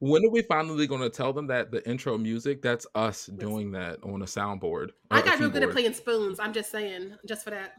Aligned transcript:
When 0.00 0.24
are 0.24 0.30
we 0.30 0.42
finally 0.42 0.86
going 0.86 1.02
to 1.02 1.10
tell 1.10 1.32
them 1.32 1.46
that 1.46 1.70
the 1.70 1.88
intro 1.88 2.18
music 2.18 2.62
that's 2.62 2.86
us 2.94 3.26
doing 3.26 3.72
that 3.72 4.02
on 4.02 4.22
a 4.22 4.26
soundboard? 4.26 4.90
I 5.10 5.22
got 5.22 5.38
real 5.38 5.50
good 5.50 5.62
at 5.62 5.70
playing 5.70 5.94
spoons. 5.94 6.40
I'm 6.40 6.52
just 6.52 6.70
saying, 6.70 7.14
just 7.26 7.44
for 7.44 7.50
that. 7.50 7.74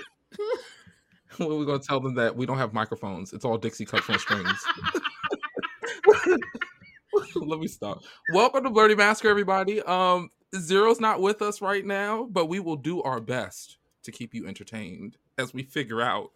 when 1.38 1.50
are 1.50 1.56
we 1.56 1.64
going 1.64 1.80
to 1.80 1.86
tell 1.86 2.00
them 2.00 2.14
that 2.16 2.36
we 2.36 2.46
don't 2.46 2.58
have 2.58 2.72
microphones? 2.72 3.32
It's 3.32 3.44
all 3.44 3.56
Dixie 3.56 3.84
cups 3.84 4.10
on 4.10 4.18
strings. 4.18 4.64
Let 7.36 7.60
me 7.60 7.68
stop. 7.68 8.02
Welcome 8.32 8.64
to 8.64 8.70
Blerdy 8.70 8.96
Massacre, 8.96 9.28
everybody. 9.28 9.80
Um, 9.82 10.30
Xero's 10.54 11.00
not 11.00 11.20
with 11.20 11.42
us 11.42 11.60
right 11.60 11.84
now, 11.84 12.28
but 12.30 12.46
we 12.46 12.60
will 12.60 12.76
do 12.76 13.02
our 13.02 13.20
best 13.20 13.78
to 14.02 14.12
keep 14.12 14.34
you 14.34 14.46
entertained 14.46 15.16
as 15.38 15.54
we 15.54 15.62
figure 15.62 16.00
out 16.00 16.32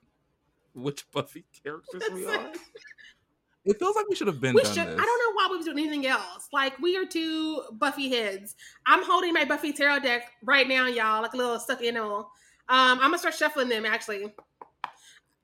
which 0.75 1.11
Buffy 1.11 1.45
characters 1.65 2.03
we 2.13 2.27
are. 2.27 2.53
It 3.65 3.79
feels 3.79 3.97
like 3.97 4.09
we 4.09 4.15
should 4.17 4.29
have 4.29 4.41
been. 4.41 4.55
We 4.55 4.65
should. 4.65 4.79
I 4.79 4.85
don't 4.85 4.97
know 4.97 5.35
why 5.35 5.49
we 5.51 5.57
was 5.59 5.67
doing 5.67 5.79
anything 5.79 6.07
else. 6.07 6.49
Like 6.53 6.79
we 6.79 6.97
are 6.97 7.05
two 7.05 7.63
Buffy 7.73 8.09
heads. 8.09 8.55
I'm 8.87 9.05
holding 9.05 9.33
my 9.33 9.45
Buffy 9.45 9.73
tarot 9.73 10.01
deck 10.01 10.33
right 10.43 10.67
now, 10.67 10.87
y'all, 10.87 11.23
like 11.23 11.35
a 11.35 11.37
little 11.37 11.59
stuffed 11.59 11.83
animal. 11.83 12.31
Um, 12.69 12.99
I'm 12.99 13.11
gonna 13.11 13.19
start 13.19 13.35
shuffling 13.35 13.69
them 13.69 13.85
actually. 13.85 14.33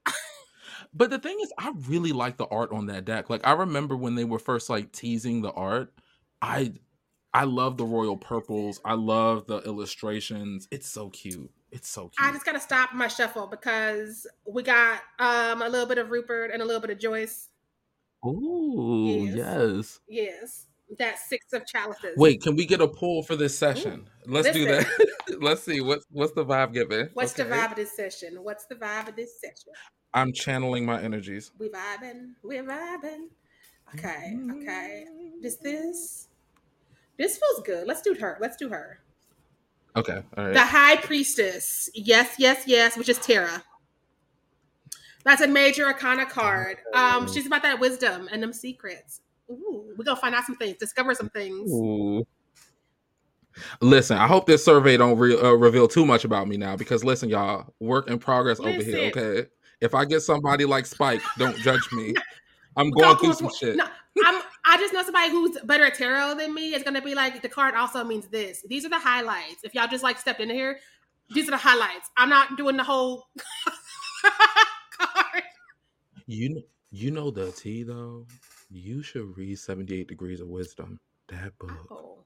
but 0.94 1.10
the 1.10 1.18
thing 1.18 1.38
is, 1.42 1.52
I 1.58 1.72
really 1.88 2.12
like 2.12 2.36
the 2.36 2.46
art 2.46 2.72
on 2.72 2.86
that 2.86 3.04
deck. 3.04 3.30
Like 3.30 3.46
I 3.46 3.52
remember 3.52 3.96
when 3.96 4.14
they 4.14 4.24
were 4.24 4.38
first 4.38 4.70
like 4.70 4.92
teasing 4.92 5.42
the 5.42 5.52
art. 5.52 5.92
I 6.40 6.74
I 7.32 7.44
love 7.44 7.76
the 7.76 7.84
royal 7.84 8.16
purples. 8.16 8.80
I 8.84 8.94
love 8.94 9.46
the 9.46 9.58
illustrations. 9.62 10.68
It's 10.70 10.88
so 10.88 11.10
cute. 11.10 11.50
It's 11.72 11.88
so 11.88 12.02
cute. 12.08 12.14
I 12.20 12.30
just 12.30 12.46
gotta 12.46 12.60
stop 12.60 12.94
my 12.94 13.08
shuffle 13.08 13.48
because 13.48 14.26
we 14.46 14.62
got 14.62 15.00
um 15.18 15.60
a 15.60 15.68
little 15.68 15.86
bit 15.86 15.98
of 15.98 16.10
Rupert 16.10 16.52
and 16.52 16.62
a 16.62 16.64
little 16.64 16.80
bit 16.80 16.90
of 16.90 16.98
Joyce. 16.98 17.48
Oh 18.24 19.24
yes. 19.24 20.00
yes. 20.08 20.66
That 20.98 21.18
six 21.18 21.52
of 21.52 21.66
chalices. 21.66 22.16
Wait, 22.16 22.42
can 22.42 22.56
we 22.56 22.66
get 22.66 22.80
a 22.80 22.88
poll 22.88 23.22
for 23.22 23.36
this 23.36 23.58
session? 23.58 24.08
Ooh, 24.28 24.32
Let's 24.32 24.48
listen. 24.48 24.62
do 24.62 24.68
that. 24.68 25.40
Let's 25.40 25.62
see 25.62 25.80
what's 25.80 26.06
what's 26.10 26.32
the 26.32 26.44
vibe 26.44 26.72
giving. 26.72 27.08
What's 27.14 27.38
okay. 27.38 27.48
the 27.48 27.54
vibe 27.54 27.70
of 27.70 27.76
this 27.76 27.96
session? 27.96 28.38
What's 28.42 28.66
the 28.66 28.76
vibe 28.76 29.08
of 29.08 29.16
this 29.16 29.40
session? 29.40 29.72
I'm 30.12 30.32
channeling 30.32 30.86
my 30.86 31.02
energies. 31.02 31.52
We 31.58 31.68
vibing. 31.68 32.34
We're 32.42 32.64
vibing. 32.64 33.28
Okay. 33.94 34.36
Okay. 34.52 35.04
This 35.40 35.56
this 35.56 36.28
this 37.18 37.38
feels 37.38 37.66
good. 37.66 37.86
Let's 37.86 38.02
do 38.02 38.14
her. 38.14 38.38
Let's 38.40 38.56
do 38.56 38.68
her. 38.68 39.00
Okay. 39.96 40.22
All 40.36 40.44
right. 40.44 40.54
The 40.54 40.60
High 40.60 40.96
Priestess. 40.96 41.90
Yes. 41.94 42.36
Yes. 42.38 42.64
Yes. 42.66 42.96
Which 42.96 43.08
is 43.08 43.18
Tara. 43.18 43.62
That's 45.24 45.40
a 45.40 45.48
major 45.48 45.86
arcana 45.86 46.26
card. 46.26 46.78
Um, 46.92 47.30
she's 47.32 47.46
about 47.46 47.62
that 47.62 47.80
wisdom 47.80 48.28
and 48.30 48.42
them 48.42 48.52
secrets. 48.52 49.20
Ooh, 49.50 49.94
we're 49.96 50.04
gonna 50.04 50.20
find 50.20 50.34
out 50.34 50.44
some 50.44 50.56
things, 50.56 50.76
discover 50.78 51.14
some 51.14 51.30
things. 51.30 51.70
Ooh. 51.70 52.26
Listen, 53.80 54.18
I 54.18 54.26
hope 54.26 54.46
this 54.46 54.64
survey 54.64 54.96
don't 54.96 55.16
re- 55.18 55.38
uh, 55.38 55.52
reveal 55.52 55.86
too 55.86 56.04
much 56.04 56.24
about 56.24 56.48
me 56.48 56.56
now 56.56 56.76
because 56.76 57.04
listen, 57.04 57.28
y'all, 57.28 57.72
work 57.80 58.08
in 58.10 58.18
progress 58.18 58.58
listen. 58.58 58.80
over 58.80 58.84
here. 58.84 59.10
Okay, 59.10 59.48
if 59.80 59.94
I 59.94 60.04
get 60.04 60.20
somebody 60.20 60.64
like 60.64 60.86
Spike, 60.86 61.22
don't 61.38 61.56
judge 61.58 61.90
me. 61.92 62.14
I'm 62.76 62.90
going 62.90 63.16
through 63.18 63.34
some 63.34 63.50
shit. 63.56 63.76
No, 63.76 63.86
I'm. 64.24 64.42
I 64.66 64.76
just 64.78 64.92
know 64.92 65.02
somebody 65.02 65.30
who's 65.30 65.58
better 65.64 65.84
at 65.84 65.94
tarot 65.94 66.34
than 66.36 66.52
me 66.52 66.74
is 66.74 66.82
gonna 66.82 67.02
be 67.02 67.14
like 67.14 67.40
the 67.42 67.48
card 67.48 67.74
also 67.74 68.02
means 68.02 68.26
this. 68.26 68.64
These 68.68 68.84
are 68.84 68.88
the 68.88 68.98
highlights. 68.98 69.62
If 69.62 69.74
y'all 69.74 69.86
just 69.86 70.02
like 70.02 70.18
stepped 70.18 70.40
in 70.40 70.50
here, 70.50 70.80
these 71.32 71.46
are 71.48 71.52
the 71.52 71.56
highlights. 71.56 72.10
I'm 72.16 72.28
not 72.28 72.56
doing 72.56 72.76
the 72.76 72.84
whole. 72.84 73.28
You 76.26 76.62
you 76.90 77.10
know 77.10 77.30
the 77.30 77.52
T 77.52 77.82
though. 77.82 78.26
You 78.70 79.02
should 79.02 79.36
read 79.36 79.58
Seventy 79.58 80.00
Eight 80.00 80.08
Degrees 80.08 80.40
of 80.40 80.48
Wisdom. 80.48 80.98
That 81.28 81.58
book. 81.58 81.86
Oh. 81.90 82.18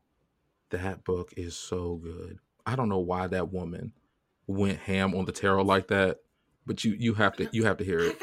That 0.71 1.05
book 1.05 1.33
is 1.37 1.56
so 1.56 1.97
good. 1.97 2.39
I 2.67 2.77
don't 2.77 2.89
know 2.89 2.99
why 2.99 3.27
that 3.29 3.53
woman 3.53 3.93
went 4.47 4.79
ham 4.79 5.15
on 5.15 5.25
the 5.25 5.33
tarot 5.33 5.62
like 5.62 5.89
that, 5.89 6.19
but 6.67 6.84
you 6.84 6.95
you 6.99 7.15
have 7.15 7.37
to 7.37 7.49
you 7.53 7.65
have 7.65 7.79
to 7.79 7.84
hear 7.84 8.01
it. 8.01 8.19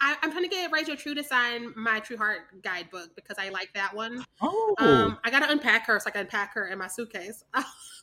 I, 0.00 0.16
am 0.22 0.30
trying 0.30 0.44
to 0.44 0.48
get 0.48 0.70
Rachel 0.70 0.96
True 0.96 1.14
to 1.14 1.24
sign 1.24 1.72
my 1.76 1.98
True 1.98 2.16
Heart 2.16 2.62
guidebook 2.62 3.16
because 3.16 3.36
I 3.36 3.48
like 3.48 3.72
that 3.74 3.92
one. 3.94 4.24
Oh, 4.40 4.74
um, 4.78 5.18
I 5.24 5.30
got 5.30 5.40
to 5.40 5.50
unpack 5.50 5.86
her 5.86 5.98
so 5.98 6.04
I 6.06 6.10
can 6.12 6.20
unpack 6.20 6.54
her 6.54 6.68
in 6.68 6.78
my 6.78 6.86
suitcase. 6.86 7.44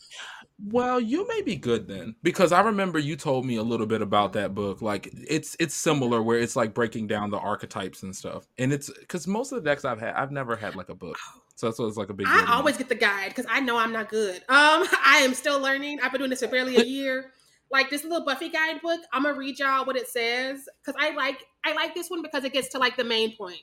Well, 0.57 1.01
you 1.01 1.27
may 1.27 1.41
be 1.41 1.57
good 1.57 1.87
then 1.87 2.15
because 2.23 2.53
I 2.53 2.61
remember 2.61 2.97
you 2.97 3.17
told 3.17 3.45
me 3.45 3.57
a 3.57 3.63
little 3.63 3.85
bit 3.85 4.01
about 4.01 4.33
that 4.33 4.55
book. 4.55 4.81
Like 4.81 5.09
it's 5.13 5.57
it's 5.59 5.75
similar 5.75 6.21
where 6.21 6.39
it's 6.39 6.55
like 6.55 6.73
breaking 6.73 7.07
down 7.07 7.29
the 7.29 7.37
archetypes 7.37 8.03
and 8.03 8.15
stuff. 8.15 8.47
And 8.57 8.71
it's 8.71 8.89
because 8.89 9.27
most 9.27 9.51
of 9.51 9.61
the 9.61 9.69
decks 9.69 9.83
I've 9.83 9.99
had, 9.99 10.15
I've 10.15 10.31
never 10.31 10.55
had 10.55 10.75
like 10.75 10.87
a 10.87 10.95
book, 10.95 11.17
so 11.55 11.67
that's 11.67 11.79
it's 11.79 11.97
like 11.97 12.09
a 12.09 12.13
big. 12.13 12.27
Deal. 12.27 12.35
I 12.35 12.55
always 12.55 12.77
get 12.77 12.87
the 12.87 12.95
guide 12.95 13.29
because 13.29 13.45
I 13.49 13.59
know 13.59 13.77
I'm 13.77 13.91
not 13.91 14.09
good. 14.09 14.43
Um, 14.49 14.87
I 15.05 15.21
am 15.23 15.33
still 15.33 15.59
learning. 15.59 15.99
I've 16.01 16.11
been 16.11 16.19
doing 16.19 16.29
this 16.29 16.39
for 16.39 16.47
barely 16.47 16.77
a 16.77 16.83
year. 16.85 17.31
like 17.69 17.89
this 17.89 18.03
little 18.03 18.23
Buffy 18.23 18.47
guidebook, 18.47 19.01
I'm 19.11 19.23
gonna 19.23 19.37
read 19.37 19.59
y'all 19.59 19.85
what 19.85 19.97
it 19.97 20.07
says 20.07 20.69
because 20.83 20.99
I 21.01 21.13
like 21.15 21.43
I 21.65 21.73
like 21.73 21.93
this 21.93 22.09
one 22.09 22.21
because 22.21 22.45
it 22.45 22.53
gets 22.53 22.69
to 22.69 22.79
like 22.79 22.95
the 22.95 23.03
main 23.03 23.35
point. 23.35 23.61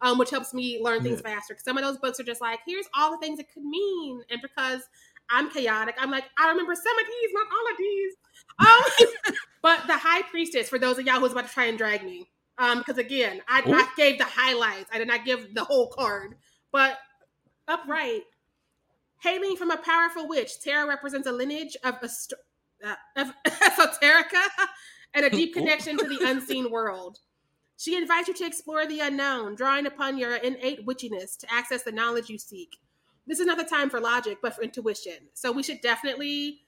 Um, 0.00 0.18
which 0.18 0.30
helps 0.30 0.52
me 0.52 0.80
learn 0.82 1.04
things 1.04 1.22
yeah. 1.24 1.36
faster. 1.36 1.54
Because 1.54 1.64
some 1.64 1.78
of 1.78 1.84
those 1.84 1.96
books 1.96 2.18
are 2.18 2.24
just 2.24 2.40
like, 2.40 2.58
here's 2.66 2.86
all 2.92 3.12
the 3.12 3.18
things 3.18 3.38
it 3.38 3.46
could 3.54 3.62
mean, 3.62 4.20
and 4.30 4.42
because 4.42 4.82
I'm 5.32 5.50
chaotic. 5.50 5.96
I'm 5.98 6.10
like, 6.10 6.24
I 6.38 6.48
remember 6.50 6.74
some 6.74 6.98
of 6.98 7.06
these, 7.06 7.30
not 7.32 7.46
all 7.52 7.70
of 7.72 7.78
these. 7.78 8.14
Um, 8.58 9.34
but 9.62 9.86
the 9.86 9.96
high 9.96 10.22
priestess, 10.22 10.68
for 10.68 10.78
those 10.78 10.98
of 10.98 11.06
y'all 11.06 11.20
who's 11.20 11.32
about 11.32 11.48
to 11.48 11.52
try 11.52 11.64
and 11.64 11.78
drag 11.78 12.04
me, 12.04 12.28
um, 12.58 12.78
because 12.78 12.98
again, 12.98 13.40
I, 13.48 13.62
I, 13.66 13.88
gave 13.96 14.18
the 14.18 14.24
highlights. 14.24 14.90
I 14.92 14.98
did 14.98 15.08
not 15.08 15.24
give 15.24 15.54
the 15.54 15.64
whole 15.64 15.88
card. 15.88 16.34
But 16.70 16.98
upright, 17.66 18.22
hailing 19.22 19.56
from 19.56 19.70
a 19.70 19.78
powerful 19.78 20.28
witch, 20.28 20.60
Tara 20.60 20.86
represents 20.86 21.26
a 21.26 21.32
lineage 21.32 21.76
of, 21.82 21.96
uh, 22.84 22.94
of 23.16 23.32
esoterica 23.46 24.42
and 25.14 25.24
a 25.24 25.30
deep 25.30 25.54
connection 25.54 25.96
to 25.96 26.06
the 26.06 26.20
unseen 26.24 26.70
world. 26.70 27.18
She 27.78 27.96
invites 27.96 28.28
you 28.28 28.34
to 28.34 28.46
explore 28.46 28.86
the 28.86 29.00
unknown, 29.00 29.56
drawing 29.56 29.86
upon 29.86 30.18
your 30.18 30.36
innate 30.36 30.86
witchiness 30.86 31.36
to 31.38 31.52
access 31.52 31.82
the 31.82 31.90
knowledge 31.90 32.28
you 32.28 32.38
seek 32.38 32.76
this 33.26 33.40
is 33.40 33.46
not 33.46 33.58
the 33.58 33.64
time 33.64 33.88
for 33.88 34.00
logic, 34.00 34.38
but 34.42 34.54
for 34.54 34.62
intuition. 34.62 35.28
So 35.34 35.52
we 35.52 35.62
should 35.62 35.80
definitely 35.80 36.62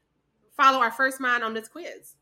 follow 0.56 0.78
our 0.78 0.90
first 0.90 1.20
mind 1.20 1.42
on 1.42 1.54
this 1.54 1.68
quiz. 1.68 2.14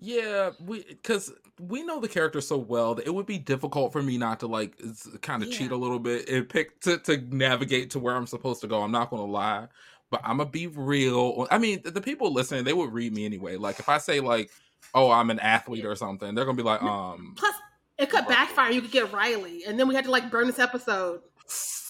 Yeah, 0.00 0.50
we 0.64 0.84
because 0.84 1.32
we 1.58 1.82
know 1.82 1.98
the 1.98 2.08
character 2.08 2.40
so 2.40 2.56
well 2.56 2.94
that 2.94 3.06
it 3.06 3.10
would 3.12 3.26
be 3.26 3.38
difficult 3.38 3.92
for 3.92 4.00
me 4.00 4.16
not 4.16 4.38
to 4.40 4.46
like 4.46 4.80
kind 5.22 5.42
of 5.42 5.48
yeah. 5.48 5.58
cheat 5.58 5.70
a 5.72 5.76
little 5.76 5.98
bit 5.98 6.28
and 6.28 6.48
pick 6.48 6.80
to 6.82 6.98
to 6.98 7.18
navigate 7.34 7.90
to 7.90 7.98
where 7.98 8.14
I'm 8.14 8.26
supposed 8.26 8.60
to 8.60 8.68
go. 8.68 8.82
I'm 8.82 8.92
not 8.92 9.10
gonna 9.10 9.24
lie, 9.24 9.66
but 10.10 10.20
I'm 10.22 10.38
gonna 10.38 10.50
be 10.50 10.68
real. 10.68 11.48
I 11.50 11.58
mean, 11.58 11.82
the 11.84 12.00
people 12.00 12.32
listening 12.32 12.62
they 12.62 12.72
would 12.72 12.92
read 12.92 13.12
me 13.12 13.24
anyway. 13.24 13.56
Like 13.56 13.80
if 13.80 13.88
I 13.88 13.98
say 13.98 14.20
like, 14.20 14.50
"Oh, 14.94 15.10
I'm 15.10 15.30
an 15.30 15.40
athlete" 15.40 15.84
or 15.84 15.96
something, 15.96 16.32
they're 16.32 16.44
gonna 16.44 16.56
be 16.56 16.62
like, 16.62 16.80
"Um." 16.80 17.34
Plus, 17.36 17.54
it 17.98 18.08
could 18.08 18.28
backfire. 18.28 18.70
You 18.70 18.80
could 18.80 18.92
get 18.92 19.12
Riley, 19.12 19.64
and 19.66 19.80
then 19.80 19.88
we 19.88 19.96
had 19.96 20.04
to 20.04 20.12
like 20.12 20.30
burn 20.30 20.46
this 20.46 20.60
episode. 20.60 21.22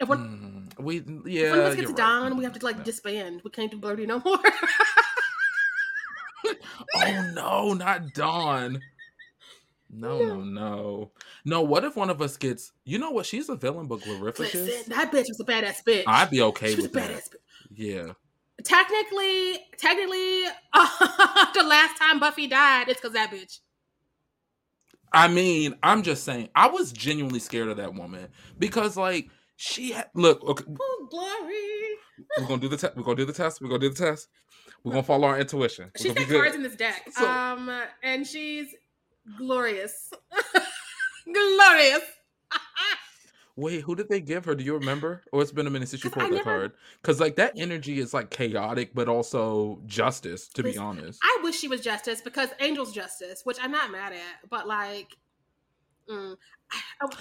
If 0.00 0.08
one, 0.08 0.72
Mm, 0.78 0.82
we 0.82 0.96
if 0.98 1.50
one 1.50 1.58
of 1.58 1.64
us 1.66 1.76
gets 1.76 1.88
right. 1.88 1.96
Dawn, 1.96 2.36
we 2.36 2.44
have 2.44 2.58
to 2.58 2.64
like 2.64 2.78
Yeah. 2.78 2.82
disband. 2.84 3.42
We 3.44 3.50
can't 3.50 3.70
do 3.70 3.78
Birdie 3.78 4.06
no 4.06 4.20
more. 4.24 4.38
Oh 6.94 7.30
no, 7.34 7.74
not 7.74 8.14
Dawn. 8.14 8.80
No, 9.90 10.18
no, 10.20 10.40
no, 10.42 11.10
no. 11.44 11.62
What 11.62 11.84
if 11.84 11.96
one 11.96 12.10
of 12.10 12.22
us 12.22 12.36
gets? 12.36 12.72
You 12.84 12.98
know 12.98 13.10
what? 13.10 13.26
She's 13.26 13.48
a 13.48 13.56
villain, 13.56 13.86
but 13.88 14.00
Glorificus. 14.00 14.38
Listen, 14.54 14.92
that 14.92 15.10
bitch 15.12 15.26
was 15.28 15.40
a 15.40 15.44
badass 15.44 15.82
bitch. 15.84 16.04
I'd 16.06 16.30
be 16.30 16.40
okay 16.42 16.70
she 16.70 16.76
was 16.76 16.84
with 16.84 16.96
a 16.96 17.00
that. 17.00 17.10
badass 17.10 17.28
bitch. 17.28 17.36
Yeah. 17.74 18.12
Technically, 18.64 19.58
technically, 19.78 20.42
the 20.74 21.64
last 21.66 21.98
time 21.98 22.18
Buffy 22.20 22.46
died, 22.46 22.88
it's 22.88 23.00
because 23.00 23.14
that 23.14 23.30
bitch. 23.30 23.58
I 25.12 25.26
mean, 25.28 25.74
I'm 25.82 26.02
just 26.02 26.22
saying, 26.24 26.48
I 26.54 26.68
was 26.68 26.92
genuinely 26.92 27.40
scared 27.40 27.68
of 27.68 27.76
that 27.78 27.94
woman 27.94 28.28
because, 28.58 28.96
like, 28.96 29.28
she 29.62 29.92
had 29.92 30.08
look. 30.14 30.42
Okay, 30.42 30.64
Ooh, 30.70 31.08
glory. 31.10 31.98
we're 32.38 32.46
gonna 32.46 32.62
do 32.62 32.68
the 32.68 32.78
test. 32.78 32.96
We're 32.96 33.02
gonna 33.02 33.16
do 33.16 33.26
the 33.26 33.32
test. 33.34 33.60
We're 33.60 33.68
gonna 33.68 33.80
do 33.80 33.90
the 33.90 34.06
test. 34.06 34.28
We're 34.82 34.92
gonna 34.92 35.02
follow 35.02 35.28
our 35.28 35.38
intuition. 35.38 35.90
We're 35.98 36.02
She's 36.02 36.14
got 36.14 36.28
cards 36.28 36.54
in 36.54 36.62
this 36.62 36.76
deck. 36.76 37.10
So- 37.12 37.28
um, 37.28 37.70
and 38.02 38.26
she's 38.26 38.74
glorious. 39.36 40.10
glorious. 41.32 42.00
Wait, 43.56 43.82
who 43.82 43.94
did 43.94 44.08
they 44.08 44.22
give 44.22 44.46
her? 44.46 44.54
Do 44.54 44.64
you 44.64 44.72
remember? 44.72 45.22
Or 45.30 45.42
it's 45.42 45.52
been 45.52 45.66
a 45.66 45.70
minute 45.70 45.90
since 45.90 46.02
you 46.02 46.08
pulled 46.08 46.32
the 46.32 46.40
card. 46.40 46.72
Because 47.02 47.20
like 47.20 47.36
that 47.36 47.52
energy 47.58 47.98
is 47.98 48.14
like 48.14 48.30
chaotic, 48.30 48.94
but 48.94 49.08
also 49.08 49.82
justice. 49.84 50.48
To 50.54 50.62
be 50.62 50.78
honest, 50.78 51.20
I 51.22 51.40
wish 51.42 51.58
she 51.58 51.68
was 51.68 51.82
justice 51.82 52.22
because 52.22 52.48
Angel's 52.60 52.94
justice, 52.94 53.42
which 53.44 53.58
I'm 53.60 53.72
not 53.72 53.92
mad 53.92 54.14
at, 54.14 54.48
but 54.48 54.66
like, 54.66 55.14
mm, 56.08 56.34
I- 57.02 57.16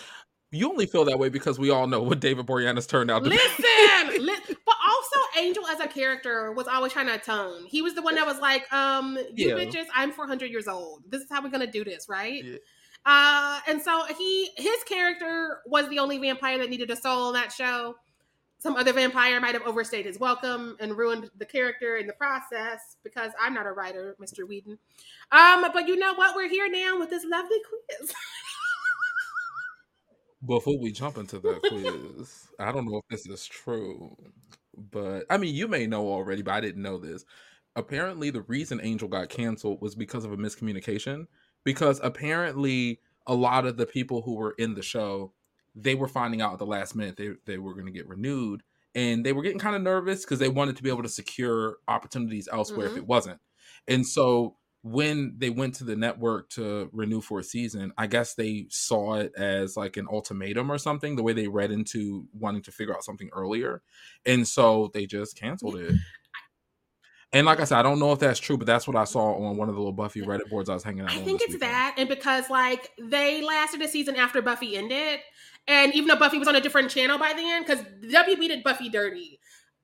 you 0.51 0.69
only 0.69 0.86
feel 0.86 1.06
that 1.06 1.19
way 1.19 1.30
because 1.30 1.60
we 1.60 1.69
all 1.69 1.86
know 1.88 2.01
what 2.01 2.19
David 2.19 2.46
Boreanaz 2.46 2.88
turned 2.88 3.12
out 3.12 3.24
to 3.24 3.30
be. 3.30 3.36
Listen, 3.36 4.25
li- 4.25 4.56
but 4.66 4.75
also 4.88 5.16
Angel 5.38 5.66
as 5.68 5.80
a 5.80 5.88
character 5.88 6.51
was 6.51 6.68
always 6.68 6.92
trying 6.94 7.07
to 7.07 7.16
atone. 7.16 7.66
He 7.66 7.81
was 7.81 7.94
the 7.94 8.01
one 8.01 8.16
that 8.16 8.25
was 8.25 8.40
like, 8.40 8.72
um, 8.74 9.18
you 9.36 9.50
Yeah. 9.50 9.56
bitches, 9.56 9.86
I'm 9.96 10.12
400 10.12 10.50
years 10.50 10.68
old. 10.68 11.04
This 11.07 11.22
is 11.22 11.28
how 11.30 11.44
we're 11.44 11.50
gonna 11.50 11.68
do 11.72 11.84
this, 11.84 12.07
right? 12.10 12.44
Yeah. 12.44 12.57
Uh, 13.06 13.60
and 13.68 13.81
so 13.81 14.04
he, 14.18 14.50
his 14.57 14.84
character 14.86 15.60
was 15.66 15.88
the 15.90 16.00
only 16.00 16.18
vampire 16.18 16.57
that 16.57 16.69
needed 16.69 16.90
a 16.92 16.96
soul 16.96 17.28
in 17.30 17.34
that 17.36 17.51
show. 17.51 17.96
Some 18.62 18.75
other 18.75 18.92
vampire 18.92 19.40
might 19.40 19.54
have 19.54 19.66
overstayed 19.66 20.06
his 20.06 20.19
welcome 20.19 20.75
and 20.81 20.98
ruined 20.98 21.30
the 21.38 21.46
character 21.46 21.96
in 21.96 22.07
the 22.07 22.13
process 22.13 22.98
because 23.06 23.31
I'm 23.40 23.54
not 23.54 23.66
a 23.66 23.72
writer, 23.72 24.18
Mr. 24.22 24.46
Whedon. 24.46 24.78
Um, 25.31 25.66
but 25.74 25.88
you 25.88 25.96
know 25.96 26.13
what? 26.16 26.36
We're 26.36 26.50
here 26.50 26.68
now 26.69 27.00
with 27.00 27.10
this 27.10 27.24
lovely 27.24 27.60
quiz. 27.69 28.12
Before 30.45 30.80
we 30.80 30.91
jump 30.94 31.18
into 31.18 31.38
the 31.39 31.59
quiz, 31.59 32.47
I 32.59 32.71
don't 32.71 32.86
know 32.86 32.97
if 33.00 33.07
this 33.09 33.27
is 33.27 33.45
true, 33.45 34.15
but 34.74 35.25
I 35.30 35.38
mean, 35.38 35.53
you 35.53 35.68
may 35.68 35.86
know 35.86 36.07
already, 36.07 36.41
but 36.44 36.53
I 36.53 36.62
didn't 36.62 36.81
know 36.81 36.97
this. 36.97 37.25
Apparently, 37.75 38.30
the 38.30 38.44
reason 38.44 38.80
Angel 38.81 39.09
got 39.09 39.27
canceled 39.30 39.81
was 39.81 39.95
because 39.95 40.24
of 40.24 40.31
a 40.31 40.38
miscommunication. 40.38 41.27
Because 41.65 42.00
apparently, 42.01 43.01
a 43.27 43.36
lot 43.36 43.65
of 43.65 43.75
the 43.75 43.86
people 43.86 44.21
who 44.21 44.36
were 44.36 44.56
in 44.57 44.75
the 44.75 44.81
show, 44.81 45.33
they 45.75 45.94
were 45.94 46.07
finding 46.07 46.41
out 46.41 46.53
at 46.53 46.59
the 46.59 46.65
last 46.65 46.95
minute 46.95 47.18
they 47.18 47.31
they 47.45 47.57
were 47.57 47.74
going 47.74 47.86
to 47.88 47.91
get 47.91 48.07
renewed, 48.07 48.63
and 48.95 49.25
they 49.25 49.33
were 49.33 49.44
getting 49.44 49.59
kind 49.59 49.75
of 49.75 49.81
nervous 49.81 50.24
because 50.24 50.39
they 50.39 50.47
wanted 50.50 50.77
to 50.77 50.83
be 50.83 50.89
able 50.89 51.03
to 51.03 51.09
secure 51.09 51.80
opportunities 51.89 52.47
elsewhere 52.50 52.88
if 52.88 52.95
Mhm. 52.95 52.97
it 52.97 53.06
wasn't. 53.07 53.41
And 53.89 54.07
so 54.07 54.57
when 54.81 55.36
they 55.38 55.50
went 55.50 55.76
to 55.76 55.84
the 55.84 55.96
network 55.96 56.50
to 56.52 56.90
renew 56.94 57.20
for 57.20 57.40
a 57.40 57.44
season, 57.44 57.92
I 57.98 58.08
guess 58.08 58.36
they 58.36 58.68
saw 58.70 59.16
it 59.16 59.34
as 59.38 59.76
like 59.76 59.98
an 59.98 60.08
ultimatum 60.10 60.72
or 60.72 60.78
something, 60.78 61.16
the 61.16 61.24
way 61.24 61.34
they 61.34 61.48
read 61.48 61.72
into 61.72 62.26
wanting 62.34 62.62
to 62.64 62.72
figure 62.72 62.96
out 62.96 63.04
something 63.04 63.30
earlier. 63.34 63.81
And 64.26 64.48
so 64.48 64.90
they 64.94 65.06
just 65.06 65.38
canceled 65.38 65.76
it. 65.76 65.96
And 67.31 67.46
like 67.46 67.60
I 67.60 67.66
said, 67.66 67.78
I 67.78 67.84
don't 67.84 68.00
know 68.00 68.12
if 68.12 68.20
that's 68.20 68.40
true, 68.40 68.58
but 68.58 68.66
that's 68.66 68.88
what 68.88 68.96
I 68.96 69.04
saw 69.04 69.36
on 69.36 69.56
one 69.56 69.70
of 69.70 69.76
the 69.76 69.81
little 69.81 69.94
Buffy 69.94 70.22
Reddit 70.22 70.50
boards 70.50 70.70
I 70.70 70.74
was 70.74 70.84
hanging 70.84 71.02
out 71.02 71.12
I 71.12 71.18
think 71.18 71.42
it's 71.42 71.54
weekend. 71.54 71.62
that, 71.62 71.96
and 71.98 72.10
because 72.10 72.50
like 72.50 72.90
they 73.00 73.44
lasted 73.44 73.82
a 73.82 73.88
season 73.88 74.16
after 74.16 74.42
Buffy 74.42 74.78
ended, 74.78 75.20
and 75.68 75.94
even 75.94 76.08
though 76.08 76.16
Buffy 76.16 76.40
was 76.40 76.48
on 76.48 76.56
a 76.56 76.62
different 76.62 76.90
channel 76.90 77.20
by 77.20 77.34
then, 77.34 77.62
because 77.62 77.82
WB 78.02 78.48
did 78.48 78.64
Buffy 78.64 78.90
dirty. 78.90 79.40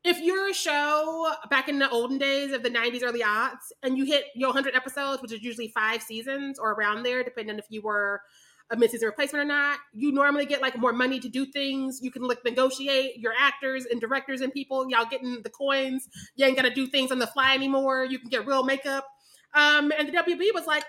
If 0.08 0.20
you're 0.22 0.52
a 0.52 0.54
show 0.54 1.32
back 1.50 1.68
in 1.68 1.80
the 1.80 1.90
olden 1.90 2.20
days 2.20 2.52
of 2.54 2.62
the 2.62 2.70
'90s, 2.70 3.02
early 3.02 3.22
aughts, 3.22 3.72
and 3.82 3.98
you 3.98 4.06
hit 4.06 4.26
your 4.36 4.50
100 4.50 4.76
episodes, 4.76 5.20
which 5.24 5.32
is 5.32 5.42
usually 5.42 5.70
five 5.70 6.04
seasons 6.04 6.60
or 6.60 6.74
around 6.74 7.02
there, 7.02 7.24
depending 7.24 7.58
if 7.58 7.66
you 7.70 7.82
were 7.82 8.22
a 8.70 8.76
mid-season 8.76 9.08
replacement 9.08 9.44
or 9.44 9.48
not, 9.48 9.80
you 9.94 10.12
normally 10.12 10.46
get 10.46 10.62
like 10.62 10.78
more 10.78 10.94
money 10.94 11.20
to 11.20 11.28
do 11.28 11.46
things. 11.48 12.00
You 12.04 12.12
can 12.12 12.22
like 12.22 12.44
negotiate 12.46 13.18
your 13.18 13.34
actors 13.38 13.86
and 13.86 14.00
directors 14.00 14.42
and 14.42 14.54
people. 14.54 14.88
Y'all 14.90 15.06
getting 15.10 15.42
the 15.44 15.50
coins. 15.50 16.08
You 16.36 16.46
ain't 16.46 16.56
got 16.56 16.64
to 16.64 16.74
do 16.74 16.86
things 16.86 17.12
on 17.12 17.18
the 17.18 17.28
fly 17.28 17.56
anymore. 17.56 18.06
You 18.06 18.20
can 18.20 18.30
get 18.30 18.46
real 18.46 18.64
makeup. 18.64 19.08
Um, 19.56 19.92
and 19.98 20.08
the 20.08 20.12
WB 20.12 20.54
was 20.54 20.68
like, 20.68 20.84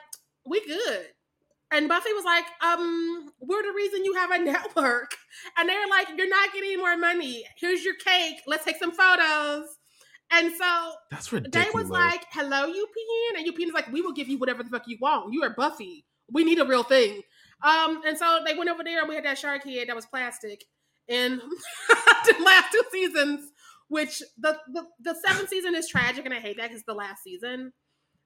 we 0.45 0.61
good. 0.67 1.07
And 1.73 1.89
Buffy 1.89 2.13
was 2.13 2.25
like, 2.25 2.45
um, 2.63 3.29
we're 3.41 3.63
the 3.63 3.73
reason 3.75 4.05
you 4.05 4.15
have 4.15 4.31
a 4.31 4.39
network. 4.45 5.17
And 5.57 5.69
they 5.69 5.75
were 5.75 5.91
like, 5.91 6.09
you're 6.17 6.29
not 6.29 6.53
getting 6.53 6.71
any 6.73 6.77
more 6.77 6.97
money. 6.97 7.45
Here's 7.59 7.85
your 7.85 7.95
cake. 7.97 8.37
Let's 8.47 8.65
take 8.65 8.77
some 8.77 8.93
photos. 8.93 9.67
And 10.33 10.53
so 10.57 10.93
That's 11.11 11.29
they 11.31 11.67
was 11.75 11.89
like, 11.89 12.25
hello, 12.33 12.67
UPN. 12.73 13.39
And 13.39 13.47
UPN 13.47 13.67
was 13.67 13.75
like, 13.75 13.93
we 13.93 14.01
will 14.01 14.13
give 14.13 14.29
you 14.29 14.39
whatever 14.39 14.63
the 14.63 14.71
fuck 14.71 14.83
you 14.87 14.99
want. 15.01 15.33
You 15.33 15.43
are 15.45 15.51
Buffy. 15.51 16.05
We 16.31 16.43
need 16.45 16.59
a 16.59 16.65
real 16.65 16.83
thing. 16.83 17.23
Um, 17.63 18.03
and 18.07 18.19
so 18.19 18.41
they 18.45 18.55
went 18.55 18.69
over 18.71 18.83
there 18.85 19.01
and 19.01 19.09
we 19.09 19.15
had 19.15 19.25
that 19.25 19.39
shark 19.39 19.65
head 19.65 19.89
that 19.89 19.97
was 19.97 20.07
plastic. 20.07 20.65
And 21.09 21.41
the 21.89 22.35
last 22.45 22.73
two 22.73 22.83
seasons, 22.91 23.51
which 23.89 24.21
the, 24.39 24.59
the, 24.73 24.85
the 25.01 25.15
seventh 25.25 25.49
season 25.49 25.75
is 25.77 25.89
tragic 25.89 26.25
and 26.25 26.35
I 26.35 26.41
hate 26.41 26.57
that 26.57 26.65
because 26.65 26.79
it's 26.79 26.87
the 26.87 26.95
last 26.95 27.23
season. 27.23 27.73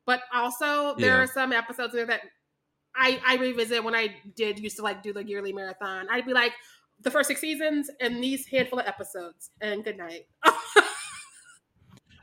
But 0.07 0.23
also 0.33 0.95
there 0.97 1.17
Yeah. 1.17 1.23
are 1.23 1.27
some 1.27 1.53
episodes 1.53 1.93
there 1.93 2.07
that 2.07 2.23
I, 2.95 3.21
I 3.27 3.37
revisit 3.37 3.83
when 3.85 3.95
I 3.95 4.15
did 4.37 4.59
used 4.59 4.77
to 4.77 4.83
like 4.83 5.03
do 5.03 5.13
the 5.13 5.25
yearly 5.25 5.53
marathon. 5.53 6.07
I'd 6.11 6.27
be 6.27 6.33
like, 6.33 6.53
the 7.03 7.11
first 7.11 7.29
six 7.29 7.41
seasons 7.41 7.91
and 8.01 8.23
these 8.23 8.47
handful 8.47 8.79
of 8.79 8.87
episodes. 8.87 9.51
And 9.61 9.83
good 9.83 9.97
night. 9.97 10.27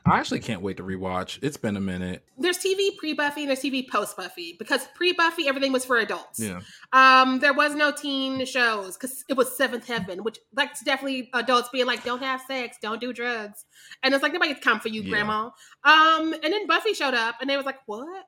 I 0.09 0.17
actually 0.19 0.39
can't 0.39 0.61
wait 0.61 0.77
to 0.77 0.83
rewatch. 0.83 1.37
It's 1.41 1.57
been 1.57 1.75
a 1.75 1.81
minute. 1.81 2.23
there's 2.37 2.57
TV 2.59 2.95
pre 2.97 3.11
Buffy 3.13 3.41
and 3.41 3.49
there's 3.49 3.59
TV 3.59 3.89
post 3.89 4.15
Buffy 4.15 4.55
because 4.57 4.87
pre 4.95 5.11
Buffy 5.11 5.49
everything 5.49 5.73
was 5.73 5.83
for 5.83 5.97
adults. 5.97 6.39
Yeah. 6.39 6.61
Um, 6.93 7.39
there 7.39 7.53
was 7.53 7.75
no 7.75 7.91
teen 7.91 8.45
shows 8.45 8.95
because 8.95 9.25
it 9.27 9.35
was 9.35 9.57
Seventh 9.57 9.85
Heaven, 9.85 10.23
which 10.23 10.39
that's 10.53 10.81
definitely 10.81 11.29
adults 11.33 11.67
being 11.73 11.87
like, 11.87 12.05
don't 12.05 12.23
have 12.23 12.39
sex, 12.47 12.77
don't 12.81 13.01
do 13.01 13.11
drugs, 13.11 13.65
and 14.01 14.13
it's 14.13 14.23
like 14.23 14.31
nobody's 14.31 14.59
come 14.59 14.79
for 14.79 14.87
you, 14.87 15.01
Yeah. 15.01 15.09
grandma. 15.09 15.49
Um, 15.83 16.33
and 16.41 16.53
then 16.53 16.67
Buffy 16.67 16.93
showed 16.93 17.13
up 17.13 17.35
and 17.41 17.49
they 17.49 17.57
was 17.57 17.65
like, 17.65 17.79
what? 17.85 18.23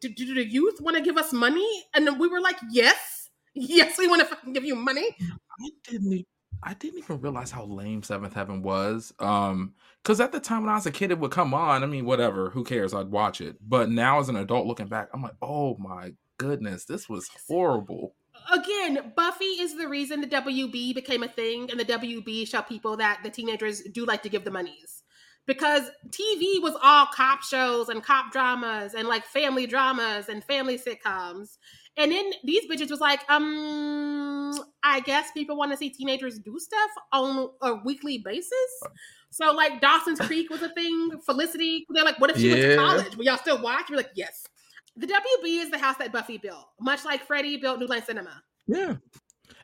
Do, 0.00 0.08
do, 0.08 0.34
the 0.34 0.44
youth 0.44 0.80
want 0.80 0.96
to 0.96 1.02
give 1.02 1.16
us 1.16 1.32
money? 1.32 1.68
And 1.94 2.18
we 2.18 2.28
were 2.28 2.40
like, 2.40 2.56
yes, 2.70 3.30
yes, 3.54 3.98
we 3.98 4.08
want 4.08 4.20
to 4.20 4.26
fucking 4.26 4.52
give 4.52 4.64
you 4.64 4.76
money. 4.76 5.16
I 5.20 5.70
didn't 5.88 6.26
I 6.62 6.74
didn't 6.74 6.98
even 6.98 7.20
realize 7.20 7.50
how 7.50 7.64
lame 7.64 8.02
Seventh 8.02 8.34
Heaven 8.34 8.62
was. 8.62 9.12
Um, 9.18 9.74
because 10.02 10.20
at 10.20 10.32
the 10.32 10.40
time 10.40 10.62
when 10.62 10.70
I 10.70 10.74
was 10.76 10.86
a 10.86 10.90
kid, 10.92 11.10
it 11.10 11.18
would 11.18 11.30
come 11.30 11.52
on. 11.52 11.82
I 11.82 11.86
mean, 11.86 12.04
whatever, 12.04 12.50
who 12.50 12.64
cares? 12.64 12.94
I'd 12.94 13.10
watch 13.10 13.40
it. 13.40 13.56
But 13.60 13.90
now 13.90 14.20
as 14.20 14.28
an 14.28 14.36
adult 14.36 14.66
looking 14.66 14.86
back, 14.86 15.08
I'm 15.12 15.22
like, 15.22 15.34
oh 15.42 15.76
my 15.78 16.12
goodness, 16.38 16.84
this 16.84 17.08
was 17.08 17.28
horrible. 17.48 18.14
again, 18.52 19.12
Buffy 19.16 19.44
is 19.44 19.76
the 19.76 19.88
reason 19.88 20.20
the 20.20 20.26
WB 20.26 20.94
became 20.94 21.22
a 21.22 21.28
thing, 21.28 21.70
and 21.70 21.78
the 21.78 21.84
WB 21.84 22.48
show 22.48 22.62
people 22.62 22.96
that 22.98 23.20
the 23.22 23.30
teenagers 23.30 23.82
do 23.82 24.04
like 24.04 24.22
to 24.22 24.28
give 24.28 24.44
the 24.44 24.50
monies. 24.50 24.95
Because 25.46 25.84
TV 26.08 26.60
was 26.60 26.76
all 26.82 27.06
cop 27.06 27.42
shows 27.42 27.88
and 27.88 28.02
cop 28.02 28.32
dramas 28.32 28.94
and 28.94 29.06
like 29.06 29.24
family 29.24 29.66
dramas 29.66 30.28
and 30.28 30.42
family 30.42 30.78
sitcoms. 30.78 31.56
And 31.96 32.12
then 32.12 32.32
these 32.44 32.68
bitches 32.68 32.90
was 32.90 33.00
like, 33.00 33.20
um, 33.30 34.52
I 34.82 35.00
guess 35.00 35.30
people 35.32 35.56
want 35.56 35.70
to 35.70 35.76
see 35.78 35.88
teenagers 35.88 36.38
do 36.38 36.58
stuff 36.58 36.90
on 37.12 37.48
a 37.62 37.74
weekly 37.84 38.18
basis. 38.18 38.52
So 39.30 39.52
like 39.52 39.80
Dawson's 39.80 40.20
Creek 40.20 40.50
was 40.50 40.62
a 40.62 40.68
thing. 40.70 41.12
Felicity, 41.24 41.86
they're 41.90 42.04
like, 42.04 42.20
what 42.20 42.30
if 42.30 42.38
she 42.38 42.50
went 42.50 42.62
to 42.62 42.76
college? 42.76 43.16
Will 43.16 43.24
y'all 43.24 43.38
still 43.38 43.60
watch? 43.62 43.86
We're 43.88 43.96
like, 43.96 44.10
yes. 44.14 44.46
The 44.96 45.06
WB 45.06 45.62
is 45.62 45.70
the 45.70 45.78
house 45.78 45.96
that 45.98 46.12
Buffy 46.12 46.38
built, 46.38 46.66
much 46.80 47.04
like 47.04 47.26
Freddie 47.26 47.58
built 47.58 47.78
New 47.78 47.86
Line 47.86 48.02
Cinema. 48.02 48.42
Yeah. 48.66 48.96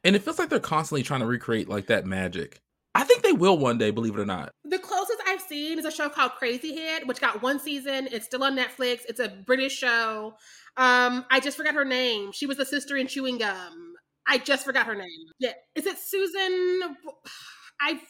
And 0.05 0.15
it 0.15 0.23
feels 0.23 0.39
like 0.39 0.49
they're 0.49 0.61
constantly 0.61 1.03
trying 1.03 1.21
to 1.21 1.27
recreate 1.27 1.69
like 1.69 1.87
that 1.87 2.07
magic. 2.07 2.61
I 2.95 3.05
think 3.05 3.23
they 3.23 3.33
will 3.33 3.57
one 3.57 3.79
day, 3.79 3.91
believe 3.91 4.15
it 4.15 4.21
or 4.21 4.27
not. 4.27 4.53
The 4.65 4.79
closest 4.79 5.21
I've 5.27 5.41
seen 5.41 5.79
is 5.79 5.85
a 5.85 5.91
show 5.91 6.09
called 6.09 6.33
Crazy 6.33 6.77
Head, 6.77 7.09
which 7.09 7.21
got 7.21 7.43
one 7.43 7.59
season. 7.59 8.09
It's 8.11 8.27
still 8.27 8.45
on 8.45 8.57
Netflix. 8.57 9.01
It's 9.09 9.21
a 9.21 9.29
British 9.29 9.77
show. 9.77 10.35
Um, 10.77 11.25
I 11.31 11.41
just 11.41 11.57
forgot 11.57 11.75
her 11.75 11.85
name. 11.85 12.33
She 12.33 12.47
was 12.47 12.59
the 12.59 12.67
sister 12.67 12.97
in 12.97 13.07
Chewing 13.07 13.39
Gum. 13.39 13.95
I 14.27 14.39
just 14.39 14.65
forgot 14.65 14.87
her 14.87 14.95
name. 14.95 15.27
Yeah, 15.39 15.53
is 15.75 15.87
it 15.87 15.99
Susan? 15.99 16.97
I. 17.81 18.01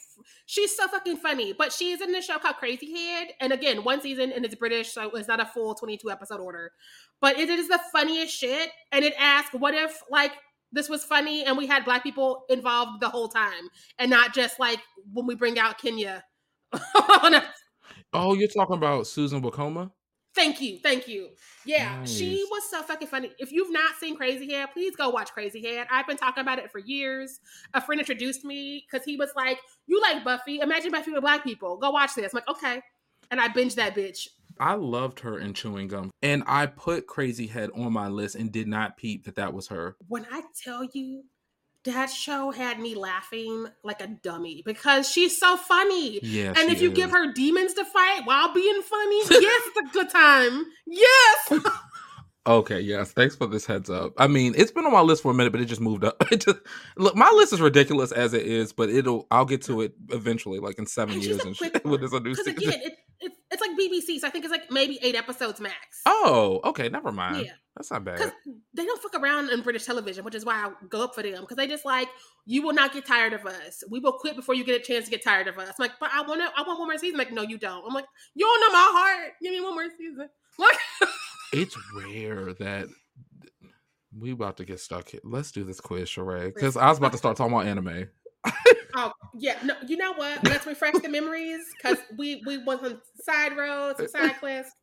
She's 0.46 0.76
so 0.76 0.86
fucking 0.86 1.16
funny, 1.16 1.52
but 1.52 1.72
she's 1.72 2.00
in 2.00 2.12
this 2.12 2.26
show 2.26 2.38
called 2.38 2.56
Crazy 2.56 2.92
Head, 2.92 3.28
and 3.40 3.52
again, 3.52 3.84
one 3.84 4.00
season 4.02 4.30
and 4.30 4.44
it's 4.44 4.54
British, 4.54 4.92
so 4.92 5.10
it's 5.10 5.28
not 5.28 5.40
a 5.40 5.46
full 5.46 5.74
twenty-two 5.74 6.10
episode 6.10 6.40
order. 6.40 6.72
But 7.20 7.38
it 7.38 7.48
is 7.48 7.68
the 7.68 7.80
funniest 7.92 8.36
shit, 8.36 8.70
and 8.90 9.04
it 9.04 9.14
asks, 9.18 9.54
"What 9.54 9.74
if 9.74 10.02
like 10.10 10.32
this 10.72 10.88
was 10.88 11.04
funny 11.04 11.44
and 11.44 11.56
we 11.56 11.66
had 11.66 11.84
black 11.84 12.02
people 12.02 12.44
involved 12.48 13.00
the 13.00 13.08
whole 13.08 13.28
time 13.28 13.68
and 13.98 14.10
not 14.10 14.34
just 14.34 14.58
like 14.58 14.80
when 15.12 15.26
we 15.26 15.34
bring 15.34 15.58
out 15.58 15.78
Kenya. 15.78 16.24
oh, 18.12 18.34
you're 18.34 18.48
talking 18.48 18.76
about 18.76 19.06
Susan 19.06 19.42
Wokoma? 19.42 19.90
Thank 20.34 20.62
you, 20.62 20.78
thank 20.78 21.06
you. 21.06 21.28
Yeah, 21.66 21.98
nice. 21.98 22.10
she 22.10 22.46
was 22.50 22.62
so 22.70 22.82
fucking 22.82 23.08
funny. 23.08 23.32
If 23.38 23.52
you've 23.52 23.70
not 23.70 23.96
seen 24.00 24.16
Crazy 24.16 24.50
Head, 24.50 24.70
please 24.72 24.96
go 24.96 25.10
watch 25.10 25.30
Crazy 25.30 25.62
Head. 25.62 25.86
I've 25.90 26.06
been 26.06 26.16
talking 26.16 26.40
about 26.40 26.58
it 26.58 26.70
for 26.70 26.78
years. 26.78 27.38
A 27.74 27.82
friend 27.82 28.00
introduced 28.00 28.42
me 28.42 28.86
because 28.90 29.04
he 29.04 29.16
was 29.16 29.28
like, 29.36 29.58
"You 29.86 30.00
like 30.00 30.24
Buffy? 30.24 30.60
Imagine 30.60 30.90
Buffy 30.90 31.10
with 31.10 31.20
black 31.20 31.44
people. 31.44 31.76
Go 31.76 31.90
watch 31.90 32.14
this." 32.14 32.32
I'm 32.32 32.38
like, 32.38 32.48
"Okay," 32.48 32.80
and 33.30 33.42
I 33.42 33.48
binged 33.48 33.74
that 33.74 33.94
bitch. 33.94 34.28
I 34.62 34.74
loved 34.74 35.18
her 35.20 35.40
in 35.40 35.54
chewing 35.54 35.88
gum, 35.88 36.12
and 36.22 36.44
I 36.46 36.66
put 36.66 37.08
Crazy 37.08 37.48
Head 37.48 37.70
on 37.74 37.92
my 37.92 38.06
list 38.06 38.36
and 38.36 38.52
did 38.52 38.68
not 38.68 38.96
peep 38.96 39.24
that 39.24 39.34
that 39.34 39.52
was 39.52 39.66
her. 39.66 39.96
When 40.06 40.24
I 40.30 40.42
tell 40.62 40.84
you 40.84 41.24
that 41.82 42.10
show 42.10 42.52
had 42.52 42.78
me 42.78 42.94
laughing 42.94 43.66
like 43.82 44.00
a 44.00 44.06
dummy 44.06 44.62
because 44.64 45.10
she's 45.10 45.36
so 45.36 45.56
funny. 45.56 46.20
Yeah. 46.22 46.54
And 46.56 46.70
if 46.70 46.80
you 46.80 46.92
is. 46.92 46.96
give 46.96 47.10
her 47.10 47.32
demons 47.32 47.74
to 47.74 47.84
fight 47.84 48.20
while 48.22 48.54
being 48.54 48.82
funny, 48.82 49.18
yes, 49.30 49.62
it's 49.66 49.90
a 49.90 49.92
good 49.92 50.10
time. 50.10 50.64
Yes. 50.86 51.64
okay, 52.46 52.78
yes. 52.78 53.10
Thanks 53.10 53.34
for 53.34 53.48
this 53.48 53.66
heads 53.66 53.90
up. 53.90 54.12
I 54.16 54.28
mean, 54.28 54.54
it's 54.56 54.70
been 54.70 54.86
on 54.86 54.92
my 54.92 55.00
list 55.00 55.24
for 55.24 55.32
a 55.32 55.34
minute, 55.34 55.50
but 55.50 55.60
it 55.60 55.64
just 55.64 55.80
moved 55.80 56.04
up. 56.04 56.22
It 56.30 56.42
just 56.42 56.60
look, 56.96 57.16
my 57.16 57.30
list 57.34 57.52
is 57.52 57.60
ridiculous 57.60 58.12
as 58.12 58.32
it 58.32 58.46
is, 58.46 58.72
but 58.72 58.90
it'll 58.90 59.26
I'll 59.32 59.44
get 59.44 59.62
to 59.62 59.80
it 59.80 59.94
eventually, 60.10 60.60
like 60.60 60.78
in 60.78 60.86
seven 60.86 61.20
years 61.20 61.44
and 61.44 61.56
shit. 61.56 61.84
When 61.84 61.98
there's 61.98 62.12
a 62.12 62.20
new 62.20 62.36
season. 62.36 62.58
Again, 62.58 62.80
it, 62.84 62.94
it, 63.22 63.32
it's 63.50 63.60
like 63.60 63.70
BBC, 63.72 64.20
so 64.20 64.26
I 64.26 64.30
think 64.30 64.44
it's 64.44 64.52
like 64.52 64.70
maybe 64.70 64.98
eight 65.02 65.14
episodes 65.14 65.60
max. 65.60 66.02
Oh, 66.06 66.60
okay, 66.64 66.88
never 66.88 67.12
mind. 67.12 67.46
Yeah. 67.46 67.52
That's 67.76 67.90
not 67.90 68.04
bad. 68.04 68.18
Because 68.18 68.32
they 68.74 68.84
don't 68.84 69.00
fuck 69.00 69.20
around 69.20 69.48
in 69.50 69.62
British 69.62 69.86
television, 69.86 70.24
which 70.24 70.34
is 70.34 70.44
why 70.44 70.54
I 70.54 70.70
go 70.88 71.04
up 71.04 71.14
for 71.14 71.22
them. 71.22 71.40
Because 71.40 71.56
they 71.56 71.66
just 71.66 71.86
like, 71.86 72.08
you 72.44 72.62
will 72.62 72.74
not 72.74 72.92
get 72.92 73.06
tired 73.06 73.32
of 73.32 73.46
us. 73.46 73.82
We 73.88 73.98
will 73.98 74.12
quit 74.12 74.36
before 74.36 74.54
you 74.54 74.64
get 74.64 74.80
a 74.80 74.84
chance 74.84 75.06
to 75.06 75.10
get 75.10 75.24
tired 75.24 75.48
of 75.48 75.58
us. 75.58 75.68
I'm 75.68 75.74
like, 75.78 75.92
but 75.98 76.10
I 76.12 76.20
want 76.22 76.40
to. 76.40 76.50
I 76.54 76.62
want 76.66 76.78
one 76.78 76.88
more 76.88 76.98
season. 76.98 77.18
I'm 77.18 77.26
like, 77.26 77.32
no, 77.32 77.42
you 77.42 77.58
don't. 77.58 77.84
I'm 77.86 77.94
like, 77.94 78.04
you 78.34 78.44
don't 78.44 78.60
know 78.60 78.72
my 78.72 78.90
heart. 78.92 79.32
Give 79.40 79.52
me 79.52 79.60
one 79.60 79.74
more 79.74 79.88
season. 79.96 80.28
Like, 80.58 80.76
it's 81.52 81.76
rare 81.94 82.52
that 82.54 82.88
we 84.18 84.32
about 84.32 84.58
to 84.58 84.64
get 84.64 84.80
stuck 84.80 85.08
here. 85.08 85.20
Let's 85.24 85.50
do 85.50 85.64
this 85.64 85.80
quiz, 85.80 86.10
Sharai. 86.10 86.54
Because 86.54 86.76
I 86.76 86.88
was 86.88 86.98
about 86.98 87.12
to 87.12 87.18
start 87.18 87.36
talking 87.38 87.54
about 87.54 87.66
anime. 87.66 88.08
Oh 88.94 89.12
yeah, 89.38 89.58
no. 89.64 89.74
You 89.86 89.96
know 89.96 90.12
what? 90.14 90.44
Let's 90.48 90.66
refresh 90.66 90.94
the 90.94 91.08
memories 91.08 91.60
because 91.76 91.98
we 92.16 92.42
we 92.46 92.58
went 92.64 92.82
on 92.82 93.00
side 93.20 93.56
roads, 93.56 93.98
some 93.98 94.08
side 94.08 94.38
quests. 94.38 94.74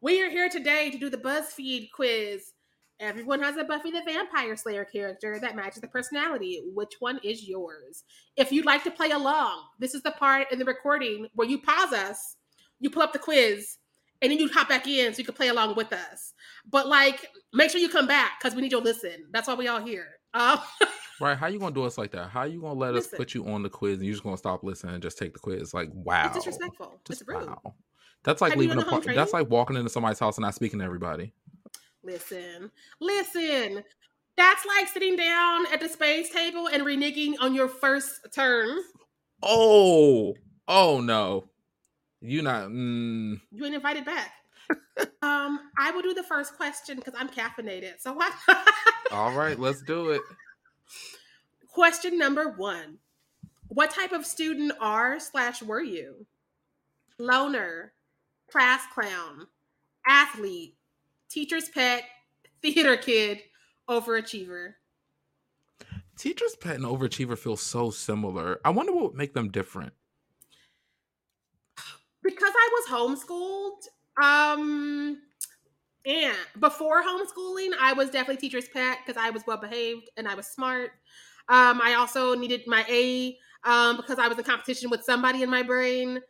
We 0.00 0.22
are 0.22 0.30
here 0.30 0.48
today 0.48 0.90
to 0.90 0.98
do 0.98 1.10
the 1.10 1.16
BuzzFeed 1.16 1.90
quiz. 1.92 2.52
Everyone 3.00 3.40
has 3.42 3.56
a 3.56 3.64
Buffy 3.64 3.92
the 3.92 4.02
Vampire 4.04 4.56
Slayer 4.56 4.84
character 4.84 5.38
that 5.40 5.54
matches 5.54 5.80
the 5.80 5.88
personality. 5.88 6.62
Which 6.74 6.94
one 6.98 7.20
is 7.22 7.48
yours? 7.48 8.02
If 8.36 8.50
you'd 8.50 8.66
like 8.66 8.82
to 8.84 8.90
play 8.90 9.10
along, 9.10 9.62
this 9.78 9.94
is 9.94 10.02
the 10.02 10.10
part 10.10 10.50
in 10.50 10.58
the 10.58 10.64
recording 10.64 11.28
where 11.34 11.48
you 11.48 11.60
pause 11.60 11.92
us, 11.92 12.36
you 12.80 12.90
pull 12.90 13.02
up 13.02 13.12
the 13.12 13.20
quiz, 13.20 13.78
and 14.20 14.32
then 14.32 14.38
you 14.38 14.48
hop 14.48 14.68
back 14.68 14.86
in 14.88 15.12
so 15.12 15.18
you 15.18 15.24
can 15.24 15.34
play 15.34 15.48
along 15.48 15.76
with 15.76 15.92
us. 15.92 16.34
But 16.68 16.88
like, 16.88 17.26
make 17.52 17.70
sure 17.70 17.80
you 17.80 17.88
come 17.88 18.08
back 18.08 18.40
because 18.40 18.56
we 18.56 18.62
need 18.62 18.72
your 18.72 18.80
listen. 18.80 19.26
That's 19.30 19.46
why 19.46 19.54
we 19.54 19.68
all 19.68 19.80
here. 19.80 20.17
Uh, 20.34 20.58
right? 21.20 21.36
How 21.36 21.46
you 21.46 21.58
gonna 21.58 21.74
do 21.74 21.84
us 21.84 21.98
like 21.98 22.12
that? 22.12 22.30
How 22.30 22.44
you 22.44 22.60
gonna 22.60 22.78
let 22.78 22.94
listen. 22.94 23.14
us 23.14 23.18
put 23.18 23.34
you 23.34 23.46
on 23.46 23.62
the 23.62 23.68
quiz 23.68 23.98
and 23.98 24.06
you 24.06 24.12
just 24.12 24.24
gonna 24.24 24.36
stop 24.36 24.62
listening 24.62 24.94
and 24.94 25.02
just 25.02 25.18
take 25.18 25.32
the 25.32 25.38
quiz? 25.38 25.74
Like, 25.74 25.90
wow, 25.92 26.26
it's 26.26 26.36
disrespectful. 26.36 27.00
Just, 27.04 27.22
it's 27.22 27.28
rude. 27.28 27.46
Wow. 27.46 27.74
That's 28.24 28.40
like 28.40 28.52
Have 28.52 28.58
leaving 28.58 28.78
a 28.78 28.84
par- 28.84 29.00
that's 29.00 29.32
like 29.32 29.48
walking 29.48 29.76
into 29.76 29.90
somebody's 29.90 30.18
house 30.18 30.36
and 30.36 30.42
not 30.42 30.54
speaking 30.54 30.80
to 30.80 30.84
everybody. 30.84 31.32
Listen, 32.02 32.70
listen. 33.00 33.84
That's 34.36 34.64
like 34.66 34.88
sitting 34.88 35.16
down 35.16 35.66
at 35.72 35.80
the 35.80 35.88
space 35.88 36.30
table 36.30 36.68
and 36.68 36.84
reneging 36.84 37.34
on 37.40 37.54
your 37.54 37.68
first 37.68 38.20
turn. 38.32 38.78
Oh, 39.42 40.34
oh 40.68 41.00
no, 41.00 41.44
you 42.20 42.42
not. 42.42 42.68
Mm. 42.68 43.40
You 43.50 43.64
ain't 43.64 43.74
invited 43.74 44.04
back. 44.04 44.32
um, 45.22 45.60
I 45.78 45.90
will 45.92 46.02
do 46.02 46.14
the 46.14 46.22
first 46.22 46.56
question 46.56 46.96
because 46.96 47.14
I'm 47.16 47.28
caffeinated. 47.28 48.00
So 48.00 48.12
what? 48.12 48.32
All 49.10 49.32
right, 49.32 49.58
let's 49.58 49.82
do 49.82 50.10
it. 50.10 50.22
Question 51.68 52.18
number 52.18 52.50
one: 52.50 52.98
What 53.68 53.90
type 53.90 54.12
of 54.12 54.26
student 54.26 54.72
are 54.80 55.18
slash 55.18 55.62
were 55.62 55.82
you? 55.82 56.26
Loner, 57.18 57.92
class 58.50 58.82
clown, 58.92 59.46
athlete, 60.06 60.76
teacher's 61.28 61.68
pet, 61.68 62.04
theater 62.62 62.96
kid, 62.96 63.42
overachiever. 63.88 64.74
Teacher's 66.16 66.56
pet 66.56 66.76
and 66.76 66.84
overachiever 66.84 67.38
feel 67.38 67.56
so 67.56 67.90
similar. 67.90 68.60
I 68.64 68.70
wonder 68.70 68.92
what 68.92 69.04
would 69.04 69.14
make 69.14 69.34
them 69.34 69.50
different. 69.50 69.92
Because 72.22 72.52
I 72.54 72.70
was 72.72 73.18
homeschooled, 73.24 74.22
um, 74.22 75.22
and 76.08 76.36
before 76.58 77.02
homeschooling, 77.02 77.72
I 77.78 77.92
was 77.92 78.08
definitely 78.08 78.38
teacher's 78.38 78.68
pet 78.68 78.98
because 79.04 79.22
I 79.22 79.28
was 79.28 79.42
well 79.46 79.58
behaved 79.58 80.08
and 80.16 80.26
I 80.26 80.34
was 80.34 80.46
smart. 80.46 80.92
Um, 81.50 81.80
I 81.82 81.94
also 81.94 82.34
needed 82.34 82.62
my 82.66 82.84
A 82.88 83.36
um, 83.64 83.98
because 83.98 84.18
I 84.18 84.26
was 84.26 84.38
in 84.38 84.44
competition 84.44 84.88
with 84.88 85.04
somebody 85.04 85.42
in 85.42 85.50
my 85.50 85.62
brain. 85.62 86.20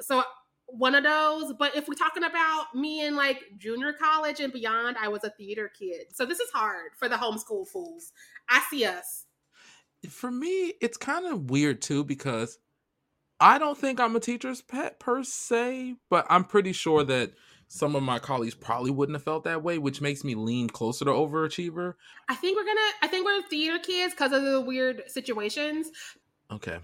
So 0.00 0.24
one 0.66 0.96
of 0.96 1.04
those. 1.04 1.52
But 1.56 1.76
if 1.76 1.86
we're 1.86 1.94
talking 1.94 2.24
about 2.24 2.74
me 2.74 3.06
in 3.06 3.14
like 3.14 3.40
junior 3.56 3.92
college 3.92 4.40
and 4.40 4.52
beyond, 4.52 4.96
I 5.00 5.06
was 5.06 5.22
a 5.22 5.30
theater 5.30 5.70
kid. 5.78 6.06
So 6.12 6.26
this 6.26 6.40
is 6.40 6.50
hard 6.50 6.90
for 6.98 7.08
the 7.08 7.16
homeschool 7.16 7.68
fools. 7.68 8.10
I 8.48 8.64
see 8.68 8.84
us. 8.84 9.26
For 10.10 10.30
me, 10.30 10.74
it's 10.80 10.96
kind 10.96 11.26
of 11.26 11.50
weird 11.50 11.80
too 11.80 12.02
because 12.02 12.58
I 13.38 13.58
don't 13.58 13.78
think 13.78 14.00
I'm 14.00 14.16
a 14.16 14.20
teacher's 14.20 14.60
pet 14.60 14.98
per 14.98 15.22
se, 15.22 15.94
but 16.10 16.26
I'm 16.28 16.44
pretty 16.44 16.72
sure 16.72 17.04
that 17.04 17.32
some 17.68 17.96
of 17.96 18.02
my 18.02 18.18
colleagues 18.18 18.54
probably 18.54 18.90
wouldn't 18.90 19.16
have 19.16 19.22
felt 19.22 19.44
that 19.44 19.62
way, 19.62 19.78
which 19.78 20.00
makes 20.00 20.24
me 20.24 20.34
lean 20.34 20.68
closer 20.68 21.04
to 21.04 21.10
overachiever. 21.10 21.94
I 22.28 22.34
think 22.34 22.56
we're 22.56 22.64
gonna 22.64 22.80
I 23.02 23.08
think 23.08 23.26
we're 23.26 23.42
theater 23.42 23.78
kids 23.78 24.14
because 24.14 24.32
of 24.32 24.42
the 24.42 24.60
weird 24.60 25.02
situations. 25.06 25.90
Okay. 26.50 26.78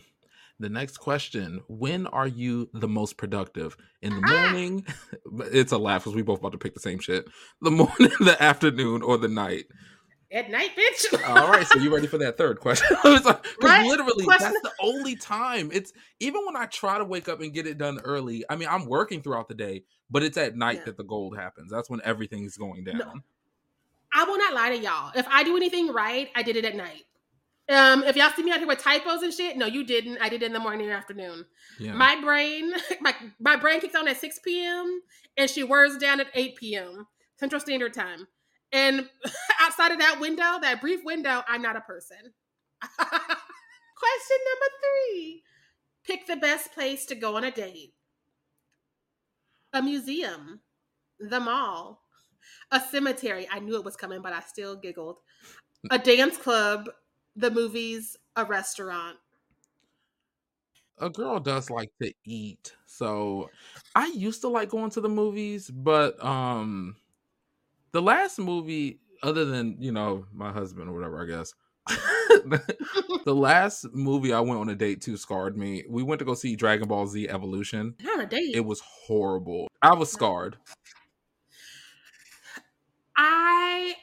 The 0.58 0.68
next 0.68 0.98
question: 0.98 1.62
When 1.68 2.06
are 2.06 2.26
you 2.26 2.68
the 2.74 2.88
most 2.88 3.16
productive? 3.16 3.76
In 4.02 4.20
the 4.20 4.22
ah! 4.26 4.42
morning? 4.42 4.84
it's 5.52 5.72
a 5.72 5.78
laugh 5.78 6.04
because 6.04 6.14
we 6.14 6.22
both 6.22 6.40
about 6.40 6.52
to 6.52 6.58
pick 6.58 6.74
the 6.74 6.80
same 6.80 6.98
shit. 6.98 7.26
The 7.62 7.70
morning, 7.70 7.94
the 8.20 8.36
afternoon, 8.38 9.02
or 9.02 9.16
the 9.16 9.28
night? 9.28 9.64
At 10.32 10.48
night, 10.48 10.70
bitch. 10.76 11.28
All 11.28 11.50
right, 11.50 11.66
so 11.66 11.80
you 11.80 11.92
ready 11.92 12.06
for 12.06 12.18
that 12.18 12.38
third 12.38 12.60
question? 12.60 12.96
like, 13.04 13.44
right? 13.62 13.84
Literally, 13.84 14.24
question. 14.24 14.52
that's 14.52 14.62
the 14.62 14.72
only 14.80 15.16
time. 15.16 15.70
It's 15.72 15.92
even 16.20 16.46
when 16.46 16.54
I 16.54 16.66
try 16.66 16.98
to 16.98 17.04
wake 17.04 17.28
up 17.28 17.40
and 17.40 17.52
get 17.52 17.66
it 17.66 17.78
done 17.78 17.98
early. 18.04 18.44
I 18.48 18.54
mean, 18.54 18.68
I'm 18.70 18.86
working 18.86 19.22
throughout 19.22 19.48
the 19.48 19.54
day, 19.54 19.82
but 20.08 20.22
it's 20.22 20.36
at 20.36 20.56
night 20.56 20.78
yeah. 20.78 20.84
that 20.84 20.96
the 20.96 21.02
gold 21.02 21.36
happens. 21.36 21.72
That's 21.72 21.90
when 21.90 22.00
everything's 22.04 22.56
going 22.56 22.84
down. 22.84 22.98
No. 22.98 23.12
I 24.12 24.24
will 24.24 24.38
not 24.38 24.54
lie 24.54 24.70
to 24.70 24.78
y'all. 24.78 25.10
If 25.16 25.26
I 25.28 25.42
do 25.42 25.56
anything 25.56 25.92
right, 25.92 26.28
I 26.36 26.42
did 26.42 26.56
it 26.56 26.64
at 26.64 26.76
night. 26.76 27.04
Um, 27.68 28.02
if 28.02 28.16
y'all 28.16 28.30
see 28.34 28.42
me 28.42 28.50
out 28.50 28.58
here 28.58 28.66
with 28.66 28.80
typos 28.80 29.22
and 29.22 29.32
shit, 29.32 29.56
no, 29.56 29.66
you 29.66 29.84
didn't. 29.84 30.18
I 30.20 30.28
did 30.28 30.42
it 30.42 30.46
in 30.46 30.52
the 30.52 30.60
morning 30.60 30.88
or 30.90 30.92
afternoon. 30.92 31.44
Yeah. 31.78 31.92
My 31.92 32.20
brain, 32.20 32.72
my 33.00 33.14
my 33.38 33.56
brain 33.56 33.80
kicks 33.80 33.94
on 33.94 34.08
at 34.08 34.16
6 34.16 34.40
p.m. 34.40 35.02
and 35.36 35.48
she 35.48 35.62
whirs 35.62 35.96
down 35.96 36.20
at 36.20 36.26
8 36.34 36.56
p.m. 36.56 37.06
Central 37.36 37.60
Standard 37.60 37.94
Time. 37.94 38.26
And 38.72 39.08
outside 39.60 39.92
of 39.92 39.98
that 39.98 40.20
window, 40.20 40.58
that 40.60 40.80
brief 40.80 41.04
window, 41.04 41.42
I'm 41.48 41.62
not 41.62 41.76
a 41.76 41.80
person. 41.80 42.18
Question 42.96 44.38
number 44.46 44.70
three. 44.82 45.42
Pick 46.04 46.26
the 46.26 46.36
best 46.36 46.72
place 46.72 47.04
to 47.06 47.14
go 47.14 47.36
on 47.36 47.44
a 47.44 47.50
date. 47.50 47.94
A 49.72 49.82
museum, 49.82 50.60
the 51.18 51.38
mall, 51.38 52.02
a 52.72 52.80
cemetery. 52.80 53.46
I 53.50 53.60
knew 53.60 53.76
it 53.76 53.84
was 53.84 53.96
coming, 53.96 54.22
but 54.22 54.32
I 54.32 54.40
still 54.40 54.76
giggled. 54.76 55.18
A 55.90 55.98
dance 55.98 56.36
club, 56.36 56.88
the 57.36 57.50
movies 57.50 58.16
a 58.36 58.44
restaurant? 58.44 59.16
A 60.98 61.08
girl 61.08 61.40
does 61.40 61.70
like 61.70 61.90
to 62.02 62.12
eat. 62.24 62.74
So 62.86 63.50
I 63.94 64.08
used 64.08 64.42
to 64.42 64.48
like 64.48 64.68
going 64.68 64.90
to 64.90 65.00
the 65.00 65.08
movies, 65.08 65.70
but 65.70 66.22
um 66.24 66.96
the 67.92 68.02
last 68.02 68.38
movie 68.38 69.00
other 69.22 69.44
than, 69.44 69.76
you 69.80 69.92
know, 69.92 70.26
my 70.32 70.52
husband 70.52 70.88
or 70.88 70.92
whatever, 70.92 71.22
I 71.22 71.26
guess. 71.26 71.54
the 73.24 73.34
last 73.34 73.86
movie 73.92 74.32
I 74.32 74.40
went 74.40 74.60
on 74.60 74.68
a 74.68 74.74
date 74.74 75.00
to 75.02 75.16
scarred 75.16 75.56
me. 75.56 75.84
We 75.88 76.02
went 76.02 76.20
to 76.20 76.24
go 76.24 76.34
see 76.34 76.56
Dragon 76.56 76.88
Ball 76.88 77.06
Z 77.06 77.28
Evolution. 77.28 77.94
On 78.12 78.20
a 78.20 78.26
date. 78.26 78.54
It 78.54 78.64
was 78.64 78.80
horrible. 78.80 79.68
I 79.82 79.94
was 79.94 80.10
scarred. 80.10 80.56
I 83.16 83.94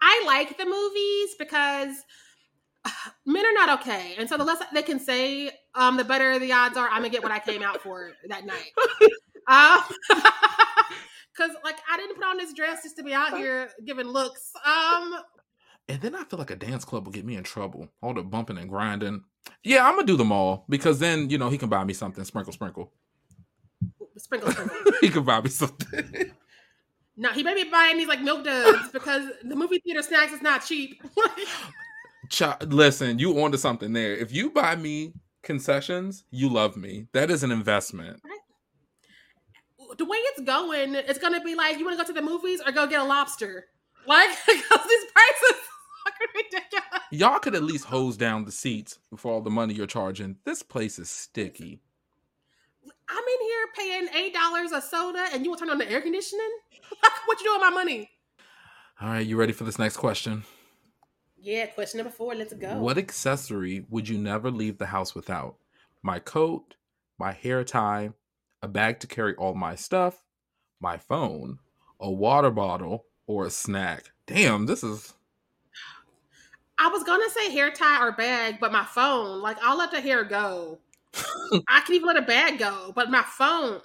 I 0.00 0.22
like 0.26 0.56
the 0.56 0.64
movies 0.64 1.34
because 1.38 2.04
men 3.26 3.44
are 3.44 3.52
not 3.52 3.80
okay. 3.80 4.14
And 4.18 4.28
so 4.28 4.36
the 4.36 4.44
less 4.44 4.62
they 4.72 4.82
can 4.82 5.00
say, 5.00 5.50
um, 5.74 5.96
the 5.96 6.04
better 6.04 6.38
the 6.38 6.52
odds 6.52 6.76
are 6.76 6.88
I'm 6.88 6.98
gonna 6.98 7.10
get 7.10 7.22
what 7.22 7.32
I 7.32 7.40
came 7.40 7.62
out 7.62 7.82
for 7.82 8.12
that 8.28 8.44
night. 8.44 8.72
Um, 9.48 9.80
cause 11.38 11.50
like 11.64 11.76
I 11.90 11.96
didn't 11.96 12.16
put 12.16 12.24
on 12.24 12.36
this 12.36 12.52
dress 12.52 12.82
just 12.82 12.96
to 12.96 13.02
be 13.04 13.14
out 13.14 13.36
here 13.36 13.70
giving 13.86 14.06
looks. 14.08 14.50
Um, 14.64 15.14
And 15.88 16.00
then 16.02 16.14
I 16.14 16.24
feel 16.24 16.38
like 16.38 16.50
a 16.50 16.56
dance 16.56 16.84
club 16.84 17.06
will 17.06 17.12
get 17.12 17.24
me 17.24 17.36
in 17.36 17.44
trouble. 17.44 17.88
All 18.02 18.12
the 18.12 18.22
bumping 18.22 18.58
and 18.58 18.68
grinding. 18.68 19.22
Yeah, 19.62 19.86
I'm 19.86 19.94
gonna 19.94 20.06
do 20.06 20.16
them 20.16 20.32
all 20.32 20.64
because 20.68 20.98
then 20.98 21.30
you 21.30 21.38
know 21.38 21.48
he 21.48 21.56
can 21.58 21.68
buy 21.68 21.84
me 21.84 21.94
something. 21.94 22.24
Sprinkle, 22.24 22.52
sprinkle. 22.52 22.92
Sprinkle, 24.16 24.50
sprinkle. 24.50 24.92
he 25.00 25.08
can 25.10 25.24
buy 25.24 25.40
me 25.40 25.48
something. 25.48 26.32
no, 27.16 27.30
he 27.30 27.42
may 27.42 27.54
be 27.54 27.70
buying 27.70 27.96
these 27.96 28.08
like 28.08 28.20
milk 28.20 28.44
duds 28.44 28.90
because 28.92 29.30
the 29.44 29.56
movie 29.56 29.78
theater 29.78 30.02
snacks 30.02 30.32
is 30.32 30.42
not 30.42 30.64
cheap. 30.64 31.02
Ch- 32.30 32.42
listen, 32.66 33.18
you 33.18 33.40
onto 33.40 33.56
something 33.56 33.92
there. 33.92 34.14
If 34.14 34.32
you 34.32 34.50
buy 34.50 34.76
me 34.76 35.14
concessions, 35.42 36.24
you 36.30 36.50
love 36.50 36.76
me. 36.76 37.06
That 37.12 37.30
is 37.30 37.42
an 37.42 37.50
investment. 37.52 38.20
The 39.98 40.04
way 40.04 40.16
it's 40.18 40.40
going, 40.40 40.94
it's 40.94 41.18
gonna 41.18 41.42
be 41.42 41.54
like 41.54 41.78
you 41.78 41.84
want 41.84 41.98
to 41.98 42.04
go 42.04 42.06
to 42.06 42.12
the 42.12 42.24
movies 42.24 42.60
or 42.64 42.72
go 42.72 42.86
get 42.86 43.00
a 43.00 43.04
lobster. 43.04 43.66
Like 44.06 44.30
because 44.46 44.86
these 44.88 45.04
prices 45.12 45.60
ridiculous. 46.34 47.02
Y'all 47.10 47.38
could 47.38 47.54
at 47.54 47.62
least 47.62 47.84
hose 47.84 48.16
down 48.16 48.44
the 48.44 48.52
seats 48.52 48.98
for 49.16 49.32
all 49.32 49.40
the 49.40 49.50
money 49.50 49.74
you're 49.74 49.86
charging. 49.86 50.36
This 50.44 50.62
place 50.62 50.98
is 50.98 51.10
sticky. 51.10 51.80
I'm 53.10 53.18
in 53.18 53.46
here 53.46 53.66
paying 53.76 54.08
eight 54.14 54.34
dollars 54.34 54.72
a 54.72 54.80
soda, 54.80 55.26
and 55.32 55.44
you 55.44 55.50
will 55.50 55.58
turn 55.58 55.70
on 55.70 55.78
the 55.78 55.90
air 55.90 56.00
conditioning. 56.00 56.50
what 57.26 57.40
you 57.40 57.46
doing 57.46 57.60
with 57.60 57.70
my 57.70 57.70
money? 57.70 58.10
All 59.00 59.08
right, 59.08 59.26
you 59.26 59.36
ready 59.36 59.52
for 59.52 59.64
this 59.64 59.78
next 59.78 59.96
question? 59.96 60.44
Yeah, 61.40 61.66
question 61.66 61.98
number 61.98 62.12
four. 62.12 62.34
Let's 62.34 62.52
go. 62.52 62.78
What 62.78 62.98
accessory 62.98 63.86
would 63.88 64.08
you 64.08 64.18
never 64.18 64.50
leave 64.50 64.78
the 64.78 64.86
house 64.86 65.14
without? 65.14 65.56
My 66.02 66.18
coat, 66.18 66.74
my 67.18 67.32
hair 67.32 67.64
tie, 67.64 68.10
a 68.62 68.68
bag 68.68 69.00
to 69.00 69.06
carry 69.06 69.34
all 69.34 69.54
my 69.54 69.74
stuff, 69.74 70.22
my 70.80 70.96
phone, 70.96 71.58
a 72.00 72.10
water 72.10 72.50
bottle, 72.50 73.06
or 73.26 73.46
a 73.46 73.50
snack. 73.50 74.10
Damn, 74.26 74.66
this 74.66 74.82
is. 74.82 75.14
I 76.78 76.88
was 76.88 77.02
gonna 77.02 77.28
say 77.30 77.50
hair 77.50 77.70
tie 77.70 78.06
or 78.06 78.12
bag, 78.12 78.58
but 78.60 78.72
my 78.72 78.84
phone, 78.84 79.40
like 79.40 79.56
I'll 79.62 79.78
let 79.78 79.90
the 79.90 80.00
hair 80.00 80.24
go. 80.24 80.78
I 81.68 81.80
can 81.80 81.94
even 81.94 82.06
let 82.06 82.16
a 82.16 82.22
bag 82.22 82.58
go, 82.58 82.92
but 82.94 83.10
my 83.10 83.22
phone. 83.22 83.80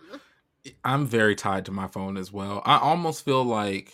I'm 0.84 1.06
very 1.06 1.36
tied 1.36 1.66
to 1.66 1.72
my 1.72 1.88
phone 1.88 2.18
as 2.18 2.32
well. 2.32 2.62
I 2.66 2.78
almost 2.78 3.26
feel 3.26 3.44
like 3.44 3.94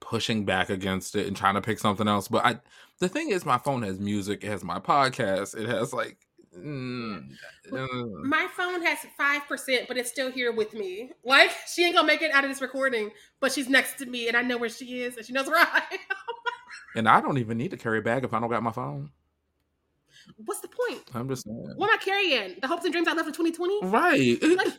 pushing 0.00 0.44
back 0.44 0.68
against 0.68 1.16
it 1.16 1.26
and 1.26 1.36
trying 1.36 1.54
to 1.54 1.60
pick 1.60 1.78
something 1.78 2.08
else. 2.08 2.28
But 2.28 2.44
I, 2.44 2.58
the 2.98 3.08
thing 3.08 3.30
is, 3.30 3.46
my 3.46 3.58
phone 3.58 3.82
has 3.82 3.98
music, 3.98 4.44
it 4.44 4.48
has 4.48 4.64
my 4.64 4.78
podcast, 4.78 5.56
it 5.56 5.68
has 5.68 5.92
like. 5.92 6.25
Mm, 6.56 7.28
my 8.24 8.46
phone 8.56 8.82
has 8.82 8.98
five 9.16 9.46
percent, 9.46 9.88
but 9.88 9.96
it's 9.96 10.10
still 10.10 10.30
here 10.30 10.52
with 10.52 10.74
me. 10.74 11.10
Like 11.24 11.50
she 11.72 11.84
ain't 11.84 11.94
gonna 11.94 12.06
make 12.06 12.22
it 12.22 12.30
out 12.32 12.44
of 12.44 12.50
this 12.50 12.60
recording, 12.62 13.10
but 13.40 13.52
she's 13.52 13.68
next 13.68 13.98
to 13.98 14.06
me, 14.06 14.28
and 14.28 14.36
I 14.36 14.42
know 14.42 14.56
where 14.56 14.68
she 14.68 15.02
is, 15.02 15.16
and 15.16 15.26
she 15.26 15.32
knows 15.32 15.46
where 15.46 15.58
I 15.60 15.82
am. 15.90 15.98
and 16.94 17.08
I 17.08 17.20
don't 17.20 17.38
even 17.38 17.58
need 17.58 17.72
to 17.72 17.76
carry 17.76 17.98
a 17.98 18.02
bag 18.02 18.24
if 18.24 18.32
I 18.32 18.40
don't 18.40 18.48
got 18.48 18.62
my 18.62 18.70
phone. 18.72 19.10
What's 20.44 20.60
the 20.60 20.68
point? 20.68 21.02
I'm 21.14 21.28
just 21.28 21.44
saying. 21.44 21.72
What 21.76 21.90
am 21.90 21.98
I 22.00 22.02
carrying? 22.02 22.56
The 22.60 22.68
hopes 22.68 22.84
and 22.84 22.92
dreams 22.92 23.08
I 23.08 23.12
left 23.12 23.28
in 23.28 23.34
2020? 23.34 23.86
Right. 23.86 24.38
Like, 24.42 24.74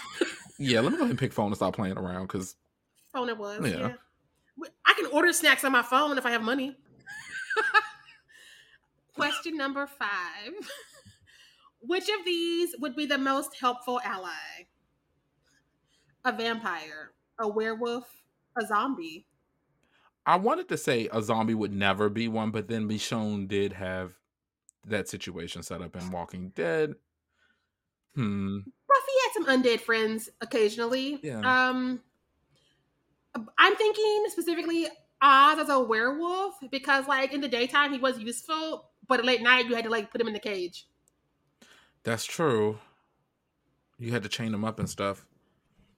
yeah, 0.58 0.80
let 0.80 0.92
me 0.92 0.98
go 0.98 1.04
ahead 1.04 1.10
and 1.10 1.18
pick 1.18 1.32
phone 1.32 1.46
and 1.46 1.56
stop 1.56 1.74
playing 1.74 1.96
around 1.98 2.26
because 2.26 2.56
phone 3.12 3.28
it 3.28 3.38
was. 3.38 3.60
Yeah. 3.64 3.78
yeah. 3.78 3.92
I 4.84 4.94
can 4.94 5.06
order 5.12 5.32
snacks 5.32 5.64
on 5.64 5.72
my 5.72 5.82
phone 5.82 6.18
if 6.18 6.26
I 6.26 6.30
have 6.30 6.42
money. 6.42 6.76
Question 9.14 9.56
number 9.56 9.86
five. 9.86 10.52
Which 11.80 12.08
of 12.08 12.24
these 12.24 12.74
would 12.78 12.96
be 12.96 13.06
the 13.06 13.18
most 13.18 13.56
helpful 13.60 14.00
ally? 14.04 14.66
A 16.24 16.32
vampire, 16.32 17.12
a 17.38 17.48
werewolf, 17.48 18.04
a 18.60 18.66
zombie. 18.66 19.26
I 20.26 20.36
wanted 20.36 20.68
to 20.68 20.76
say 20.76 21.08
a 21.12 21.22
zombie 21.22 21.54
would 21.54 21.72
never 21.72 22.10
be 22.10 22.28
one, 22.28 22.50
but 22.50 22.68
then 22.68 22.88
Michonne 22.88 23.48
did 23.48 23.72
have 23.72 24.12
that 24.86 25.08
situation 25.08 25.62
set 25.62 25.80
up 25.80 25.96
in 25.96 26.10
Walking 26.10 26.50
Dead. 26.54 26.94
Hmm. 28.14 28.58
Buffy 28.58 29.12
had 29.22 29.32
some 29.32 29.46
undead 29.46 29.80
friends 29.80 30.28
occasionally. 30.40 31.20
Yeah. 31.22 31.38
Um, 31.40 32.00
I'm 33.56 33.76
thinking 33.76 34.24
specifically 34.28 34.86
Oz 35.22 35.58
as 35.58 35.68
a 35.68 35.80
werewolf 35.80 36.54
because, 36.70 37.06
like, 37.06 37.32
in 37.32 37.40
the 37.40 37.48
daytime 37.48 37.92
he 37.92 37.98
was 37.98 38.18
useful, 38.18 38.90
but 39.06 39.20
at 39.20 39.24
late 39.24 39.42
night 39.42 39.66
you 39.66 39.74
had 39.74 39.84
to 39.84 39.90
like 39.90 40.10
put 40.10 40.20
him 40.20 40.26
in 40.26 40.34
the 40.34 40.40
cage. 40.40 40.86
That's 42.08 42.24
true. 42.24 42.78
You 43.98 44.12
had 44.12 44.22
to 44.22 44.30
chain 44.30 44.50
them 44.50 44.64
up 44.64 44.78
and 44.78 44.88
stuff. 44.88 45.26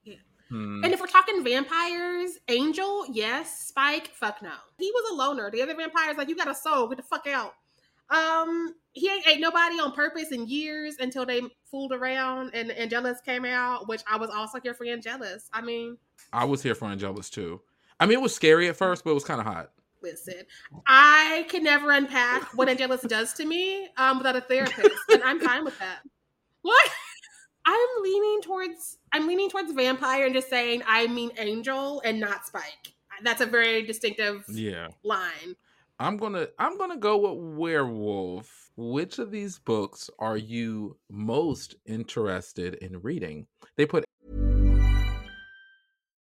Yeah. 0.03 0.15
Hmm. 0.49 0.83
And 0.83 0.93
if 0.93 0.99
we're 0.99 1.07
talking 1.07 1.41
vampires, 1.41 2.31
Angel, 2.49 3.05
yes. 3.09 3.67
Spike, 3.67 4.07
fuck 4.07 4.41
no. 4.41 4.51
He 4.77 4.91
was 4.93 5.09
a 5.09 5.15
loner. 5.15 5.49
The 5.49 5.61
other 5.61 5.73
vampires, 5.73 6.17
like, 6.17 6.27
you 6.27 6.35
got 6.35 6.49
a 6.49 6.53
soul, 6.53 6.89
get 6.89 6.97
the 6.97 7.03
fuck 7.03 7.27
out. 7.27 7.53
Um, 8.09 8.75
he 8.91 9.09
ain't 9.09 9.25
ate 9.25 9.39
nobody 9.39 9.79
on 9.79 9.93
purpose 9.93 10.33
in 10.33 10.49
years 10.49 10.97
until 10.99 11.25
they 11.25 11.43
fooled 11.63 11.93
around 11.93 12.53
and 12.53 12.71
Angelus 12.71 13.21
came 13.21 13.45
out, 13.45 13.87
which 13.87 14.01
I 14.05 14.17
was 14.17 14.29
also 14.29 14.59
here 14.59 14.73
for 14.73 14.85
Angelus. 14.85 15.49
I 15.53 15.61
mean, 15.61 15.97
I 16.33 16.43
was 16.43 16.61
here 16.61 16.75
for 16.75 16.89
Angelus 16.89 17.29
too. 17.29 17.61
I 18.01 18.05
mean, 18.05 18.17
it 18.17 18.21
was 18.21 18.35
scary 18.35 18.67
at 18.67 18.75
first, 18.75 19.05
but 19.05 19.11
it 19.11 19.13
was 19.13 19.23
kind 19.23 19.39
of 19.39 19.47
hot. 19.47 19.71
Listen, 20.01 20.43
I 20.87 21.45
can 21.49 21.63
never 21.63 21.91
unpack 21.91 22.43
what 22.55 22.69
Angelus 22.69 23.01
does 23.01 23.33
to 23.33 23.45
me 23.45 23.87
um, 23.97 24.17
without 24.17 24.35
a 24.35 24.41
therapist, 24.41 24.89
and 25.11 25.23
I'm 25.23 25.39
fine 25.39 25.63
with 25.63 25.77
that. 25.79 25.99
What? 26.61 26.89
I'm 27.65 27.87
leaning 28.01 28.41
towards 28.41 28.97
I'm 29.11 29.27
leaning 29.27 29.49
towards 29.49 29.71
vampire 29.73 30.25
and 30.25 30.33
just 30.33 30.49
saying 30.49 30.81
I 30.87 31.07
mean 31.07 31.31
angel 31.37 32.01
and 32.03 32.19
not 32.19 32.45
Spike. 32.45 32.93
That's 33.23 33.41
a 33.41 33.45
very 33.45 33.83
distinctive 33.83 34.43
yeah 34.49 34.87
line. 35.03 35.55
I'm 35.99 36.17
gonna 36.17 36.47
I'm 36.57 36.77
gonna 36.77 36.97
go 36.97 37.17
with 37.17 37.57
werewolf. 37.57 38.71
Which 38.75 39.19
of 39.19 39.29
these 39.29 39.59
books 39.59 40.09
are 40.17 40.37
you 40.37 40.97
most 41.09 41.75
interested 41.85 42.75
in 42.75 43.01
reading? 43.01 43.45
They 43.75 43.85
put 43.85 44.05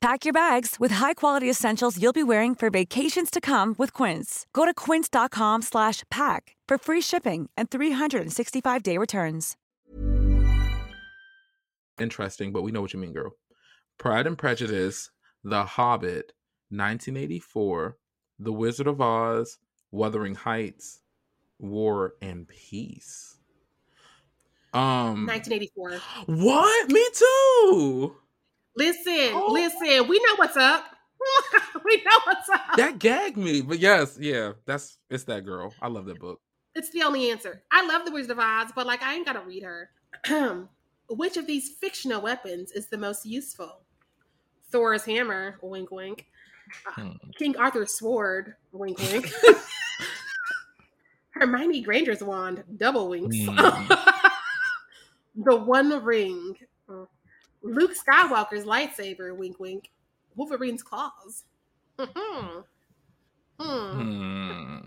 Pack 0.00 0.24
your 0.24 0.32
bags 0.32 0.76
with 0.78 0.92
high-quality 0.92 1.50
essentials 1.50 2.00
you'll 2.00 2.12
be 2.12 2.22
wearing 2.22 2.54
for 2.54 2.70
vacations 2.70 3.30
to 3.32 3.40
come 3.40 3.74
with 3.78 3.92
Quince. 3.92 4.46
Go 4.52 4.64
to 4.64 4.72
quince.com 4.72 5.62
slash 5.62 6.04
pack 6.08 6.54
for 6.68 6.78
free 6.78 7.00
shipping 7.00 7.50
and 7.56 7.68
365-day 7.68 8.96
returns. 8.96 9.56
Interesting, 12.00 12.52
but 12.52 12.62
we 12.62 12.70
know 12.70 12.80
what 12.80 12.92
you 12.92 13.00
mean, 13.00 13.12
girl. 13.12 13.32
Pride 13.98 14.28
and 14.28 14.38
Prejudice, 14.38 15.10
The 15.42 15.64
Hobbit, 15.64 16.32
1984, 16.70 17.96
The 18.38 18.52
Wizard 18.52 18.86
of 18.86 19.00
Oz, 19.00 19.58
Wuthering 19.90 20.36
Heights, 20.36 21.00
War 21.58 22.14
and 22.22 22.46
Peace. 22.46 23.36
Um 24.72 25.26
1984. 25.26 25.98
What? 26.26 26.90
Me 26.92 27.08
too. 27.14 28.14
Listen, 28.78 29.30
Oh. 29.34 29.48
listen. 29.52 30.08
We 30.08 30.18
know 30.18 30.36
what's 30.36 30.56
up. 30.56 30.84
we 31.84 31.96
know 31.96 32.18
what's 32.24 32.48
up. 32.48 32.76
That 32.76 32.98
gagged 32.98 33.36
me. 33.36 33.60
But 33.60 33.80
yes, 33.80 34.16
yeah, 34.20 34.52
that's 34.66 34.98
it's 35.10 35.24
that 35.24 35.44
girl. 35.44 35.74
I 35.82 35.88
love 35.88 36.06
that 36.06 36.20
book. 36.20 36.40
It's 36.74 36.90
the 36.90 37.02
only 37.02 37.30
answer. 37.30 37.62
I 37.72 37.84
love 37.86 38.04
the 38.04 38.12
Wizard 38.12 38.30
of 38.30 38.38
Oz, 38.38 38.70
but 38.74 38.86
like 38.86 39.02
I 39.02 39.14
ain't 39.14 39.26
gotta 39.26 39.40
read 39.40 39.64
her. 39.64 39.90
Which 41.10 41.36
of 41.36 41.46
these 41.46 41.70
fictional 41.80 42.20
weapons 42.20 42.70
is 42.72 42.86
the 42.88 42.98
most 42.98 43.26
useful? 43.26 43.80
Thor's 44.70 45.04
hammer, 45.04 45.58
wink 45.62 45.90
wink. 45.90 46.26
Uh, 46.86 46.90
Hmm. 46.92 47.10
King 47.38 47.56
Arthur's 47.56 47.98
sword, 47.98 48.54
wink 48.72 48.98
wink. 48.98 49.32
Hermione 51.30 51.80
Granger's 51.82 52.22
wand, 52.22 52.62
double 52.76 53.08
winks. 53.08 53.36
Hmm. 53.40 53.92
the 55.36 55.56
One 55.56 56.04
Ring. 56.04 56.56
Luke 57.62 57.92
Skywalker's 57.94 58.64
lightsaber, 58.64 59.36
wink 59.36 59.58
wink. 59.58 59.90
Wolverine's 60.36 60.82
claws. 60.82 61.44
hmm 61.98 62.60
Hmm. 63.60 64.00
Hmm. 64.00 64.78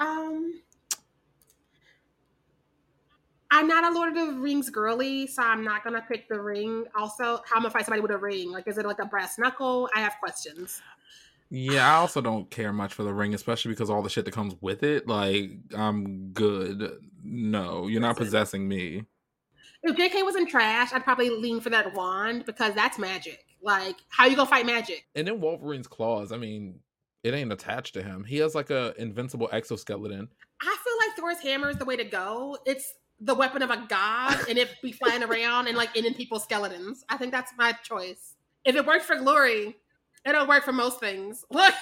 Um, 0.00 0.62
I'm 3.50 3.66
not 3.66 3.84
a 3.84 3.94
Lord 3.94 4.16
of 4.16 4.26
the 4.26 4.40
Rings 4.40 4.70
girly, 4.70 5.26
so 5.26 5.42
I'm 5.42 5.64
not 5.64 5.84
gonna 5.84 6.04
pick 6.08 6.28
the 6.28 6.40
ring. 6.40 6.84
Also, 6.96 7.42
how 7.46 7.56
am 7.56 7.60
I 7.60 7.62
gonna 7.62 7.70
fight 7.70 7.84
somebody 7.84 8.02
with 8.02 8.10
a 8.10 8.18
ring? 8.18 8.52
Like, 8.52 8.68
is 8.68 8.78
it 8.78 8.86
like 8.86 9.00
a 9.00 9.06
brass 9.06 9.38
knuckle? 9.38 9.88
I 9.94 10.00
have 10.00 10.14
questions. 10.20 10.80
Yeah, 11.50 11.90
I 11.90 11.96
also 11.96 12.20
don't 12.20 12.50
care 12.50 12.72
much 12.72 12.92
for 12.92 13.04
the 13.04 13.12
ring, 13.12 13.34
especially 13.34 13.72
because 13.72 13.88
all 13.88 14.02
the 14.02 14.10
shit 14.10 14.26
that 14.26 14.32
comes 14.32 14.54
with 14.60 14.82
it. 14.82 15.08
Like, 15.08 15.52
I'm 15.74 16.30
good. 16.32 16.98
No, 17.24 17.86
you're 17.86 18.02
not 18.02 18.16
possessing 18.18 18.68
me. 18.68 19.04
If 19.82 19.96
JK 19.96 20.24
wasn't 20.24 20.48
trash, 20.48 20.92
I'd 20.92 21.04
probably 21.04 21.30
lean 21.30 21.60
for 21.60 21.70
that 21.70 21.94
wand 21.94 22.44
because 22.44 22.74
that's 22.74 22.98
magic. 22.98 23.44
Like, 23.62 23.96
how 24.08 24.26
you 24.26 24.36
gonna 24.36 24.48
fight 24.48 24.66
magic? 24.66 25.04
And 25.14 25.26
then 25.26 25.40
Wolverine's 25.40 25.86
claws, 25.86 26.32
I 26.32 26.36
mean, 26.36 26.80
it 27.24 27.34
ain't 27.34 27.52
attached 27.52 27.94
to 27.94 28.02
him. 28.02 28.24
He 28.24 28.38
has 28.38 28.54
like 28.54 28.70
a 28.70 28.94
invincible 28.96 29.48
exoskeleton. 29.52 30.28
I 30.60 30.76
feel 30.84 30.94
like 31.06 31.16
Thor's 31.16 31.42
hammer 31.42 31.70
is 31.70 31.76
the 31.76 31.84
way 31.84 31.96
to 31.96 32.04
go. 32.04 32.58
It's 32.64 32.94
the 33.20 33.34
weapon 33.34 33.62
of 33.62 33.70
a 33.70 33.84
god, 33.88 34.48
and 34.48 34.58
it 34.58 34.70
be 34.82 34.92
flying 34.92 35.22
around 35.22 35.66
and 35.66 35.76
like 35.76 35.96
ending 35.96 36.14
people's 36.14 36.44
skeletons. 36.44 37.04
I 37.08 37.16
think 37.16 37.32
that's 37.32 37.52
my 37.58 37.72
choice. 37.82 38.34
If 38.64 38.76
it 38.76 38.86
worked 38.86 39.04
for 39.04 39.16
glory, 39.16 39.76
it'll 40.24 40.46
work 40.46 40.64
for 40.64 40.72
most 40.72 41.00
things. 41.00 41.44
Look, 41.50 41.74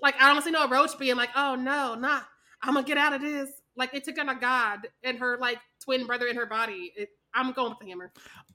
like 0.00 0.14
I 0.20 0.32
don't 0.32 0.42
see 0.42 0.50
no 0.50 0.68
roach 0.68 0.98
being 0.98 1.16
like, 1.16 1.30
"Oh 1.36 1.54
no, 1.54 1.94
nah, 1.94 2.20
I'm 2.62 2.74
gonna 2.74 2.86
get 2.86 2.98
out 2.98 3.12
of 3.12 3.20
this." 3.20 3.50
Like 3.76 3.94
it 3.94 4.04
took 4.04 4.18
on 4.18 4.28
a 4.28 4.34
god 4.34 4.88
and 5.02 5.18
her 5.18 5.36
like 5.38 5.58
twin 5.82 6.06
brother 6.06 6.26
in 6.26 6.36
her 6.36 6.46
body. 6.46 6.92
It, 6.96 7.08
I'm 7.34 7.52
going 7.52 7.70
with 7.70 7.78
the 7.80 7.86
hammer. 7.86 8.12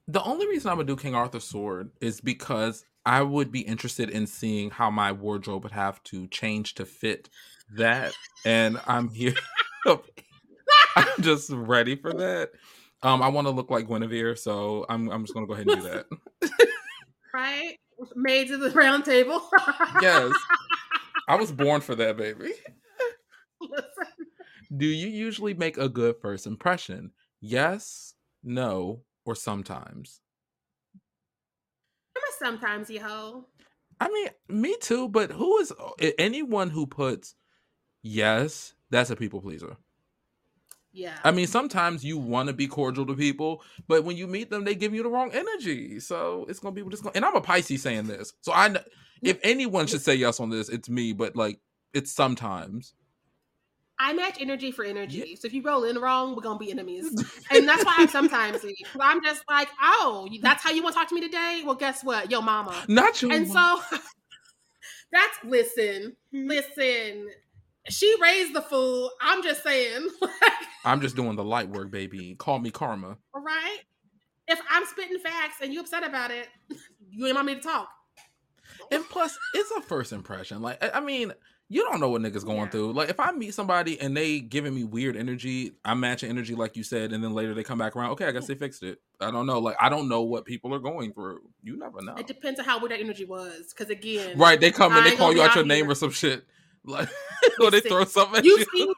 The 0.08 0.22
only 0.22 0.46
reason 0.46 0.70
I'm 0.70 0.76
gonna 0.76 0.86
do 0.86 0.96
King 0.96 1.14
Arthur's 1.14 1.44
sword 1.44 1.90
is 2.00 2.20
because 2.20 2.84
I 3.04 3.22
would 3.22 3.50
be 3.52 3.60
interested 3.60 4.10
in 4.10 4.26
seeing 4.26 4.70
how 4.70 4.90
my 4.90 5.12
wardrobe 5.12 5.62
would 5.64 5.72
have 5.72 6.02
to 6.04 6.26
change 6.28 6.74
to 6.76 6.86
fit 6.86 7.28
that. 7.76 8.14
And 8.44 8.80
I'm 8.86 9.08
here. 9.08 9.34
I'm 10.96 11.06
just 11.20 11.50
ready 11.50 11.96
for 11.96 12.12
that. 12.12 12.50
Um, 13.02 13.22
I 13.22 13.28
want 13.28 13.46
to 13.46 13.52
look 13.52 13.70
like 13.70 13.88
Guinevere, 13.88 14.36
so 14.36 14.84
I'm 14.88 15.10
I'm 15.10 15.24
just 15.24 15.34
gonna 15.34 15.46
go 15.46 15.54
ahead 15.54 15.68
and 15.68 15.82
do 15.82 15.88
that. 15.88 16.50
Right? 17.32 17.78
Maids 18.16 18.50
of 18.50 18.58
the 18.58 18.70
round 18.70 19.04
table. 19.04 19.48
yes. 20.02 20.32
I 21.28 21.36
was 21.36 21.52
born 21.52 21.80
for 21.80 21.94
that, 21.94 22.16
baby. 22.16 22.52
Listen. 23.60 24.09
Do 24.74 24.86
you 24.86 25.08
usually 25.08 25.54
make 25.54 25.78
a 25.78 25.88
good 25.88 26.16
first 26.20 26.46
impression? 26.46 27.12
Yes, 27.40 28.14
no, 28.42 29.02
or 29.24 29.34
sometimes? 29.34 30.20
I'm 32.16 32.22
a 32.22 32.32
sometimes 32.38 32.90
you 32.90 33.00
hoe. 33.00 33.46
I 34.00 34.08
mean, 34.08 34.28
me 34.48 34.76
too, 34.80 35.08
but 35.08 35.30
who 35.32 35.58
is 35.58 35.72
uh, 35.72 36.10
anyone 36.18 36.70
who 36.70 36.86
puts 36.86 37.34
yes, 38.02 38.74
that's 38.90 39.10
a 39.10 39.16
people 39.16 39.40
pleaser. 39.40 39.76
Yeah. 40.92 41.18
I 41.22 41.30
mean, 41.30 41.46
sometimes 41.46 42.04
you 42.04 42.18
want 42.18 42.48
to 42.48 42.52
be 42.52 42.66
cordial 42.66 43.06
to 43.06 43.14
people, 43.14 43.62
but 43.86 44.04
when 44.04 44.16
you 44.16 44.26
meet 44.26 44.50
them, 44.50 44.64
they 44.64 44.74
give 44.74 44.92
you 44.92 45.02
the 45.02 45.08
wrong 45.08 45.30
energy. 45.32 46.00
So 46.00 46.46
it's 46.48 46.58
gonna 46.58 46.74
be 46.74 46.82
just 46.90 47.02
gonna. 47.02 47.14
And 47.14 47.24
I'm 47.24 47.36
a 47.36 47.40
Pisces 47.40 47.82
saying 47.82 48.06
this, 48.06 48.32
so 48.40 48.52
I, 48.52 48.74
if 49.22 49.38
anyone 49.42 49.86
should 49.86 50.02
say 50.02 50.14
yes 50.14 50.40
on 50.40 50.50
this, 50.50 50.68
it's 50.68 50.88
me. 50.88 51.12
But 51.12 51.36
like, 51.36 51.60
it's 51.94 52.10
sometimes. 52.12 52.94
I 54.02 54.12
match 54.14 54.38
energy 54.40 54.70
for 54.72 54.84
energy. 54.84 55.36
So 55.36 55.46
if 55.46 55.52
you 55.52 55.62
roll 55.62 55.84
in 55.84 55.98
wrong, 55.98 56.34
we're 56.34 56.42
gonna 56.42 56.58
be 56.58 56.70
enemies. 56.70 57.12
And 57.50 57.68
that's 57.68 57.84
why 57.84 57.94
I'm 57.98 58.08
sometimes. 58.08 58.62
'Cause 58.62 58.72
I'm 59.00 59.22
just 59.22 59.42
like, 59.48 59.68
oh, 59.82 60.28
that's 60.40 60.62
how 60.62 60.70
you 60.70 60.82
want 60.82 60.94
to 60.94 61.00
talk 61.00 61.08
to 61.10 61.14
me 61.14 61.20
today? 61.20 61.62
Well, 61.64 61.74
guess 61.74 62.02
what? 62.02 62.30
Yo, 62.30 62.40
mama. 62.40 62.74
Not 62.88 63.20
your 63.20 63.32
And 63.32 63.46
mom. 63.48 63.80
so 63.90 63.98
that's 65.12 65.38
listen, 65.44 66.16
mm-hmm. 66.34 66.48
listen. 66.48 67.28
She 67.88 68.14
raised 68.22 68.54
the 68.54 68.62
fool. 68.62 69.10
I'm 69.20 69.42
just 69.42 69.62
saying, 69.62 70.08
I'm 70.84 71.00
just 71.00 71.16
doing 71.16 71.36
the 71.36 71.44
light 71.44 71.68
work, 71.68 71.90
baby. 71.90 72.34
Call 72.38 72.58
me 72.58 72.70
karma. 72.70 73.16
all 73.34 73.40
right? 73.42 73.78
If 74.46 74.60
I'm 74.70 74.84
spitting 74.86 75.18
facts 75.18 75.56
and 75.62 75.72
you 75.72 75.80
upset 75.80 76.04
about 76.06 76.30
it, 76.30 76.48
you 77.10 77.26
ain't 77.26 77.34
want 77.34 77.46
me 77.46 77.54
to 77.54 77.60
talk. 77.60 77.88
And 78.92 79.04
plus, 79.08 79.36
it's 79.54 79.70
a 79.72 79.80
first 79.82 80.12
impression. 80.12 80.60
Like, 80.62 80.82
I 80.84 80.98
I 80.98 81.00
mean, 81.00 81.32
you 81.72 81.84
don't 81.84 82.00
know 82.00 82.10
what 82.10 82.20
niggas 82.20 82.44
going 82.44 82.58
Yeah. 82.58 82.68
through. 82.70 82.92
Like, 82.94 83.08
if 83.10 83.20
I 83.20 83.30
meet 83.30 83.54
somebody 83.54 83.98
and 84.00 84.16
they 84.16 84.40
giving 84.40 84.74
me 84.74 84.82
weird 84.82 85.16
energy, 85.16 85.72
I'm 85.84 86.00
matching 86.00 86.28
energy 86.28 86.56
like 86.56 86.76
you 86.76 86.82
said, 86.82 87.12
and 87.12 87.22
then 87.22 87.32
later 87.32 87.54
they 87.54 87.62
come 87.62 87.78
back 87.78 87.94
around. 87.94 88.10
Okay, 88.10 88.26
I 88.26 88.32
guess 88.32 88.48
they 88.48 88.56
fixed 88.56 88.82
it. 88.82 89.00
I 89.20 89.30
don't 89.30 89.46
know. 89.46 89.60
Like, 89.60 89.76
I 89.80 89.88
don't 89.88 90.08
know 90.08 90.22
what 90.22 90.44
people 90.44 90.74
are 90.74 90.80
going 90.80 91.12
through. 91.12 91.40
You 91.62 91.78
never 91.78 92.02
know. 92.02 92.16
It 92.16 92.26
depends 92.26 92.58
on 92.58 92.66
how 92.66 92.80
weird 92.80 92.90
that 92.90 92.98
energy 93.00 93.24
was. 93.24 93.68
Because 93.72 93.88
again, 93.88 94.36
Right? 94.36 94.60
They 94.60 94.72
come 94.72 94.92
and 94.92 95.06
they 95.06 95.14
call 95.16 95.32
you 95.32 95.42
out 95.42 95.54
your 95.54 95.64
name 95.64 95.84
here. 95.84 95.92
or 95.92 95.94
some 95.94 96.10
shit. 96.10 96.44
Like, 96.82 97.08
or 97.60 97.70
they 97.70 97.80
throw 97.80 98.04
something 98.04 98.38
at 98.38 98.44
you 98.44 98.56
you. 98.58 98.64
see, 98.74 98.92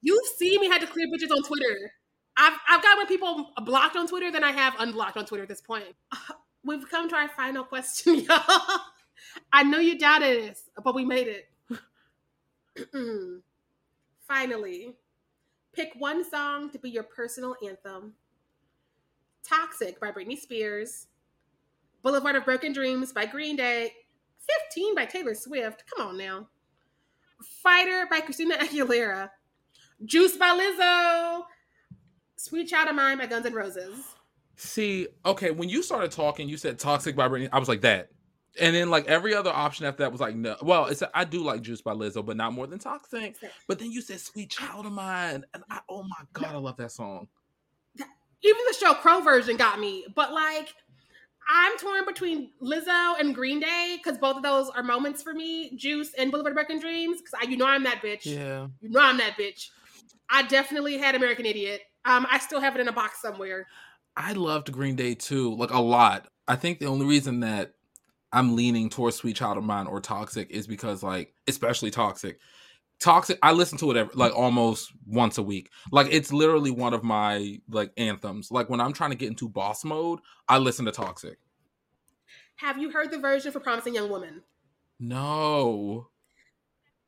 you 0.00 0.22
see 0.38 0.58
me 0.58 0.68
had 0.68 0.80
to 0.80 0.86
clear 0.86 1.06
bitches 1.08 1.32
on 1.32 1.42
Twitter. 1.42 1.92
I've 2.36 2.52
I've 2.68 2.82
got 2.84 2.96
more 2.98 3.06
people 3.06 3.50
blocked 3.64 3.96
on 3.96 4.06
Twitter 4.06 4.30
than 4.30 4.44
I 4.44 4.52
have 4.52 4.74
unblocked 4.78 5.16
on 5.16 5.26
Twitter 5.26 5.42
at 5.42 5.48
this 5.48 5.60
point. 5.60 5.84
We've 6.64 6.88
come 6.88 7.08
to 7.08 7.16
our 7.16 7.28
final 7.28 7.64
question, 7.64 8.14
y'all. 8.28 8.80
I 9.52 9.64
know 9.64 9.80
you 9.80 9.98
doubted 9.98 10.50
us, 10.52 10.62
but 10.84 10.94
we 10.94 11.04
made 11.04 11.26
it. 11.26 11.49
Finally, 14.26 14.96
pick 15.72 15.92
one 15.98 16.28
song 16.28 16.70
to 16.70 16.78
be 16.78 16.90
your 16.90 17.02
personal 17.02 17.56
anthem. 17.66 18.14
Toxic 19.42 19.98
by 20.00 20.12
Britney 20.12 20.38
Spears. 20.38 21.06
Boulevard 22.02 22.36
of 22.36 22.44
Broken 22.44 22.72
Dreams 22.72 23.12
by 23.12 23.26
Green 23.26 23.56
Day. 23.56 23.92
15 24.70 24.94
by 24.94 25.04
Taylor 25.04 25.34
Swift. 25.34 25.84
Come 25.86 26.08
on 26.08 26.18
now. 26.18 26.48
Fighter 27.62 28.06
by 28.10 28.20
Christina 28.20 28.56
Aguilera. 28.56 29.30
Juice 30.04 30.36
by 30.36 30.48
Lizzo. 30.48 31.44
Sweet 32.36 32.68
Child 32.68 32.88
of 32.88 32.94
Mine 32.94 33.18
by 33.18 33.26
Guns 33.26 33.44
N' 33.44 33.52
Roses. 33.52 34.14
See, 34.56 35.08
okay, 35.24 35.50
when 35.50 35.68
you 35.68 35.82
started 35.82 36.10
talking, 36.10 36.48
you 36.48 36.56
said 36.56 36.78
"Toxic" 36.78 37.16
by 37.16 37.28
Britney. 37.28 37.48
I 37.52 37.58
was 37.58 37.68
like 37.68 37.80
that, 37.82 38.10
and 38.58 38.74
then 38.74 38.90
like 38.90 39.06
every 39.06 39.34
other 39.34 39.50
option 39.50 39.86
after 39.86 40.02
that 40.02 40.12
was 40.12 40.20
like 40.20 40.34
no. 40.34 40.56
Well, 40.62 40.86
it's 40.86 41.02
I 41.14 41.24
do 41.24 41.42
like 41.44 41.62
"Juice" 41.62 41.82
by 41.82 41.92
Lizzo, 41.92 42.24
but 42.24 42.36
not 42.36 42.52
more 42.52 42.66
than 42.66 42.78
"Toxic." 42.78 43.36
But 43.68 43.78
then 43.78 43.92
you 43.92 44.00
said 44.00 44.20
"Sweet 44.20 44.50
Child 44.50 44.86
of 44.86 44.92
Mine," 44.92 45.44
and 45.54 45.62
I, 45.70 45.80
oh 45.88 46.02
my 46.02 46.24
god, 46.32 46.54
I 46.54 46.58
love 46.58 46.76
that 46.78 46.92
song. 46.92 47.28
Even 48.42 48.60
the 48.66 48.74
Sheryl 48.74 48.96
Crow 48.96 49.20
version 49.20 49.56
got 49.56 49.78
me, 49.78 50.06
but 50.14 50.32
like 50.32 50.74
I'm 51.48 51.76
torn 51.78 52.04
between 52.06 52.50
Lizzo 52.62 53.18
and 53.18 53.34
Green 53.34 53.60
Day 53.60 53.98
because 54.02 54.18
both 54.18 54.36
of 54.36 54.42
those 54.42 54.70
are 54.70 54.82
moments 54.82 55.22
for 55.22 55.34
me. 55.34 55.76
Juice 55.76 56.14
and 56.14 56.30
Boulevard 56.30 56.52
of 56.52 56.56
Broken 56.56 56.78
Dreams 56.80 57.20
because 57.20 57.34
I 57.40 57.50
you 57.50 57.56
know 57.56 57.66
I'm 57.66 57.84
that 57.84 58.02
bitch. 58.02 58.24
Yeah, 58.24 58.68
You 58.80 58.90
know 58.90 59.00
I'm 59.00 59.18
that 59.18 59.36
bitch. 59.38 59.68
I 60.30 60.42
definitely 60.44 60.96
had 60.96 61.14
American 61.14 61.44
Idiot. 61.44 61.82
Um, 62.04 62.26
I 62.30 62.38
still 62.38 62.60
have 62.60 62.76
it 62.76 62.80
in 62.80 62.88
a 62.88 62.92
box 62.92 63.20
somewhere. 63.20 63.66
I 64.16 64.32
loved 64.32 64.72
Green 64.72 64.96
Day 64.96 65.14
too, 65.14 65.54
like 65.56 65.70
a 65.70 65.80
lot. 65.80 66.28
I 66.46 66.56
think 66.56 66.78
the 66.78 66.86
only 66.86 67.06
reason 67.06 67.40
that 67.40 67.74
I'm 68.32 68.56
leaning 68.56 68.88
towards 68.90 69.16
"Sweet 69.16 69.36
Child 69.36 69.58
of 69.58 69.64
Mine" 69.64 69.86
or 69.86 70.00
"Toxic" 70.00 70.50
is 70.50 70.66
because, 70.66 71.02
like, 71.02 71.34
especially 71.48 71.90
"Toxic." 71.90 72.38
Toxic. 73.00 73.38
I 73.42 73.52
listen 73.52 73.78
to 73.78 73.90
it 73.90 73.96
every, 73.96 74.14
like 74.14 74.36
almost 74.36 74.92
once 75.06 75.38
a 75.38 75.42
week. 75.42 75.70
Like 75.90 76.08
it's 76.10 76.32
literally 76.32 76.70
one 76.70 76.92
of 76.92 77.02
my 77.02 77.58
like 77.68 77.92
anthems. 77.96 78.50
Like 78.50 78.68
when 78.68 78.80
I'm 78.80 78.92
trying 78.92 79.10
to 79.10 79.16
get 79.16 79.28
into 79.28 79.48
boss 79.48 79.84
mode, 79.84 80.20
I 80.48 80.58
listen 80.58 80.84
to 80.84 80.92
Toxic. 80.92 81.38
Have 82.56 82.76
you 82.76 82.90
heard 82.90 83.10
the 83.10 83.18
version 83.18 83.52
for 83.52 83.60
Promising 83.60 83.94
Young 83.94 84.10
Woman? 84.10 84.42
No. 84.98 86.08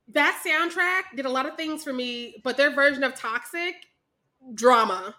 That 0.09 0.43
soundtrack 0.47 1.15
did 1.15 1.27
a 1.27 1.31
lot 1.31 1.45
of 1.45 1.57
things 1.57 1.85
for 1.85 1.93
me, 1.93 2.41
but 2.43 2.57
their 2.57 2.71
version 2.71 3.05
of 3.05 3.15
Toxic, 3.15 3.75
drama, 4.55 5.15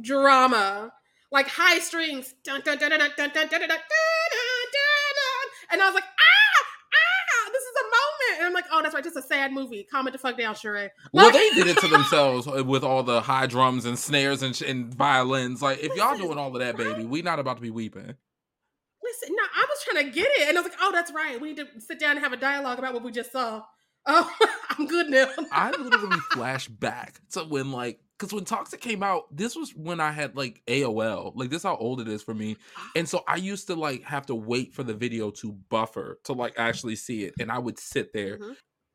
drama, 0.00 0.92
like 1.30 1.46
high 1.46 1.78
strings, 1.78 2.34
dun, 2.42 2.62
dun, 2.64 2.78
dun, 2.78 2.90
and 5.72 5.82
I 5.82 5.86
was 5.86 5.94
like, 5.94 6.04
ah, 6.04 6.64
ah, 6.94 7.50
this 7.52 7.62
is 7.62 7.74
a 7.80 7.84
moment, 7.84 8.38
and 8.38 8.46
I'm 8.46 8.52
like, 8.52 8.64
oh, 8.72 8.82
that's 8.82 8.94
right, 8.94 9.04
just 9.04 9.16
a 9.16 9.22
sad 9.22 9.52
movie. 9.52 9.86
Calm 9.90 10.08
it 10.08 10.12
the 10.12 10.18
fuck 10.18 10.36
down, 10.38 10.54
Sharai. 10.54 10.90
Well, 11.12 11.30
they 11.30 11.50
did 11.50 11.66
it 11.66 11.78
to 11.78 11.88
themselves 11.88 12.46
with 12.46 12.84
all 12.84 13.02
the 13.02 13.20
high 13.20 13.46
drums 13.46 13.84
and 13.84 13.98
snares 13.98 14.42
and, 14.42 14.60
and 14.62 14.94
violins. 14.94 15.62
Like, 15.62 15.80
if 15.80 15.94
y'all 15.96 16.16
doing 16.16 16.38
all 16.38 16.54
of 16.54 16.60
that, 16.60 16.76
baby, 16.76 17.04
we 17.04 17.22
not 17.22 17.38
about 17.38 17.56
to 17.56 17.62
be 17.62 17.70
weeping. 17.70 18.14
Listen, 19.02 19.34
no, 19.34 19.42
I 19.56 19.66
was 19.68 19.84
trying 19.84 20.04
to 20.04 20.10
get 20.10 20.28
it, 20.30 20.48
and 20.48 20.58
I 20.58 20.60
was 20.60 20.70
like, 20.70 20.78
"Oh, 20.80 20.92
that's 20.92 21.12
right. 21.12 21.40
We 21.40 21.48
need 21.48 21.56
to 21.56 21.80
sit 21.80 21.98
down 21.98 22.12
and 22.12 22.20
have 22.20 22.32
a 22.32 22.36
dialogue 22.36 22.78
about 22.78 22.94
what 22.94 23.02
we 23.02 23.12
just 23.12 23.32
saw." 23.32 23.62
Oh, 24.06 24.30
I'm 24.70 24.86
good 24.86 25.10
now. 25.10 25.28
I 25.52 25.72
literally 25.72 26.16
flash 26.32 26.68
back 26.68 27.20
to 27.32 27.40
when, 27.40 27.70
like, 27.70 28.00
because 28.20 28.34
when 28.34 28.44
Toxic 28.44 28.82
came 28.82 29.02
out, 29.02 29.34
this 29.34 29.56
was 29.56 29.74
when 29.74 29.98
I 29.98 30.12
had 30.12 30.36
like 30.36 30.62
AOL. 30.66 31.32
Like, 31.34 31.48
this 31.48 31.62
how 31.62 31.76
old 31.76 32.02
it 32.02 32.08
is 32.08 32.22
for 32.22 32.34
me, 32.34 32.56
and 32.94 33.08
so 33.08 33.24
I 33.26 33.36
used 33.36 33.66
to 33.68 33.74
like 33.74 34.02
have 34.04 34.26
to 34.26 34.34
wait 34.34 34.74
for 34.74 34.82
the 34.82 34.92
video 34.92 35.30
to 35.30 35.52
buffer 35.70 36.18
to 36.24 36.34
like 36.34 36.54
actually 36.58 36.96
see 36.96 37.24
it, 37.24 37.34
and 37.40 37.50
I 37.50 37.58
would 37.58 37.78
sit 37.78 38.12
there. 38.12 38.36
Mm-hmm. 38.36 38.52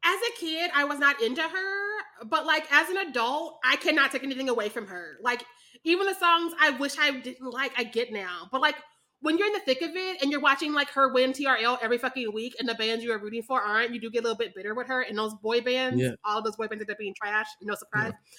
As 0.07 0.19
a 0.29 0.39
kid, 0.39 0.69
I 0.75 0.83
was 0.83 0.99
not 0.99 1.19
into 1.21 1.41
her, 1.41 2.25
but 2.25 2.45
like 2.45 2.71
as 2.71 2.89
an 2.89 2.97
adult, 2.97 3.57
I 3.65 3.75
cannot 3.77 4.11
take 4.11 4.23
anything 4.23 4.49
away 4.49 4.69
from 4.69 4.85
her. 4.87 5.17
Like 5.23 5.43
even 5.83 6.05
the 6.05 6.13
songs 6.13 6.53
I 6.61 6.71
wish 6.71 6.97
I 6.99 7.11
didn't 7.11 7.51
like, 7.51 7.71
I 7.75 7.83
get 7.83 8.13
now. 8.13 8.47
But 8.51 8.61
like 8.61 8.75
when 9.21 9.39
you're 9.39 9.47
in 9.47 9.53
the 9.53 9.59
thick 9.59 9.81
of 9.81 9.95
it 9.95 10.21
and 10.21 10.31
you're 10.31 10.41
watching 10.41 10.73
like 10.73 10.89
her 10.91 11.11
win 11.11 11.33
TRL 11.33 11.79
every 11.81 11.97
fucking 11.97 12.31
week 12.31 12.55
and 12.59 12.69
the 12.69 12.75
bands 12.75 13.03
you 13.03 13.11
are 13.11 13.17
rooting 13.17 13.41
for 13.41 13.59
aren't, 13.59 13.91
you 13.91 13.99
do 13.99 14.11
get 14.11 14.19
a 14.19 14.21
little 14.21 14.37
bit 14.37 14.53
bitter 14.53 14.75
with 14.75 14.87
her. 14.87 15.01
And 15.01 15.17
those 15.17 15.33
boy 15.33 15.61
bands, 15.61 15.99
yeah. 15.99 16.11
all 16.23 16.43
those 16.43 16.55
boy 16.55 16.67
bands 16.67 16.83
end 16.83 16.91
up 16.91 16.99
being 16.99 17.15
trash. 17.15 17.47
No 17.61 17.73
surprise. 17.73 18.11
Yeah. 18.13 18.31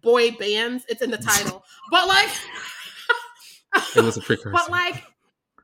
Boy 0.00 0.30
bands, 0.32 0.84
it's 0.88 1.02
in 1.02 1.10
the 1.10 1.18
title. 1.18 1.64
but 1.90 2.08
like 2.08 2.30
it 3.96 4.02
was 4.02 4.16
a 4.16 4.20
precursor. 4.22 4.50
But 4.50 4.70
like 4.70 5.02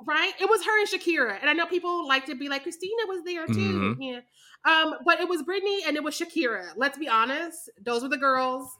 right? 0.06 0.32
It 0.40 0.48
was 0.48 0.64
her 0.64 0.80
and 0.80 0.88
Shakira. 0.88 1.38
And 1.40 1.50
I 1.50 1.52
know 1.52 1.66
people 1.66 2.06
like 2.06 2.24
to 2.26 2.34
be 2.34 2.48
like, 2.48 2.62
Christina 2.62 3.02
was 3.06 3.22
there 3.24 3.46
too. 3.46 3.94
Mm-hmm. 3.96 4.02
Yeah. 4.02 4.20
Um, 4.64 4.94
but 5.04 5.20
it 5.20 5.28
was 5.28 5.42
Britney 5.42 5.80
and 5.86 5.96
it 5.96 6.02
was 6.02 6.18
Shakira. 6.18 6.70
Let's 6.76 6.98
be 6.98 7.08
honest. 7.08 7.70
Those 7.82 8.02
were 8.02 8.08
the 8.08 8.16
girls. 8.16 8.70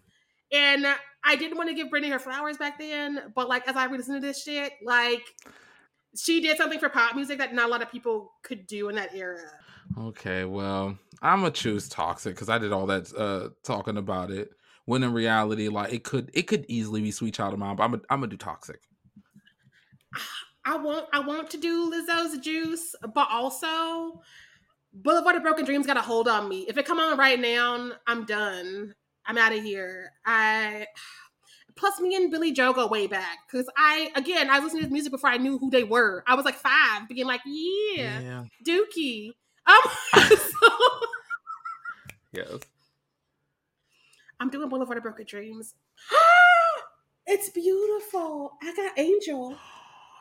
And 0.52 0.86
I 1.24 1.36
didn't 1.36 1.58
want 1.58 1.68
to 1.68 1.74
give 1.74 1.88
Britney 1.88 2.10
her 2.10 2.18
flowers 2.18 2.56
back 2.56 2.78
then, 2.78 3.32
but 3.34 3.48
like 3.48 3.68
as 3.68 3.76
I 3.76 3.86
listen 3.86 4.14
to 4.14 4.20
this 4.20 4.42
shit, 4.42 4.72
like 4.82 5.22
she 6.16 6.40
did 6.40 6.56
something 6.56 6.78
for 6.78 6.88
pop 6.88 7.14
music 7.14 7.38
that 7.38 7.52
not 7.54 7.66
a 7.66 7.70
lot 7.70 7.82
of 7.82 7.90
people 7.90 8.32
could 8.42 8.66
do 8.66 8.88
in 8.88 8.96
that 8.96 9.14
era. 9.14 9.42
Okay, 9.98 10.44
well, 10.44 10.98
I'm 11.20 11.40
gonna 11.40 11.50
choose 11.50 11.88
toxic 11.88 12.34
because 12.34 12.48
I 12.48 12.58
did 12.58 12.72
all 12.72 12.86
that 12.86 13.12
uh 13.14 13.50
talking 13.62 13.98
about 13.98 14.30
it. 14.30 14.50
When 14.88 15.02
in 15.02 15.12
reality, 15.12 15.68
like 15.68 15.92
it 15.92 16.02
could 16.02 16.30
it 16.32 16.44
could 16.44 16.64
easily 16.66 17.02
be 17.02 17.10
Sweet 17.10 17.34
Child 17.34 17.52
of 17.52 17.58
Mine, 17.58 17.76
but 17.76 17.82
I'm 17.82 17.92
a, 17.92 18.00
I'm 18.08 18.20
gonna 18.20 18.28
do 18.28 18.38
toxic. 18.38 18.80
I 20.64 20.78
want 20.78 21.04
I 21.12 21.20
want 21.20 21.50
to 21.50 21.58
do 21.58 21.92
Lizzo's 21.92 22.38
Juice, 22.38 22.94
but 23.12 23.28
also 23.30 24.22
Boulevard 24.94 25.36
of 25.36 25.42
Broken 25.42 25.66
Dreams 25.66 25.86
got 25.86 25.98
a 25.98 26.00
hold 26.00 26.26
on 26.26 26.48
me. 26.48 26.64
If 26.70 26.78
it 26.78 26.86
come 26.86 26.98
on 26.98 27.18
right 27.18 27.38
now, 27.38 27.90
I'm 28.06 28.24
done. 28.24 28.94
I'm 29.26 29.36
out 29.36 29.52
of 29.52 29.62
here. 29.62 30.10
I 30.24 30.86
Plus, 31.76 32.00
me 32.00 32.16
and 32.16 32.30
Billie 32.30 32.52
Joe 32.52 32.72
go 32.72 32.86
way 32.86 33.06
back 33.06 33.40
because 33.46 33.68
I, 33.76 34.10
again, 34.16 34.48
I 34.48 34.58
was 34.58 34.72
listening 34.72 34.84
to 34.86 34.90
music 34.90 35.12
before 35.12 35.28
I 35.28 35.36
knew 35.36 35.58
who 35.58 35.68
they 35.68 35.84
were. 35.84 36.24
I 36.26 36.34
was 36.34 36.46
like 36.46 36.54
five, 36.54 37.06
being 37.10 37.26
like, 37.26 37.42
yeah, 37.44 38.20
yeah. 38.20 38.44
Dookie. 38.66 39.32
Um, 39.66 39.82
so, 40.28 40.68
yes. 42.32 42.60
I'm 44.40 44.50
doing 44.50 44.68
Boulevard 44.68 44.98
of 44.98 45.02
Broken 45.02 45.26
Dreams. 45.26 45.74
it's 47.26 47.50
beautiful. 47.50 48.52
I 48.62 48.74
got 48.74 48.98
Angel. 48.98 49.56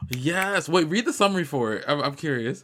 Yes. 0.09 0.67
Wait, 0.69 0.87
read 0.87 1.05
the 1.05 1.13
summary 1.13 1.43
for 1.43 1.73
it. 1.73 1.85
I'm, 1.87 2.01
I'm 2.01 2.15
curious. 2.15 2.63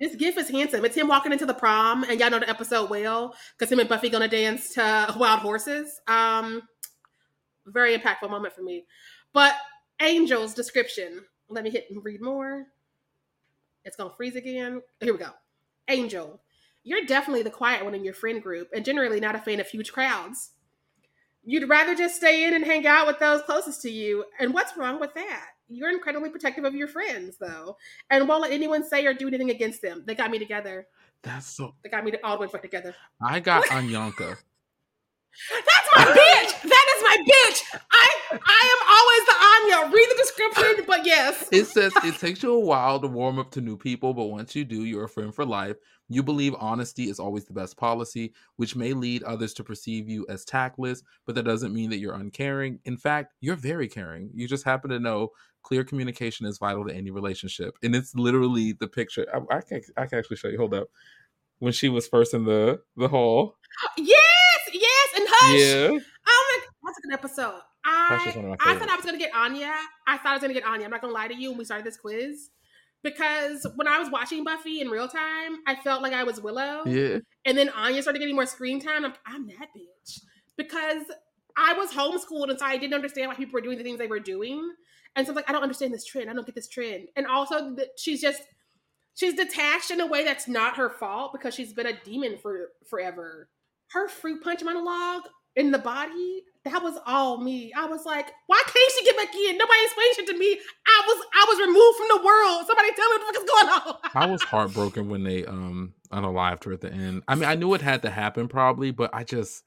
This 0.00 0.14
gif 0.14 0.36
is 0.36 0.50
handsome. 0.50 0.84
It's 0.84 0.96
him 0.96 1.08
walking 1.08 1.32
into 1.32 1.46
the 1.46 1.54
prom, 1.54 2.04
and 2.04 2.20
y'all 2.20 2.30
know 2.30 2.38
the 2.38 2.48
episode 2.50 2.90
well 2.90 3.34
because 3.58 3.72
him 3.72 3.80
and 3.80 3.88
Buffy 3.88 4.10
gonna 4.10 4.28
dance 4.28 4.74
to 4.74 5.14
Wild 5.18 5.40
Horses. 5.40 6.00
Um, 6.06 6.62
very 7.66 7.96
impactful 7.96 8.28
moment 8.28 8.54
for 8.54 8.62
me. 8.62 8.84
But 9.32 9.54
Angel's 9.98 10.52
description. 10.52 11.24
Let 11.48 11.64
me 11.64 11.70
hit 11.70 11.86
and 11.90 12.04
read 12.04 12.20
more. 12.20 12.66
It's 13.84 13.96
gonna 13.96 14.12
freeze 14.14 14.36
again. 14.36 14.82
Here 15.00 15.12
we 15.12 15.18
go. 15.18 15.30
Angel, 15.88 16.40
you're 16.86 17.04
definitely 17.04 17.42
the 17.42 17.50
quiet 17.50 17.84
one 17.84 17.96
in 17.96 18.04
your 18.04 18.14
friend 18.14 18.40
group, 18.40 18.68
and 18.72 18.84
generally 18.84 19.18
not 19.18 19.34
a 19.34 19.40
fan 19.40 19.58
of 19.58 19.66
huge 19.66 19.92
crowds. 19.92 20.52
You'd 21.42 21.68
rather 21.68 21.96
just 21.96 22.14
stay 22.14 22.44
in 22.44 22.54
and 22.54 22.64
hang 22.64 22.86
out 22.86 23.08
with 23.08 23.18
those 23.18 23.42
closest 23.42 23.82
to 23.82 23.90
you. 23.90 24.24
And 24.38 24.54
what's 24.54 24.76
wrong 24.76 25.00
with 25.00 25.12
that? 25.14 25.46
You're 25.68 25.90
incredibly 25.90 26.30
protective 26.30 26.64
of 26.64 26.76
your 26.76 26.86
friends, 26.86 27.38
though, 27.38 27.76
and 28.08 28.28
won't 28.28 28.42
let 28.42 28.52
anyone 28.52 28.86
say 28.86 29.04
or 29.04 29.14
do 29.14 29.26
anything 29.26 29.50
against 29.50 29.82
them. 29.82 30.04
They 30.06 30.14
got 30.14 30.30
me 30.30 30.38
together. 30.38 30.86
That's 31.22 31.48
so. 31.48 31.74
They 31.82 31.88
got 31.88 32.04
me 32.04 32.12
all 32.22 32.38
the 32.38 32.46
way 32.46 32.60
together. 32.60 32.94
I 33.20 33.40
got 33.40 33.64
Anyanka. 33.70 34.36
That's 35.52 35.88
my 35.94 36.04
bitch. 36.12 36.62
That 36.62 36.86
is 36.96 37.02
my 37.02 37.16
bitch. 37.28 37.62
I 37.90 38.10
I 38.32 38.62
am 38.74 38.80
always 38.96 39.26
the 39.26 39.36
Anya. 39.82 39.94
Read 39.94 40.08
the 40.10 40.16
description, 40.16 40.84
but 40.86 41.06
yes. 41.06 41.48
It 41.52 41.66
says 41.66 41.92
it 42.04 42.18
takes 42.18 42.42
you 42.42 42.52
a 42.52 42.60
while 42.60 43.00
to 43.00 43.06
warm 43.06 43.38
up 43.38 43.50
to 43.52 43.60
new 43.60 43.76
people, 43.76 44.14
but 44.14 44.26
once 44.26 44.54
you 44.54 44.64
do, 44.64 44.84
you're 44.84 45.04
a 45.04 45.08
friend 45.08 45.34
for 45.34 45.44
life. 45.44 45.76
You 46.08 46.22
believe 46.22 46.54
honesty 46.58 47.04
is 47.04 47.18
always 47.18 47.44
the 47.44 47.52
best 47.52 47.76
policy, 47.76 48.32
which 48.56 48.76
may 48.76 48.92
lead 48.92 49.22
others 49.24 49.52
to 49.54 49.64
perceive 49.64 50.08
you 50.08 50.24
as 50.28 50.44
tactless, 50.44 51.02
but 51.24 51.34
that 51.34 51.44
doesn't 51.44 51.74
mean 51.74 51.90
that 51.90 51.98
you're 51.98 52.14
uncaring. 52.14 52.78
In 52.84 52.96
fact, 52.96 53.34
you're 53.40 53.56
very 53.56 53.88
caring. 53.88 54.30
You 54.32 54.46
just 54.46 54.64
happen 54.64 54.90
to 54.90 55.00
know 55.00 55.30
clear 55.62 55.82
communication 55.82 56.46
is 56.46 56.58
vital 56.58 56.86
to 56.86 56.94
any 56.94 57.10
relationship. 57.10 57.76
And 57.82 57.94
it's 57.94 58.14
literally 58.14 58.72
the 58.72 58.86
picture. 58.86 59.26
I, 59.34 59.56
I 59.56 59.60
can 59.60 59.82
I 59.96 60.06
can 60.06 60.18
actually 60.18 60.36
show 60.36 60.48
you. 60.48 60.58
Hold 60.58 60.74
up. 60.74 60.88
When 61.58 61.72
she 61.72 61.88
was 61.88 62.06
first 62.06 62.34
in 62.34 62.44
the 62.44 62.80
the 62.96 63.08
hall. 63.08 63.56
Yeah 63.98 64.25
and 65.16 65.26
Hush. 65.28 65.60
Yeah. 65.60 65.98
Oh 66.28 66.60
my, 66.82 66.88
that's 66.88 66.98
a 66.98 67.02
good 67.02 67.12
episode. 67.12 67.60
I, 67.84 68.56
I 68.60 68.74
thought 68.74 68.90
I 68.90 68.96
was 68.96 69.04
gonna 69.04 69.18
get 69.18 69.34
Anya. 69.34 69.72
I 70.06 70.18
thought 70.18 70.26
I 70.30 70.32
was 70.32 70.42
gonna 70.42 70.54
get 70.54 70.64
Anya. 70.64 70.84
I'm 70.84 70.90
not 70.90 71.00
gonna 71.00 71.12
lie 71.12 71.28
to 71.28 71.34
you 71.34 71.50
when 71.50 71.58
we 71.58 71.64
started 71.64 71.86
this 71.86 71.96
quiz. 71.96 72.50
Because 73.02 73.64
when 73.76 73.86
I 73.86 74.00
was 74.00 74.10
watching 74.10 74.42
Buffy 74.42 74.80
in 74.80 74.88
real 74.88 75.06
time, 75.06 75.58
I 75.66 75.76
felt 75.76 76.02
like 76.02 76.12
I 76.12 76.24
was 76.24 76.40
Willow. 76.40 76.82
Yeah. 76.86 77.18
And 77.44 77.56
then 77.56 77.68
Anya 77.68 78.02
started 78.02 78.18
getting 78.18 78.34
more 78.34 78.46
screen 78.46 78.80
time. 78.80 79.04
I'm, 79.04 79.14
I'm 79.24 79.46
that 79.46 79.68
bitch. 79.76 80.20
Because 80.56 81.04
I 81.56 81.74
was 81.74 81.90
homeschooled 81.90 82.50
and 82.50 82.58
so 82.58 82.66
I 82.66 82.76
didn't 82.76 82.94
understand 82.94 83.28
why 83.28 83.34
people 83.34 83.52
were 83.52 83.60
doing 83.60 83.78
the 83.78 83.84
things 83.84 83.98
they 83.98 84.08
were 84.08 84.18
doing. 84.18 84.72
And 85.14 85.26
so 85.26 85.32
I'm 85.32 85.36
like, 85.36 85.48
I 85.48 85.52
don't 85.52 85.62
understand 85.62 85.94
this 85.94 86.04
trend. 86.04 86.28
I 86.28 86.32
don't 86.32 86.44
get 86.44 86.54
this 86.56 86.68
trend. 86.68 87.08
And 87.14 87.26
also 87.26 87.76
she's 87.96 88.20
just 88.20 88.42
she's 89.14 89.34
detached 89.34 89.90
in 89.90 90.00
a 90.00 90.06
way 90.06 90.24
that's 90.24 90.48
not 90.48 90.76
her 90.76 90.90
fault 90.90 91.32
because 91.32 91.54
she's 91.54 91.72
been 91.72 91.86
a 91.86 91.98
demon 92.04 92.38
for 92.38 92.70
forever 92.88 93.48
her 93.92 94.08
fruit 94.08 94.42
punch 94.42 94.62
monologue 94.62 95.22
in 95.56 95.70
the 95.70 95.78
body, 95.78 96.42
that 96.64 96.82
was 96.82 96.98
all 97.06 97.38
me. 97.38 97.72
I 97.74 97.86
was 97.86 98.04
like, 98.04 98.30
why 98.46 98.62
can't 98.66 98.92
she 98.92 99.04
get 99.04 99.16
back 99.16 99.34
in? 99.34 99.56
Nobody 99.56 99.80
explained 99.84 100.14
it 100.18 100.32
to 100.32 100.38
me. 100.38 100.58
I 100.86 101.02
was 101.06 101.26
I 101.34 101.46
was 101.48 101.66
removed 101.66 101.96
from 101.96 102.08
the 102.08 102.26
world. 102.26 102.66
Somebody 102.66 102.92
tell 102.94 103.10
me 103.10 103.16
what 103.16 103.20
the 103.20 103.26
fuck 103.26 103.42
is 103.42 103.50
going 103.50 103.68
on. 103.68 104.10
I 104.14 104.26
was 104.26 104.42
heartbroken 104.42 105.08
when 105.08 105.24
they 105.24 105.44
um 105.46 105.94
unalived 106.12 106.64
her 106.64 106.72
at 106.72 106.80
the 106.80 106.92
end. 106.92 107.22
I 107.28 107.34
mean, 107.34 107.44
I 107.44 107.54
knew 107.54 107.72
it 107.74 107.82
had 107.82 108.02
to 108.02 108.10
happen 108.10 108.48
probably, 108.48 108.90
but 108.90 109.10
I 109.14 109.24
just 109.24 109.64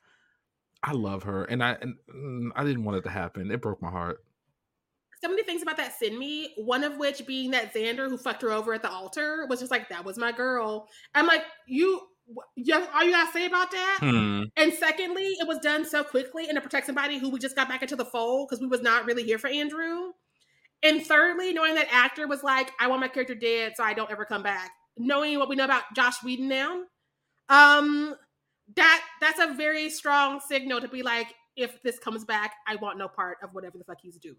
I 0.83 0.91
love 0.91 1.23
her 1.23 1.45
and 1.45 1.63
I 1.63 1.77
and 1.81 1.95
mm, 2.13 2.49
I 2.55 2.63
didn't 2.63 2.83
want 2.83 2.97
it 2.97 3.03
to 3.03 3.09
happen. 3.09 3.49
It 3.49 3.61
broke 3.61 3.81
my 3.81 3.89
heart. 3.89 4.23
So 5.21 5.27
many 5.27 5.43
things 5.43 5.61
about 5.61 5.75
that 5.77 5.97
send 5.99 6.17
me, 6.17 6.53
one 6.55 6.83
of 6.85 6.97
which 6.97 7.27
being 7.27 7.51
that 7.51 7.73
Xander 7.73 8.09
who 8.09 8.17
fucked 8.17 8.41
her 8.41 8.51
over 8.51 8.73
at 8.73 8.81
the 8.81 8.89
altar 8.89 9.45
was 9.49 9.59
just 9.59 9.69
like, 9.69 9.89
that 9.89 10.05
was 10.05 10.17
my 10.17 10.31
girl. 10.31 10.87
I'm 11.13 11.27
like, 11.27 11.43
you 11.67 11.99
yeah, 12.55 12.85
all 12.93 13.03
you 13.03 13.11
gotta 13.11 13.31
say 13.31 13.45
about 13.45 13.71
that? 13.71 13.97
Hmm. 14.01 14.43
And 14.55 14.73
secondly, 14.73 15.23
it 15.39 15.47
was 15.47 15.59
done 15.59 15.85
so 15.85 16.03
quickly 16.03 16.47
and 16.47 16.55
to 16.55 16.61
protect 16.61 16.85
somebody 16.85 17.17
who 17.17 17.29
we 17.29 17.39
just 17.39 17.55
got 17.55 17.67
back 17.67 17.81
into 17.81 17.95
the 17.95 18.05
fold 18.05 18.47
because 18.47 18.61
we 18.61 18.67
was 18.67 18.81
not 18.81 19.05
really 19.05 19.23
here 19.23 19.37
for 19.37 19.47
Andrew. 19.47 20.11
And 20.83 21.05
thirdly, 21.05 21.53
knowing 21.53 21.75
that 21.75 21.87
actor 21.91 22.27
was 22.27 22.43
like, 22.43 22.71
I 22.79 22.87
want 22.87 23.01
my 23.01 23.07
character 23.07 23.35
dead 23.35 23.73
so 23.75 23.83
I 23.83 23.93
don't 23.93 24.11
ever 24.11 24.25
come 24.25 24.43
back. 24.43 24.71
Knowing 24.97 25.39
what 25.39 25.49
we 25.49 25.55
know 25.55 25.65
about 25.65 25.83
Joss 25.95 26.23
Whedon 26.23 26.47
now, 26.47 26.83
um, 27.49 28.15
that 28.75 29.01
that's 29.19 29.39
a 29.39 29.53
very 29.53 29.89
strong 29.89 30.39
signal 30.39 30.81
to 30.81 30.87
be 30.87 31.03
like, 31.03 31.27
if 31.55 31.81
this 31.83 31.99
comes 31.99 32.23
back, 32.23 32.53
I 32.67 32.75
want 32.75 32.97
no 32.97 33.07
part 33.07 33.37
of 33.43 33.53
whatever 33.53 33.77
the 33.77 33.83
fuck 33.83 33.97
he's 34.01 34.17
doing 34.17 34.37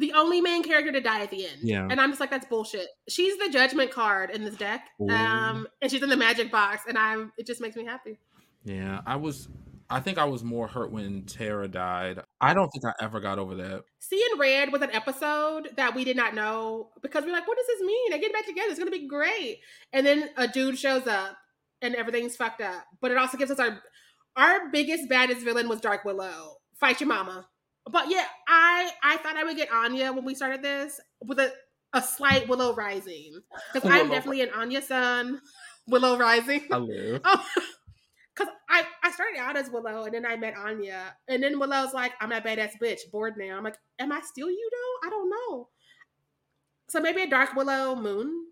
the 0.00 0.12
only 0.14 0.40
main 0.40 0.62
character 0.62 0.90
to 0.90 1.00
die 1.00 1.20
at 1.20 1.30
the 1.30 1.46
end. 1.46 1.58
Yeah. 1.62 1.86
And 1.88 2.00
I'm 2.00 2.10
just 2.10 2.20
like, 2.20 2.30
that's 2.30 2.46
bullshit. 2.46 2.88
She's 3.08 3.38
the 3.38 3.50
judgment 3.50 3.90
card 3.90 4.30
in 4.30 4.44
this 4.44 4.56
deck. 4.56 4.88
Ooh. 5.00 5.08
Um, 5.08 5.68
and 5.80 5.90
she's 5.90 6.02
in 6.02 6.08
the 6.08 6.16
magic 6.16 6.50
box, 6.50 6.82
and 6.88 6.98
I'm 6.98 7.32
it 7.38 7.46
just 7.46 7.60
makes 7.60 7.76
me 7.76 7.84
happy. 7.84 8.18
Yeah, 8.64 9.00
I 9.06 9.16
was. 9.16 9.48
I 9.92 9.98
think 9.98 10.18
I 10.18 10.24
was 10.24 10.44
more 10.44 10.68
hurt 10.68 10.92
when 10.92 11.24
Tara 11.24 11.66
died. 11.66 12.20
I 12.40 12.54
don't 12.54 12.68
think 12.68 12.84
I 12.84 12.92
ever 13.04 13.18
got 13.18 13.40
over 13.40 13.56
that. 13.56 13.82
Seeing 13.98 14.38
Red 14.38 14.70
was 14.70 14.82
an 14.82 14.90
episode 14.92 15.70
that 15.76 15.96
we 15.96 16.04
did 16.04 16.16
not 16.16 16.32
know 16.32 16.90
because 17.02 17.24
we're 17.24 17.32
like, 17.32 17.48
what 17.48 17.56
does 17.56 17.66
this 17.66 17.80
mean? 17.80 18.10
They 18.12 18.20
get 18.20 18.32
back 18.32 18.46
together. 18.46 18.68
It's 18.70 18.78
gonna 18.78 18.92
be 18.92 19.08
great. 19.08 19.58
And 19.92 20.06
then 20.06 20.30
a 20.36 20.46
dude 20.46 20.78
shows 20.78 21.08
up 21.08 21.36
and 21.82 21.96
everything's 21.96 22.36
fucked 22.36 22.60
up. 22.60 22.84
But 23.00 23.10
it 23.10 23.18
also 23.18 23.36
gives 23.36 23.50
us 23.50 23.58
our 23.58 23.80
our 24.36 24.70
biggest 24.70 25.08
baddest 25.08 25.42
villain 25.42 25.68
was 25.68 25.80
Dark 25.80 26.04
Willow. 26.04 26.58
Fight 26.78 27.00
your 27.00 27.08
mama. 27.08 27.48
But 27.90 28.10
yeah, 28.10 28.26
I 28.48 28.90
I 29.02 29.16
thought 29.18 29.36
I 29.36 29.44
would 29.44 29.56
get 29.56 29.72
Anya 29.72 30.12
when 30.12 30.24
we 30.24 30.34
started 30.34 30.62
this 30.62 31.00
with 31.24 31.38
a, 31.38 31.52
a 31.92 32.02
slight 32.02 32.48
Willow 32.48 32.74
Rising. 32.74 33.40
Because 33.72 33.90
I'm 33.90 34.10
definitely 34.10 34.42
an 34.42 34.50
Anya 34.54 34.82
sun. 34.82 35.40
Willow 35.86 36.18
Rising. 36.18 36.66
Live. 36.70 37.20
Oh, 37.24 37.44
because 38.34 38.54
I, 38.68 38.84
I 39.02 39.10
started 39.10 39.38
out 39.38 39.56
as 39.56 39.70
Willow 39.70 40.04
and 40.04 40.14
then 40.14 40.24
I 40.24 40.36
met 40.36 40.56
Anya. 40.56 41.14
And 41.28 41.42
then 41.42 41.58
Willow's 41.58 41.92
like, 41.92 42.12
I'm 42.20 42.30
that 42.30 42.44
badass 42.44 42.72
bitch, 42.80 43.00
bored 43.10 43.34
now. 43.36 43.56
I'm 43.56 43.64
like, 43.64 43.76
am 43.98 44.12
I 44.12 44.20
still 44.20 44.48
you 44.48 44.70
though? 44.72 45.08
I 45.08 45.10
don't 45.10 45.30
know. 45.30 45.68
So 46.88 47.00
maybe 47.00 47.22
a 47.22 47.28
Dark 47.28 47.54
Willow 47.54 47.96
Moon. 47.96 48.46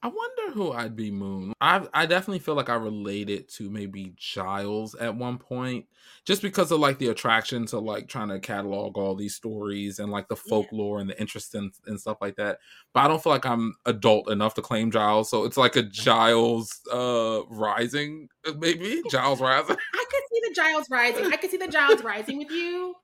I 0.00 0.06
wonder 0.08 0.52
who 0.54 0.70
I'd 0.72 0.94
be 0.94 1.10
Moon. 1.10 1.52
I 1.60 1.86
I 1.92 2.06
definitely 2.06 2.38
feel 2.38 2.54
like 2.54 2.68
I 2.68 2.76
related 2.76 3.48
to 3.54 3.68
maybe 3.68 4.12
Giles 4.16 4.94
at 4.94 5.16
one 5.16 5.38
point, 5.38 5.86
just 6.24 6.40
because 6.40 6.70
of 6.70 6.78
like 6.78 6.98
the 6.98 7.08
attraction 7.08 7.66
to 7.66 7.80
like 7.80 8.06
trying 8.06 8.28
to 8.28 8.38
catalog 8.38 8.96
all 8.96 9.16
these 9.16 9.34
stories 9.34 9.98
and 9.98 10.12
like 10.12 10.28
the 10.28 10.36
folklore 10.36 11.00
and 11.00 11.10
the 11.10 11.20
interest 11.20 11.54
in 11.56 11.72
and 11.86 12.00
stuff 12.00 12.18
like 12.20 12.36
that. 12.36 12.58
But 12.94 13.00
I 13.00 13.08
don't 13.08 13.20
feel 13.20 13.32
like 13.32 13.44
I'm 13.46 13.74
adult 13.86 14.30
enough 14.30 14.54
to 14.54 14.62
claim 14.62 14.92
Giles, 14.92 15.30
so 15.30 15.44
it's 15.44 15.56
like 15.56 15.74
a 15.74 15.82
Giles 15.82 16.80
uh 16.92 17.40
rising, 17.48 18.28
uh, 18.46 18.52
maybe 18.56 19.02
Giles 19.10 19.40
rising. 19.40 19.76
I 19.94 20.04
could 20.10 20.22
see 20.32 20.40
the 20.48 20.54
Giles 20.54 20.86
Rising. 20.90 21.32
I 21.32 21.36
could 21.36 21.50
see 21.50 21.56
the 21.56 21.68
Giles 21.68 22.02
Rising 22.02 22.38
with 22.38 22.50
you. 22.50 22.94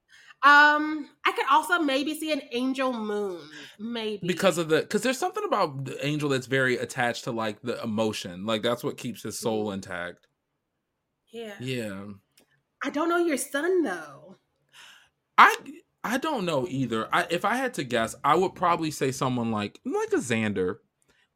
Um, 0.44 1.08
I 1.24 1.32
could 1.32 1.46
also 1.50 1.78
maybe 1.78 2.14
see 2.14 2.30
an 2.30 2.42
Angel 2.52 2.92
Moon, 2.92 3.40
maybe. 3.78 4.26
Because 4.26 4.58
of 4.58 4.68
the 4.68 4.80
because 4.82 5.00
there's 5.02 5.18
something 5.18 5.42
about 5.44 5.86
the 5.86 6.06
angel 6.06 6.28
that's 6.28 6.46
very 6.46 6.76
attached 6.76 7.24
to 7.24 7.30
like 7.32 7.62
the 7.62 7.82
emotion. 7.82 8.44
Like 8.44 8.62
that's 8.62 8.84
what 8.84 8.98
keeps 8.98 9.22
his 9.22 9.38
soul 9.38 9.70
intact. 9.72 10.26
Yeah. 11.32 11.54
yeah. 11.60 12.04
I 12.82 12.90
don't 12.90 13.08
know 13.08 13.16
your 13.16 13.38
sun 13.38 13.82
though. 13.82 14.36
i 15.38 15.56
i 16.04 16.18
don't 16.18 16.44
know 16.44 16.66
either. 16.68 17.08
I 17.12 17.26
if 17.30 17.44
i 17.46 17.56
had 17.56 17.72
to 17.74 17.84
guess 17.84 18.14
i 18.22 18.34
would 18.34 18.54
probably 18.54 18.90
say 18.90 19.10
someone 19.12 19.50
like 19.50 19.80
like 19.86 20.12
a 20.12 20.16
xander. 20.16 20.76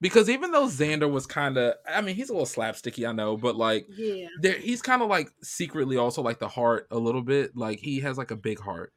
Because 0.00 0.28
even 0.30 0.50
though 0.52 0.66
xander 0.68 1.10
was 1.10 1.26
kind 1.26 1.56
of 1.56 1.74
i 1.88 2.00
mean 2.02 2.14
he's 2.14 2.28
a 2.28 2.32
little 2.34 2.46
slapsticky 2.46 3.08
i 3.08 3.12
know 3.12 3.36
but 3.38 3.56
like 3.56 3.86
Yeah. 3.96 4.28
there 4.42 4.58
he's 4.58 4.82
kind 4.82 5.00
of 5.02 5.08
like 5.08 5.30
secretly 5.42 5.96
also 5.96 6.20
like 6.22 6.38
the 6.38 6.48
heart 6.48 6.86
a 6.90 6.98
little 6.98 7.22
bit. 7.22 7.56
Like 7.56 7.78
he 7.80 8.00
has 8.00 8.18
like 8.18 8.30
a 8.30 8.36
big 8.36 8.60
heart 8.60 8.92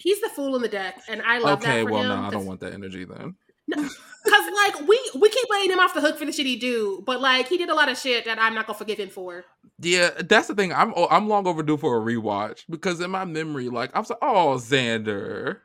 He's 0.00 0.20
the 0.20 0.30
fool 0.30 0.56
in 0.56 0.62
the 0.62 0.68
deck, 0.68 1.00
and 1.08 1.20
I 1.22 1.38
love 1.38 1.60
okay 1.60 1.82
that 1.82 1.88
for 1.88 1.92
well 1.92 2.04
no 2.04 2.16
I 2.26 2.30
don't 2.30 2.46
want 2.46 2.60
that 2.60 2.72
energy 2.72 3.04
then 3.04 3.36
Cause 3.74 4.44
like 4.54 4.86
we 4.86 5.00
we 5.18 5.30
keep 5.30 5.46
letting 5.48 5.70
him 5.70 5.80
off 5.80 5.94
the 5.94 6.00
hook 6.00 6.18
for 6.18 6.26
the 6.26 6.32
shit 6.32 6.44
he 6.44 6.56
do, 6.56 7.02
but 7.06 7.20
like 7.22 7.48
he 7.48 7.56
did 7.56 7.70
a 7.70 7.74
lot 7.74 7.88
of 7.88 7.96
shit 7.96 8.26
that 8.26 8.38
I'm 8.38 8.54
not 8.54 8.66
gonna 8.66 8.78
forgive 8.78 8.98
him 8.98 9.08
for. 9.08 9.44
Yeah, 9.78 10.10
that's 10.18 10.48
the 10.48 10.54
thing. 10.54 10.72
I'm 10.74 10.92
oh, 10.94 11.08
I'm 11.10 11.26
long 11.28 11.46
overdue 11.46 11.78
for 11.78 11.96
a 11.96 12.00
rewatch 12.00 12.64
because 12.68 13.00
in 13.00 13.10
my 13.10 13.24
memory, 13.24 13.70
like 13.70 13.94
I 13.94 13.98
was 13.98 14.10
like, 14.10 14.18
oh 14.20 14.56
Xander. 14.58 15.58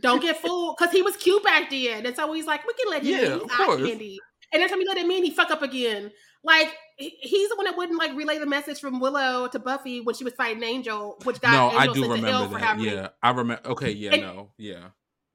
Don't 0.00 0.22
get 0.22 0.38
fooled, 0.40 0.78
cause 0.78 0.90
he 0.90 1.02
was 1.02 1.16
cute 1.16 1.44
back 1.44 1.70
then, 1.70 2.06
and 2.06 2.16
so 2.16 2.32
he's 2.32 2.46
like, 2.46 2.66
we 2.66 2.72
can 2.74 2.90
let 2.90 3.02
him 3.02 3.08
Yeah, 3.08 3.34
in. 3.34 3.40
He's 3.40 3.50
eye 3.52 3.76
candy, 3.76 4.18
and 4.52 4.62
every 4.62 4.70
time 4.70 4.78
we 4.78 4.86
let 4.86 4.96
him 4.96 5.10
in, 5.10 5.22
he 5.22 5.30
fuck 5.30 5.50
up 5.50 5.62
again. 5.62 6.10
Like 6.42 6.68
he- 6.68 6.74
he's 6.96 7.48
the 7.48 7.56
one 7.56 7.64
that 7.66 7.76
wouldn't 7.76 7.98
like 7.98 8.14
relay 8.16 8.38
the 8.38 8.46
message 8.46 8.80
from 8.80 9.00
Willow 9.00 9.48
to 9.48 9.58
Buffy 9.58 10.00
when 10.00 10.14
she 10.14 10.24
was 10.24 10.32
fighting 10.34 10.62
Angel, 10.62 11.18
which 11.24 11.40
got 11.40 11.52
no, 11.52 11.78
I 11.78 11.86
do 11.92 12.10
remember 12.12 12.58
that. 12.58 12.78
Yeah, 12.80 13.08
I 13.22 13.30
remember. 13.30 13.66
Okay, 13.70 13.90
yeah, 13.92 14.12
And- 14.12 14.22
no, 14.22 14.50
yeah. 14.58 14.88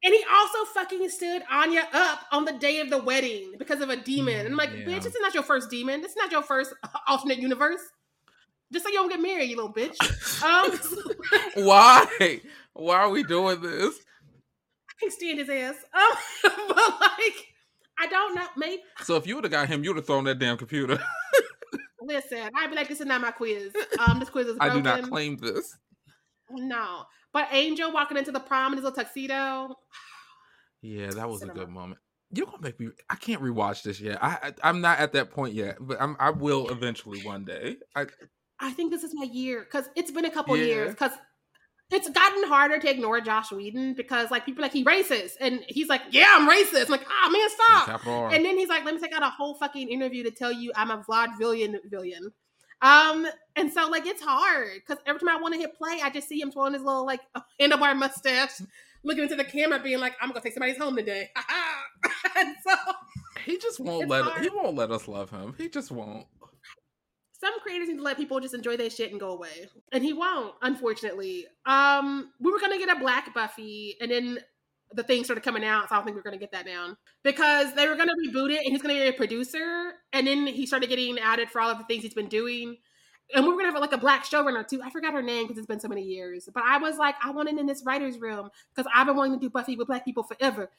And 0.04 0.14
he 0.14 0.24
also 0.32 0.64
fucking 0.76 1.10
stood 1.10 1.42
Anya 1.50 1.88
up 1.92 2.20
on 2.32 2.46
the 2.46 2.54
day 2.54 2.80
of 2.82 2.92
the 2.92 3.00
wedding 3.00 3.56
because 3.58 3.82
of 3.82 3.90
a 3.90 3.96
demon. 3.96 4.38
And 4.46 4.50
I'm 4.50 4.56
like, 4.56 4.70
Yeah. 4.72 4.86
bitch, 4.86 5.04
this 5.04 5.16
is 5.16 5.22
not 5.22 5.34
your 5.34 5.42
first 5.42 5.72
demon. 5.72 6.02
This 6.02 6.12
is 6.12 6.18
not 6.18 6.32
your 6.32 6.44
first 6.44 6.72
alternate 7.08 7.40
universe. 7.40 7.82
Just 8.72 8.86
so 8.86 8.92
you 8.92 8.98
don't 9.00 9.10
get 9.10 9.20
married, 9.20 9.50
you 9.50 9.56
little 9.56 9.74
bitch. 9.74 9.98
Um, 10.44 10.80
Why? 11.66 12.42
Why 12.74 12.96
are 12.98 13.10
we 13.10 13.24
doing 13.24 13.60
this? 13.60 13.96
I 14.90 14.94
can 15.00 15.12
stand 15.12 15.40
his 15.40 15.50
ass. 15.50 15.76
Um, 15.94 16.54
but 16.68 17.00
like, 17.02 17.48
I 18.00 18.08
don't 18.08 18.36
know. 18.36 18.46
Maybe 18.56 18.82
So 19.04 19.16
if 19.16 19.26
you 19.28 19.36
would 19.36 19.44
have 19.44 19.52
got 19.52 19.68
him, 19.68 19.84
you 19.84 19.90
would 19.92 19.98
have 19.98 20.06
thrown 20.06 20.24
that 20.26 20.40
damn 20.40 20.58
computer. 20.58 21.00
listen. 22.02 22.50
I'd 22.56 22.70
be 22.70 22.76
like, 22.76 22.88
this 22.90 23.00
is 23.02 23.06
not 23.08 23.22
my 23.22 23.32
quiz. 23.32 23.72
Um, 24.00 24.20
this 24.20 24.30
quiz 24.30 24.48
is 24.48 24.58
I 24.62 24.68
broken. 24.68 24.84
do 24.84 24.90
not 24.90 25.10
claim 25.10 25.38
this. 25.38 25.78
No, 26.50 27.04
but 27.34 27.48
Angel 27.52 27.92
walking 27.92 28.18
into 28.18 28.32
the 28.32 28.40
prom 28.40 28.72
in 28.74 28.78
his 28.78 28.84
little 28.86 29.04
tuxedo. 29.04 29.76
Yeah, 30.84 31.10
that 31.10 31.28
was 31.28 31.42
a 31.42 31.48
good 31.48 31.70
moment. 31.70 32.00
You're 32.32 32.46
gonna 32.46 32.60
make 32.62 32.80
me. 32.80 32.90
I 33.10 33.16
can't 33.16 33.42
rewatch 33.42 33.82
this 33.82 34.00
yet. 34.00 34.24
I, 34.24 34.38
I 34.44 34.54
I'm 34.70 34.80
not 34.80 35.00
at 35.00 35.12
that 35.14 35.32
point 35.32 35.56
yet, 35.56 35.78
but 35.80 36.00
I'm. 36.00 36.16
I 36.20 36.30
will 36.30 36.70
eventually 36.70 37.20
one 37.24 37.46
day. 37.46 37.78
I 37.96 38.06
I 38.60 38.72
think 38.74 38.92
this 38.92 39.04
is 39.04 39.12
my 39.16 39.24
year 39.26 39.62
because 39.62 39.90
it's 39.96 40.12
been 40.12 40.26
a 40.26 40.30
couple 40.30 40.56
Yeah. 40.56 40.66
years 40.66 40.90
because 40.92 41.14
it's 41.90 42.10
gotten 42.10 42.44
harder 42.48 42.80
to 42.80 42.90
ignore 42.90 43.22
Joss 43.22 43.52
Whedon 43.52 43.94
because 43.94 44.30
like 44.30 44.46
people 44.46 44.62
are 44.62 44.66
like 44.66 44.74
he 44.74 44.84
racist 44.84 45.34
and 45.40 45.64
he's 45.68 45.88
like 45.88 46.02
yeah 46.12 46.36
I'm 46.36 46.50
racist 46.50 46.86
I'm 46.86 46.92
like 46.92 47.08
ah 47.10 47.30
man 47.30 47.50
stop 47.50 48.06
and 48.34 48.46
then 48.46 48.58
he's 48.58 48.70
like 48.70 48.84
let 48.86 48.94
me 48.94 49.00
take 49.02 49.14
out 49.14 49.24
a 49.24 49.30
whole 49.30 49.56
fucking 49.56 49.88
interview 49.88 50.24
to 50.24 50.32
tell 50.32 50.52
you 50.52 50.72
I'm 50.76 50.92
a 50.92 50.98
vaudevillian 50.98 51.76
villain 51.90 52.32
um 52.82 53.26
and 53.56 53.72
so 53.72 53.88
like 53.90 54.06
it's 54.06 54.22
hard 54.22 54.72
because 54.76 55.02
every 55.06 55.20
time 55.20 55.30
I 55.30 55.42
want 55.42 55.54
to 55.54 55.60
hit 55.60 55.76
play 55.78 56.00
I 56.04 56.10
just 56.10 56.28
see 56.28 56.42
him 56.42 56.52
twirling 56.52 56.74
his 56.74 56.84
little 56.84 57.06
like 57.06 57.22
handlebar 57.62 57.98
mustache 57.98 58.62
looking 59.04 59.24
into 59.24 59.36
the 59.36 59.46
camera 59.46 59.80
being 59.80 60.00
like 60.00 60.16
I'm 60.22 60.30
gonna 60.30 60.42
take 60.42 60.54
somebody's 60.54 60.78
home 60.78 60.96
today 60.96 61.30
and 62.38 62.56
so 62.68 62.76
he 63.48 63.58
just 63.58 63.80
won't 63.80 64.10
let. 64.10 64.24
hard. 64.26 64.42
He 64.42 64.50
won't 64.50 64.76
let 64.76 64.92
us 64.92 65.08
love 65.08 65.30
him. 65.30 65.56
He 65.58 65.70
just 65.70 65.90
won't. 65.90 66.26
Some 67.40 67.60
creators 67.60 67.88
need 67.88 67.98
to 67.98 68.04
let 68.04 68.18
people 68.18 68.40
just 68.40 68.54
enjoy 68.54 68.78
their 68.78 68.90
shit 68.90 69.12
and 69.12 69.20
go 69.20 69.30
away. 69.30 69.70
And 69.92 70.04
he 70.04 70.14
won't 70.14 70.56
unfortunately. 70.62 71.46
Um 71.66 72.32
we 72.40 72.52
were 72.52 72.60
gonna 72.60 72.78
get 72.78 72.96
a 72.96 73.00
black 73.00 73.34
buffy 73.34 73.96
and 74.02 74.12
then 74.12 74.40
the 74.94 75.04
thing 75.04 75.24
started 75.24 75.44
coming 75.44 75.66
out 75.66 75.90
so 75.90 75.96
i 75.96 75.98
don't 75.98 76.06
think 76.06 76.16
we're 76.16 76.24
gonna 76.24 76.38
get 76.38 76.52
that 76.52 76.66
down 76.66 76.96
because 77.24 77.74
they 77.74 77.88
were 77.88 77.96
gonna 77.96 78.14
reboot 78.26 78.52
it 78.52 78.60
and 78.64 78.72
he's 78.72 78.82
gonna 78.82 78.94
be 78.94 79.02
a 79.02 79.12
producer 79.12 79.92
and 80.14 80.26
then 80.28 80.48
he 80.48 80.66
started 80.66 80.88
getting 80.88 81.20
added 81.20 81.50
for 81.50 81.60
all 81.60 81.70
of 81.70 81.78
the 81.78 81.84
things 81.86 82.04
he's 82.04 82.14
been 82.14 82.30
doing. 82.30 82.78
And 83.36 83.44
we 83.44 83.52
were 83.52 83.58
gonna 83.58 83.74
have 83.74 83.82
like 83.82 83.92
a 83.92 83.98
black 83.98 84.24
showrunner 84.24 84.66
too. 84.66 84.82
I 84.82 84.90
forgot 84.90 85.12
her 85.14 85.22
name 85.22 85.44
because 85.44 85.58
it's 85.58 85.68
been 85.68 85.82
so 85.82 85.90
many 85.90 86.04
years. 86.04 86.48
But 86.54 86.64
i 86.66 86.78
was 86.78 86.98
like 86.98 87.16
i 87.22 87.30
want 87.32 87.50
it 87.50 87.58
in 87.58 87.66
this 87.66 87.84
writer's 87.86 88.18
room 88.18 88.50
because 88.74 88.90
i've 88.96 89.08
been 89.08 89.18
wanting 89.18 89.40
to 89.40 89.46
do 89.46 89.50
buffy 89.50 89.76
with 89.76 89.88
black 89.88 90.06
people 90.06 90.24
forever. 90.24 90.70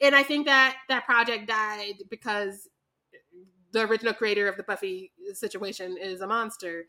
And 0.00 0.14
i 0.14 0.22
think 0.22 0.46
that 0.46 0.76
that 0.88 1.04
project 1.04 1.48
died 1.48 2.04
because 2.08 2.68
the 3.76 3.86
original 3.86 4.14
creator 4.14 4.48
of 4.48 4.56
the 4.56 4.62
Buffy 4.62 5.12
situation 5.34 5.96
is 6.00 6.22
a 6.22 6.26
monster. 6.26 6.86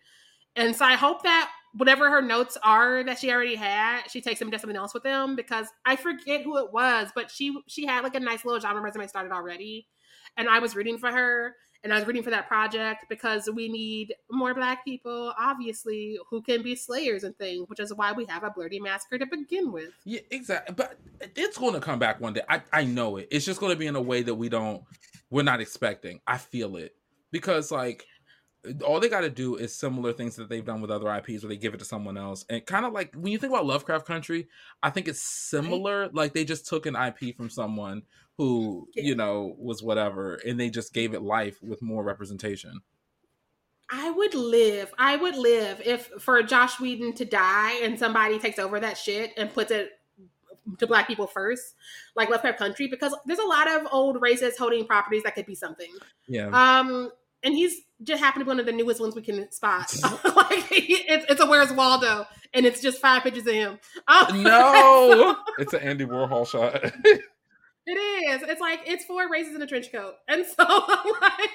And 0.55 0.75
so 0.75 0.85
I 0.85 0.95
hope 0.95 1.21
that 1.23 1.51
whatever 1.73 2.09
her 2.09 2.21
notes 2.21 2.57
are 2.63 3.03
that 3.03 3.19
she 3.19 3.31
already 3.31 3.55
had, 3.55 4.07
she 4.07 4.21
takes 4.21 4.39
them 4.39 4.49
to 4.49 4.57
something 4.57 4.77
else 4.77 4.93
with 4.93 5.03
them 5.03 5.35
because 5.35 5.67
I 5.85 5.97
forget 5.97 6.43
who 6.43 6.57
it 6.57 6.71
was, 6.71 7.09
but 7.13 7.29
she 7.29 7.55
she 7.67 7.85
had 7.85 8.03
like 8.03 8.15
a 8.15 8.19
nice 8.19 8.45
little 8.45 8.59
genre 8.59 8.81
resume 8.81 9.05
started 9.07 9.33
already. 9.33 9.87
And 10.37 10.47
I 10.47 10.59
was 10.59 10.75
rooting 10.75 10.97
for 10.97 11.11
her 11.11 11.55
and 11.83 11.93
I 11.93 11.97
was 11.97 12.07
rooting 12.07 12.23
for 12.23 12.29
that 12.29 12.47
project 12.47 13.05
because 13.09 13.49
we 13.53 13.67
need 13.67 14.15
more 14.31 14.53
black 14.53 14.83
people, 14.85 15.33
obviously, 15.37 16.17
who 16.29 16.41
can 16.41 16.63
be 16.63 16.75
slayers 16.75 17.23
and 17.23 17.37
things, 17.37 17.67
which 17.67 17.79
is 17.79 17.93
why 17.93 18.13
we 18.13 18.25
have 18.25 18.43
a 18.43 18.49
Blerdy 18.49 18.81
Massacre 18.81 19.19
to 19.19 19.25
begin 19.25 19.71
with. 19.71 19.89
Yeah, 20.05 20.21
exactly. 20.31 20.73
But 20.75 20.97
it's 21.35 21.57
going 21.57 21.73
to 21.73 21.79
come 21.79 21.99
back 21.99 22.21
one 22.21 22.33
day. 22.33 22.41
I 22.49 22.61
I 22.71 22.83
know 22.85 23.17
it. 23.17 23.27
It's 23.29 23.45
just 23.45 23.59
going 23.59 23.73
to 23.73 23.77
be 23.77 23.87
in 23.87 23.95
a 23.95 24.01
way 24.01 24.23
that 24.23 24.35
we 24.35 24.47
don't. 24.47 24.83
We're 25.29 25.43
not 25.43 25.61
expecting. 25.61 26.21
I 26.25 26.37
feel 26.37 26.77
it 26.77 26.95
because 27.31 27.71
like 27.71 28.05
all 28.85 28.99
they 28.99 29.09
got 29.09 29.21
to 29.21 29.29
do 29.29 29.55
is 29.55 29.73
similar 29.73 30.11
things 30.13 30.35
that 30.35 30.49
they've 30.49 30.65
done 30.65 30.81
with 30.81 30.91
other 30.91 31.13
IPs 31.13 31.43
where 31.43 31.49
they 31.49 31.57
give 31.57 31.73
it 31.73 31.77
to 31.77 31.85
someone 31.85 32.17
else. 32.17 32.45
And 32.49 32.65
kind 32.65 32.85
of 32.85 32.93
like 32.93 33.13
when 33.15 33.31
you 33.31 33.37
think 33.37 33.53
about 33.53 33.65
Lovecraft 33.65 34.05
Country, 34.05 34.47
I 34.83 34.89
think 34.89 35.07
it's 35.07 35.21
similar. 35.21 36.09
Like 36.09 36.33
they 36.33 36.43
just 36.43 36.67
took 36.67 36.85
an 36.85 36.95
IP 36.95 37.35
from 37.35 37.49
someone 37.49 38.03
who, 38.37 38.87
Yeah. 38.95 39.03
you 39.03 39.15
know, 39.15 39.55
was 39.57 39.83
whatever 39.83 40.35
and 40.45 40.59
they 40.59 40.69
just 40.69 40.93
gave 40.93 41.13
it 41.13 41.21
life 41.21 41.61
with 41.61 41.81
more 41.81 42.03
representation. 42.03 42.81
I 43.89 44.11
would 44.11 44.33
live. 44.33 44.93
I 44.97 45.15
would 45.15 45.35
live 45.37 45.81
if 45.85 46.07
for 46.19 46.41
Joss 46.43 46.79
Whedon 46.79 47.13
to 47.13 47.25
die 47.25 47.79
and 47.83 47.97
somebody 47.97 48.37
takes 48.37 48.59
over 48.59 48.79
that 48.81 48.97
shit 48.97 49.31
and 49.37 49.53
puts 49.53 49.71
it 49.71 49.91
to 50.79 50.87
black 50.87 51.07
people 51.07 51.27
first, 51.27 51.75
like 52.15 52.29
Lovecraft 52.29 52.57
Country, 52.57 52.87
because 52.87 53.15
there's 53.25 53.39
a 53.39 53.45
lot 53.45 53.69
of 53.69 53.87
old 53.91 54.17
racist 54.21 54.57
holding 54.57 54.85
properties 54.85 55.23
that 55.23 55.35
could 55.35 55.45
be 55.45 55.55
something. 55.55 55.91
Yeah. 56.27 56.47
Um, 56.47 57.11
and 57.43 57.53
he's 57.53 57.81
just 58.03 58.21
happened 58.21 58.41
to 58.41 58.45
be 58.45 58.49
one 58.49 58.59
of 58.59 58.65
the 58.65 58.71
newest 58.71 58.99
ones 58.99 59.15
we 59.15 59.21
can 59.21 59.51
spot. 59.51 59.93
like 60.35 60.63
he- 60.67 61.05
it's, 61.07 61.25
it's 61.29 61.41
a 61.41 61.45
Where's 61.45 61.71
Waldo, 61.71 62.25
and 62.53 62.65
it's 62.65 62.81
just 62.81 62.99
five 63.01 63.23
pictures 63.23 63.47
of 63.47 63.53
him. 63.53 63.79
Um, 64.07 64.43
no, 64.43 65.35
it's 65.59 65.73
an 65.73 65.81
Andy 65.81 66.05
Warhol 66.05 66.47
shot. 66.47 66.83
It 66.83 67.91
is. 67.91 68.41
It's 68.43 68.59
like 68.59 68.81
it's 68.85 69.05
four 69.05 69.29
races 69.29 69.55
in 69.55 69.61
a 69.61 69.67
trench 69.67 69.91
coat, 69.91 70.15
and 70.27 70.45
so 70.45 70.63
like 71.21 71.49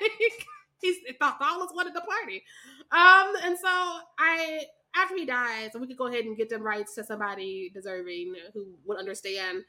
he's 0.80 0.96
the 1.06 1.14
tallest 1.18 1.74
one 1.74 1.86
at 1.86 1.94
the 1.94 2.00
party. 2.00 2.42
Um, 2.90 3.34
and 3.44 3.58
so 3.58 3.98
I 4.18 4.64
after 4.94 5.16
he 5.16 5.24
dies, 5.24 5.70
we 5.78 5.86
could 5.86 5.96
go 5.96 6.06
ahead 6.06 6.24
and 6.24 6.36
get 6.36 6.48
them 6.48 6.62
rights 6.62 6.94
to 6.94 7.04
somebody 7.04 7.70
deserving 7.72 8.34
who 8.54 8.74
would 8.84 8.98
understand 8.98 9.64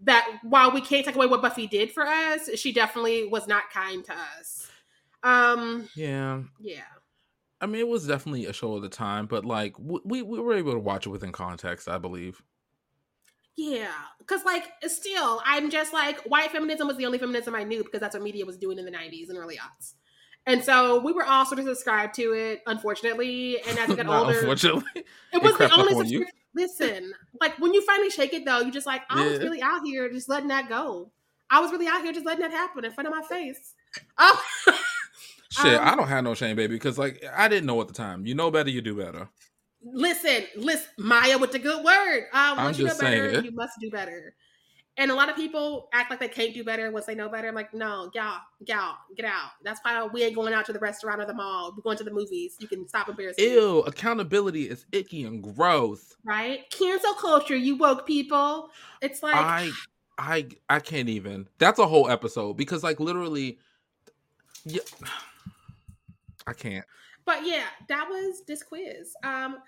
that 0.00 0.26
while 0.42 0.72
we 0.72 0.80
can't 0.80 1.04
take 1.04 1.14
away 1.14 1.26
what 1.26 1.42
Buffy 1.42 1.66
did 1.66 1.90
for 1.90 2.06
us, 2.06 2.50
she 2.56 2.72
definitely 2.72 3.26
was 3.26 3.46
not 3.46 3.70
kind 3.72 4.04
to 4.04 4.12
us. 4.38 4.68
Um, 5.22 5.88
yeah, 5.94 6.42
yeah. 6.60 6.82
I 7.60 7.66
mean, 7.66 7.80
it 7.80 7.88
was 7.88 8.06
definitely 8.06 8.44
a 8.46 8.52
show 8.52 8.74
of 8.74 8.82
the 8.82 8.88
time, 8.88 9.26
but 9.26 9.44
like 9.44 9.74
we 9.78 10.22
we 10.22 10.40
were 10.40 10.54
able 10.54 10.72
to 10.72 10.78
watch 10.78 11.06
it 11.06 11.10
within 11.10 11.32
context, 11.32 11.88
I 11.88 11.98
believe. 11.98 12.42
Yeah, 13.56 13.88
because 14.18 14.44
like 14.44 14.64
still, 14.86 15.40
I'm 15.46 15.70
just 15.70 15.94
like 15.94 16.20
white 16.24 16.52
feminism 16.52 16.86
was 16.86 16.98
the 16.98 17.06
only 17.06 17.18
feminism 17.18 17.54
I 17.54 17.64
knew 17.64 17.82
because 17.82 18.00
that's 18.00 18.14
what 18.14 18.22
media 18.22 18.44
was 18.44 18.58
doing 18.58 18.78
in 18.78 18.84
the 18.84 18.90
'90s 18.90 19.30
and 19.30 19.38
early 19.38 19.56
aughts. 19.56 19.94
And 20.46 20.62
so 20.62 21.00
we 21.00 21.12
were 21.12 21.24
all 21.24 21.44
sort 21.44 21.58
of 21.58 21.66
subscribed 21.66 22.14
to 22.14 22.32
it, 22.32 22.62
unfortunately. 22.66 23.58
And 23.66 23.78
as 23.78 23.90
I 23.90 23.96
got 23.96 24.06
older, 24.08 24.38
unfortunately, 24.38 24.84
it 25.32 25.42
was 25.42 25.56
the 25.58 25.72
only 25.74 25.94
subscription. 25.94 26.32
Listen, 26.54 27.12
like 27.40 27.58
when 27.58 27.74
you 27.74 27.84
finally 27.84 28.10
shake 28.10 28.32
it, 28.32 28.44
though, 28.44 28.60
you're 28.60 28.70
just 28.70 28.86
like 28.86 29.02
I 29.10 29.24
Yeah. 29.24 29.30
was 29.30 29.38
really 29.40 29.60
out 29.60 29.80
here 29.84 30.08
just 30.10 30.28
letting 30.28 30.48
that 30.48 30.68
go. 30.68 31.10
I 31.50 31.60
was 31.60 31.70
really 31.72 31.86
out 31.86 32.02
here 32.02 32.12
just 32.12 32.24
letting 32.26 32.42
that 32.42 32.50
happen 32.52 32.84
in 32.84 32.92
front 32.92 33.08
of 33.08 33.14
my 33.14 33.22
face. 33.22 33.74
Oh, 34.18 34.42
Shit, 35.50 35.78
Um, 35.80 35.88
I 35.88 35.96
don't 35.96 36.08
have 36.08 36.22
no 36.24 36.34
shame, 36.34 36.54
baby, 36.56 36.74
because 36.74 36.98
like 36.98 37.24
I 37.34 37.48
didn't 37.48 37.66
know 37.66 37.80
at 37.80 37.88
the 37.88 37.94
time. 37.94 38.26
You 38.26 38.34
know 38.34 38.50
better, 38.50 38.68
you 38.70 38.82
do 38.82 38.96
better. 38.96 39.28
listen, 39.82 40.44
listen, 40.56 40.88
Maya 40.98 41.38
with 41.38 41.52
the 41.52 41.58
good 41.58 41.84
word. 41.84 42.24
Um, 42.32 42.58
I'm 42.58 42.64
once 42.66 42.78
you 42.78 42.84
know 42.84 42.90
just 42.90 43.00
better, 43.00 43.30
saying. 43.32 43.44
you 43.44 43.52
must 43.52 43.72
do 43.80 43.90
better. 43.90 44.34
And 44.98 45.10
a 45.10 45.14
lot 45.14 45.28
of 45.28 45.36
people 45.36 45.88
act 45.92 46.10
like 46.10 46.20
they 46.20 46.28
can't 46.28 46.54
do 46.54 46.64
better 46.64 46.90
once 46.90 47.04
they 47.04 47.14
know 47.14 47.28
better. 47.28 47.48
I'm 47.48 47.54
like, 47.54 47.74
no, 47.74 48.10
y'all, 48.14 48.40
y'all, 48.66 48.96
get 49.14 49.26
out. 49.26 49.50
That's 49.62 49.78
why 49.82 50.06
we 50.06 50.22
ain't 50.22 50.34
going 50.34 50.54
out 50.54 50.64
to 50.66 50.72
the 50.72 50.78
restaurant 50.78 51.20
or 51.20 51.26
the 51.26 51.34
mall. 51.34 51.74
We're 51.76 51.82
going 51.82 51.98
to 51.98 52.04
the 52.04 52.10
movies. 52.10 52.56
You 52.60 52.66
can 52.66 52.88
stop 52.88 53.08
embarrassing. 53.08 53.44
Ew, 53.44 53.80
accountability 53.80 54.70
is 54.70 54.86
icky 54.92 55.24
and 55.24 55.42
gross. 55.42 56.16
right? 56.24 56.68
Cancel 56.70 57.12
culture, 57.14 57.56
you 57.56 57.76
woke 57.76 58.06
people. 58.06 58.70
It's 59.02 59.22
like 59.22 59.34
I 59.34 59.70
I 60.18 60.48
I 60.70 60.80
can't 60.80 61.08
even. 61.10 61.48
That's 61.58 61.78
a 61.78 61.86
whole 61.86 62.08
episode 62.08 62.54
because 62.56 62.82
like 62.82 62.98
literally 62.98 63.58
yeah, 64.64 64.80
I 66.46 66.54
can't. 66.54 66.86
but 67.26 67.44
yeah, 67.44 67.64
that 67.88 68.08
was 68.08 68.42
this 68.46 68.62
quiz. 68.62 69.14
Um 69.22 69.58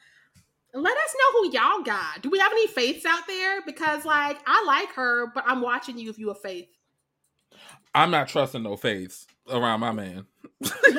let 0.75 0.97
us 0.97 1.15
know 1.19 1.41
who 1.41 1.51
y'all 1.53 1.83
got. 1.83 2.23
Do 2.23 2.31
we 2.31 2.39
have 2.39 2.53
any 2.53 2.67
faiths 2.67 3.05
out 3.07 3.27
there? 3.27 3.63
Because 3.63 4.05
like 4.05 4.39
I 4.47 4.65
like 4.67 4.93
her, 4.95 5.29
but 5.35 5.45
I'm 5.47 5.61
watching 5.61 5.99
you 5.99 6.11
if 6.11 6.19
you 6.19 6.31
a 6.31 6.35
faith. 6.35 6.69
I'm 7.95 8.11
not 8.11 8.29
trusting 8.29 8.63
no 8.63 8.77
faiths 8.77 9.27
around 9.51 9.81
my 9.81 9.93
man. 9.93 10.27
Listen, 10.61 10.73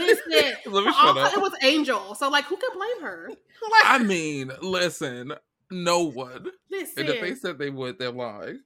Let 0.65 0.85
me 0.85 0.91
shut 0.91 0.95
also 0.95 1.19
up. 1.21 1.33
it 1.33 1.41
was 1.41 1.53
Angel. 1.61 2.15
So 2.15 2.29
like 2.29 2.45
who 2.45 2.57
can 2.57 2.69
blame 2.75 3.01
her? 3.01 3.29
I 3.83 3.99
mean, 3.99 4.51
listen, 4.61 5.33
no 5.71 6.03
one. 6.03 6.47
Listen, 6.71 6.99
And 7.05 7.09
if 7.09 7.21
they 7.21 7.35
said 7.35 7.57
they 7.57 7.69
would, 7.69 7.99
they're 7.99 8.11
lying. 8.11 8.61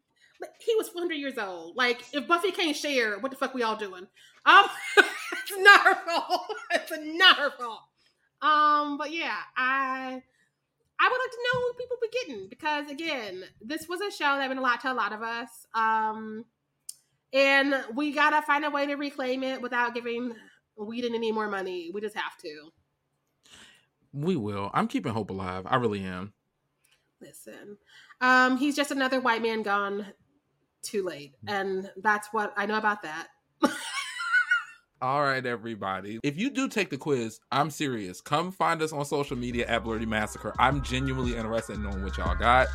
he 0.59 0.75
was 0.75 0.89
400 0.89 1.15
years 1.15 1.37
old. 1.37 1.75
Like 1.75 2.03
if 2.13 2.27
Buffy 2.27 2.51
can't 2.51 2.75
share, 2.75 3.19
what 3.19 3.31
the 3.31 3.37
fuck 3.37 3.53
we 3.53 3.63
all 3.63 3.75
doing? 3.75 4.07
Um, 4.45 4.65
it's 4.97 5.57
not 5.57 5.81
her 5.81 5.95
fault. 6.05 6.45
It's 6.71 6.91
not 7.17 7.37
her 7.37 7.51
fault. 7.51 7.81
Um, 8.41 8.97
but 8.97 9.11
yeah, 9.13 9.37
I 9.55 10.21
I 11.03 11.09
would 11.09 11.19
like 11.19 11.31
to 11.31 11.37
know 11.43 11.61
who 11.61 11.73
people 11.73 11.97
be 12.01 12.07
getting 12.09 12.47
because 12.49 12.89
again, 12.89 13.43
this 13.61 13.89
was 13.89 13.99
a 13.99 14.09
show 14.09 14.37
that 14.37 14.47
meant 14.47 14.59
a 14.59 14.63
lot 14.63 14.79
to 14.81 14.91
a 14.91 14.93
lot 14.93 15.11
of 15.11 15.21
us. 15.21 15.49
Um, 15.75 16.45
and 17.33 17.75
we 17.93 18.13
gotta 18.13 18.41
find 18.41 18.63
a 18.63 18.69
way 18.69 18.85
to 18.85 18.95
reclaim 18.95 19.43
it 19.43 19.61
without 19.61 19.93
giving 19.93 20.33
Whedon 20.77 21.13
any 21.13 21.33
more 21.33 21.49
money. 21.49 21.91
We 21.93 21.99
just 21.99 22.15
have 22.15 22.37
to. 22.37 22.69
We 24.13 24.37
will. 24.37 24.71
I'm 24.73 24.87
keeping 24.87 25.11
hope 25.11 25.29
alive. 25.29 25.65
I 25.67 25.75
really 25.75 26.05
am. 26.05 26.31
Listen, 27.19 27.77
um, 28.21 28.55
he's 28.55 28.75
just 28.75 28.91
another 28.91 29.19
white 29.19 29.41
man 29.41 29.61
gone 29.61 30.05
too 30.83 31.03
late, 31.03 31.35
and 31.47 31.91
that's 31.97 32.29
what 32.31 32.53
I 32.55 32.65
know 32.65 32.77
about 32.77 33.01
that. 33.01 33.27
All 35.03 35.21
right, 35.21 35.45
everybody. 35.45 36.17
If 36.23 36.37
you 36.37 36.49
do 36.49 36.69
take 36.69 36.89
the 36.89 36.97
quiz, 36.97 37.41
I'm 37.51 37.69
serious. 37.71 38.21
Come 38.21 38.53
find 38.53 38.81
us 38.81 38.93
on 38.93 39.03
social 39.03 39.35
media 39.35 39.67
at 39.67 39.83
Blerdy 39.83 40.07
Massacre. 40.07 40.53
I'm 40.59 40.81
genuinely 40.81 41.35
interested 41.35 41.75
in 41.75 41.83
knowing 41.83 42.05
what 42.05 42.17
y'all 42.17 42.37
got. 42.37 42.67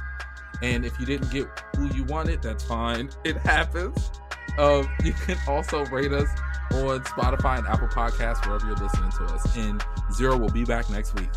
And 0.60 0.84
if 0.84 1.00
you 1.00 1.06
didn't 1.06 1.30
get 1.30 1.46
who 1.74 1.86
you 1.94 2.04
wanted, 2.04 2.42
that's 2.42 2.62
fine. 2.62 3.08
It 3.24 3.38
happens. 3.38 4.10
Um, 4.58 4.86
you 5.04 5.14
can 5.14 5.38
also 5.48 5.86
rate 5.86 6.12
us 6.12 6.28
on 6.72 7.00
Spotify 7.04 7.60
and 7.60 7.66
Apple 7.66 7.88
Podcasts, 7.88 8.46
wherever 8.46 8.66
you're 8.66 8.76
listening 8.76 9.10
to 9.12 9.24
us. 9.34 9.56
And 9.56 9.80
Xero 10.12 10.38
will 10.38 10.50
be 10.50 10.66
back 10.66 10.90
next 10.90 11.14
week. 11.14 11.30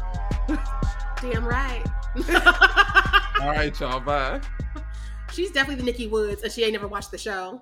Damn 1.22 1.46
right. 1.46 1.86
All 3.42 3.52
right, 3.52 3.80
y'all. 3.80 4.02
Bye. 4.02 4.42
She's 5.32 5.52
definitely 5.52 5.86
the 5.86 5.90
Nikki 5.90 6.08
Woods, 6.08 6.44
and 6.44 6.52
she 6.52 6.66
ain't 6.66 6.74
never 6.74 6.90
watched 6.90 7.12
the 7.12 7.18
show. 7.18 7.62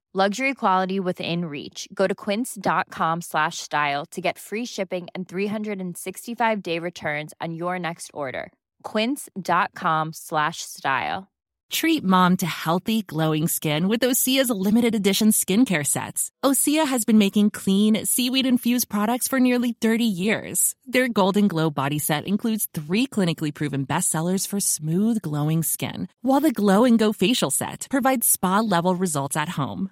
Luxury 0.13 0.53
quality 0.53 0.99
within 0.99 1.45
reach. 1.45 1.87
Go 1.93 2.05
to 2.05 2.13
quince.com 2.13 3.21
slash 3.21 3.59
style 3.59 4.05
to 4.07 4.19
get 4.19 4.37
free 4.37 4.65
shipping 4.65 5.07
and 5.15 5.25
365 5.25 6.61
day 6.61 6.79
returns 6.79 7.33
on 7.39 7.53
your 7.53 7.79
next 7.79 8.11
order. 8.13 8.51
Quince.com 8.83 10.11
slash 10.11 10.63
style. 10.63 11.29
Treat 11.71 12.03
mom 12.03 12.35
to 12.37 12.45
healthy, 12.45 13.01
glowing 13.01 13.47
skin 13.47 13.87
with 13.87 14.01
Osea's 14.01 14.49
limited 14.49 14.93
edition 14.93 15.29
skincare 15.29 15.87
sets. 15.87 16.29
Osea 16.43 16.85
has 16.85 17.05
been 17.05 17.17
making 17.17 17.49
clean, 17.51 18.05
seaweed 18.05 18.45
infused 18.45 18.89
products 18.89 19.29
for 19.29 19.39
nearly 19.39 19.71
30 19.71 20.03
years. 20.03 20.75
Their 20.85 21.07
Golden 21.07 21.47
Glow 21.47 21.69
body 21.69 21.97
set 21.99 22.25
includes 22.25 22.67
three 22.73 23.07
clinically 23.07 23.53
proven 23.53 23.85
bestsellers 23.85 24.45
for 24.45 24.59
smooth, 24.59 25.21
glowing 25.21 25.63
skin, 25.63 26.09
while 26.21 26.41
the 26.41 26.51
Glow 26.51 26.83
and 26.83 26.99
Go 26.99 27.13
facial 27.13 27.51
set 27.51 27.87
provides 27.89 28.27
spa 28.27 28.59
level 28.59 28.93
results 28.93 29.37
at 29.37 29.47
home. 29.47 29.91